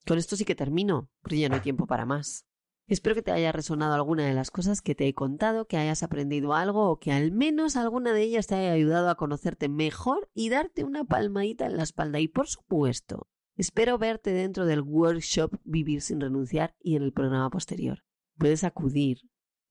Con 0.08 0.18
esto 0.18 0.36
sí 0.38 0.46
que 0.46 0.56
termino, 0.56 1.10
porque 1.22 1.40
ya 1.40 1.50
no 1.50 1.56
hay 1.56 1.62
tiempo 1.62 1.88
para 1.88 2.06
más. 2.06 2.46
Espero 2.88 3.16
que 3.16 3.22
te 3.22 3.32
haya 3.32 3.52
resonado 3.52 3.94
alguna 3.96 4.26
de 4.26 4.34
las 4.34 4.50
cosas 4.50 4.82
que 4.82 4.96
te 4.96 5.10
he 5.10 5.14
contado, 5.14 5.68
que 5.68 5.76
hayas 5.76 6.04
aprendido 6.04 6.54
algo 6.54 6.90
o 6.90 7.00
que 7.00 7.12
al 7.12 7.34
menos 7.34 7.76
alguna 7.76 8.14
de 8.14 8.22
ellas 8.22 8.48
te 8.48 8.56
haya 8.56 8.72
ayudado 8.72 9.10
a 9.10 9.16
conocerte 9.16 9.68
mejor 9.68 10.30
y 10.34 10.48
darte 10.48 10.86
una 10.86 11.04
palmadita 11.04 11.66
en 11.66 11.76
la 11.76 11.84
espalda. 11.84 12.22
Y 12.22 12.30
por 12.30 12.48
supuesto, 12.48 13.28
espero 13.58 13.98
verte 13.98 14.32
dentro 14.32 14.66
del 14.66 14.82
workshop 14.82 15.60
Vivir 15.64 16.02
sin 16.02 16.22
renunciar 16.22 16.76
y 16.80 16.96
en 16.96 17.04
el 17.04 17.12
programa 17.12 17.50
posterior. 17.50 18.04
Puedes 18.38 18.64
acudir 18.64 19.20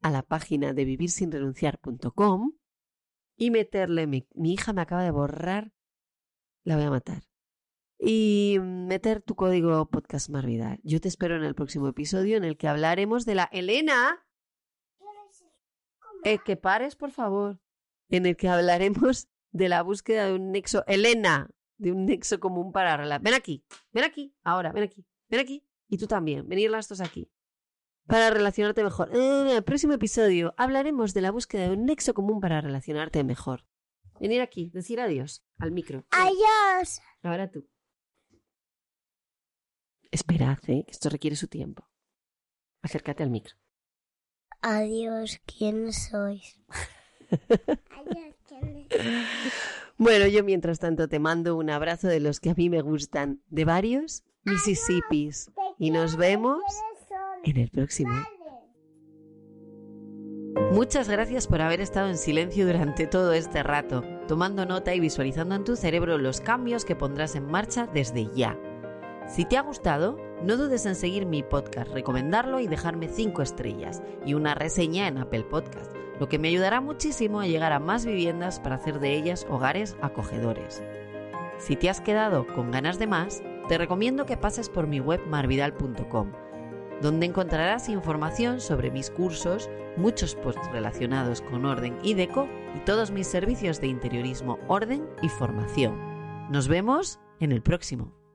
a 0.03 0.11
la 0.11 0.23
página 0.23 0.75
de 0.75 0.85
vivirsinrenunciar.com 0.85 2.53
y 3.37 3.51
meterle 3.51 4.07
mi, 4.07 4.27
mi 4.35 4.53
hija 4.53 4.73
me 4.73 4.83
acaba 4.83 5.03
de 5.03 5.11
borrar, 5.11 5.73
la 6.65 6.77
voy 6.77 6.85
a 6.85 6.91
matar 6.91 7.23
y 7.99 8.59
meter 8.61 9.23
tu 9.23 9.35
código 9.35 9.89
podcast 9.89 10.29
Marvidal. 10.29 10.81
Yo 10.83 11.01
te 11.01 11.09
espero 11.09 11.37
en 11.37 11.45
el 11.45 11.55
próximo 11.55 11.89
episodio 11.89 12.37
en 12.37 12.45
el 12.45 12.57
que 12.57 12.69
hablaremos 12.69 13.25
de 13.25 13.35
la 13.35 13.49
Elena. 13.53 14.27
Eh, 16.25 16.39
que 16.45 16.57
pares, 16.57 16.97
por 16.97 17.13
favor. 17.13 17.61
En 18.09 18.27
el 18.27 18.37
que 18.37 18.49
hablaremos 18.49 19.29
de 19.53 19.69
la 19.69 19.83
búsqueda 19.83 20.27
de 20.27 20.35
un 20.35 20.53
nexo. 20.53 20.85
Elena, 20.87 21.51
de 21.79 21.93
un 21.93 22.07
nexo 22.07 22.41
común 22.41 22.73
para 22.73 22.97
relacionar. 22.97 23.23
Ven 23.23 23.35
aquí, 23.35 23.65
ven 23.93 24.05
aquí, 24.05 24.35
ahora, 24.43 24.73
ven 24.73 24.85
aquí, 24.85 25.05
ven 25.29 25.41
aquí. 25.41 25.67
Y 25.89 25.99
tú 25.99 26.07
también, 26.07 26.49
venir 26.49 26.71
las 26.71 26.89
dos 26.89 27.01
aquí. 27.01 27.31
Para 28.07 28.31
relacionarte 28.31 28.85
mejor. 28.85 29.11
En 29.15 29.49
el 29.49 29.65
próximo 29.65 29.93
episodio 29.93 30.55
hablaremos 30.57 31.13
de 31.13 31.21
la 31.21 31.31
búsqueda 31.31 31.69
de 31.69 31.77
un 31.77 31.87
nexo 31.87 32.15
común 32.15 32.41
para 32.41 32.61
relacionarte 32.61 33.23
mejor. 33.25 33.67
Venir 34.21 34.41
aquí, 34.41 34.71
decir 34.73 35.01
adiós 35.01 35.45
al 35.59 35.73
micro. 35.73 36.07
Adiós. 36.11 37.01
Ahora 37.23 37.51
tú. 37.51 37.69
Esperad, 40.11 40.59
¿eh? 40.69 40.85
que 40.85 40.93
esto 40.93 41.09
requiere 41.09 41.37
su 41.37 41.49
tiempo. 41.49 41.89
Acércate 42.83 43.23
al 43.23 43.31
micro. 43.31 43.57
Adiós, 44.63 45.41
¿quién 45.45 45.93
sois? 45.93 46.59
Bueno, 49.99 50.27
yo 50.27 50.45
mientras 50.45 50.79
tanto 50.79 51.09
te 51.09 51.19
mando 51.19 51.57
un 51.57 51.71
abrazo 51.71 52.09
de 52.09 52.21
los 52.21 52.39
que 52.39 52.51
a 52.51 52.55
mí 52.55 52.69
me 52.69 52.83
gustan, 52.83 53.41
de 53.49 53.65
varios 53.65 54.25
Mississippis. 54.45 55.51
Y 55.79 55.91
nos 55.91 56.17
vemos 56.17 56.63
en 57.45 57.57
el 57.57 57.71
próximo. 57.71 58.15
Muchas 60.73 61.09
gracias 61.09 61.47
por 61.47 61.61
haber 61.63 61.81
estado 61.81 62.09
en 62.09 62.17
silencio 62.17 62.67
durante 62.67 63.07
todo 63.07 63.33
este 63.33 63.63
rato, 63.63 64.03
tomando 64.29 64.67
nota 64.67 64.95
y 64.95 65.01
visualizando 65.01 65.55
en 65.55 65.65
tu 65.65 65.77
cerebro 65.77 66.19
los 66.19 66.41
cambios 66.41 66.85
que 66.85 66.97
pondrás 66.97 67.35
en 67.35 67.47
marcha 67.47 67.87
desde 67.87 68.29
ya. 68.35 68.59
Si 69.27 69.45
te 69.45 69.57
ha 69.57 69.63
gustado, 69.63 70.19
no 70.43 70.57
dudes 70.57 70.87
en 70.87 70.95
seguir 70.95 71.27
mi 71.27 71.43
podcast, 71.43 71.91
recomendarlo 71.93 72.61
y 72.61 72.69
dejarme 72.69 73.09
5 73.09 73.43
estrellas 73.43 74.03
y 74.25 74.35
una 74.35 74.55
reseña 74.55 75.09
en 75.09 75.19
Apple 75.19 75.45
Podcast, 75.45 75.93
lo 76.19 76.29
que 76.29 76.39
me 76.39 76.49
ayudará 76.49 76.81
muchísimo 76.81 77.41
a 77.41 77.47
llegar 77.47 77.73
a 77.73 77.81
más 77.81 78.05
viviendas 78.05 78.61
para 78.61 78.77
hacer 78.77 79.01
de 79.01 79.15
ellas 79.15 79.47
hogares 79.49 79.97
acogedores. 80.01 80.83
Si 81.59 81.77
te 81.77 81.89
has 81.89 82.01
quedado 82.01 82.47
con 82.47 82.71
ganas 82.71 82.99
de 82.99 83.07
más, 83.07 83.43
te 83.69 83.79
recomiendo 83.79 84.27
que 84.27 84.37
pases 84.37 84.69
por 84.69 84.87
mi 84.87 85.01
web 85.01 85.21
marvidal.com, 85.27 86.33
donde 87.01 87.27
encontrarás 87.27 87.89
información 87.89 88.61
sobre 88.61 88.91
mis 88.91 89.11
cursos, 89.11 89.69
muchos 89.97 90.35
posts 90.35 90.71
relacionados 90.71 91.41
con 91.41 91.65
orden 91.65 91.99
y 92.03 92.15
deco 92.15 92.49
y 92.75 92.81
todos 92.81 93.11
mis 93.11 93.27
servicios 93.27 93.81
de 93.81 93.89
interiorismo, 93.89 94.59
orden 94.69 95.09
y 95.23 95.29
formación. 95.29 95.99
Nos 96.51 96.69
vemos 96.69 97.19
en 97.41 97.53
el 97.53 97.63
próximo. 97.63 98.26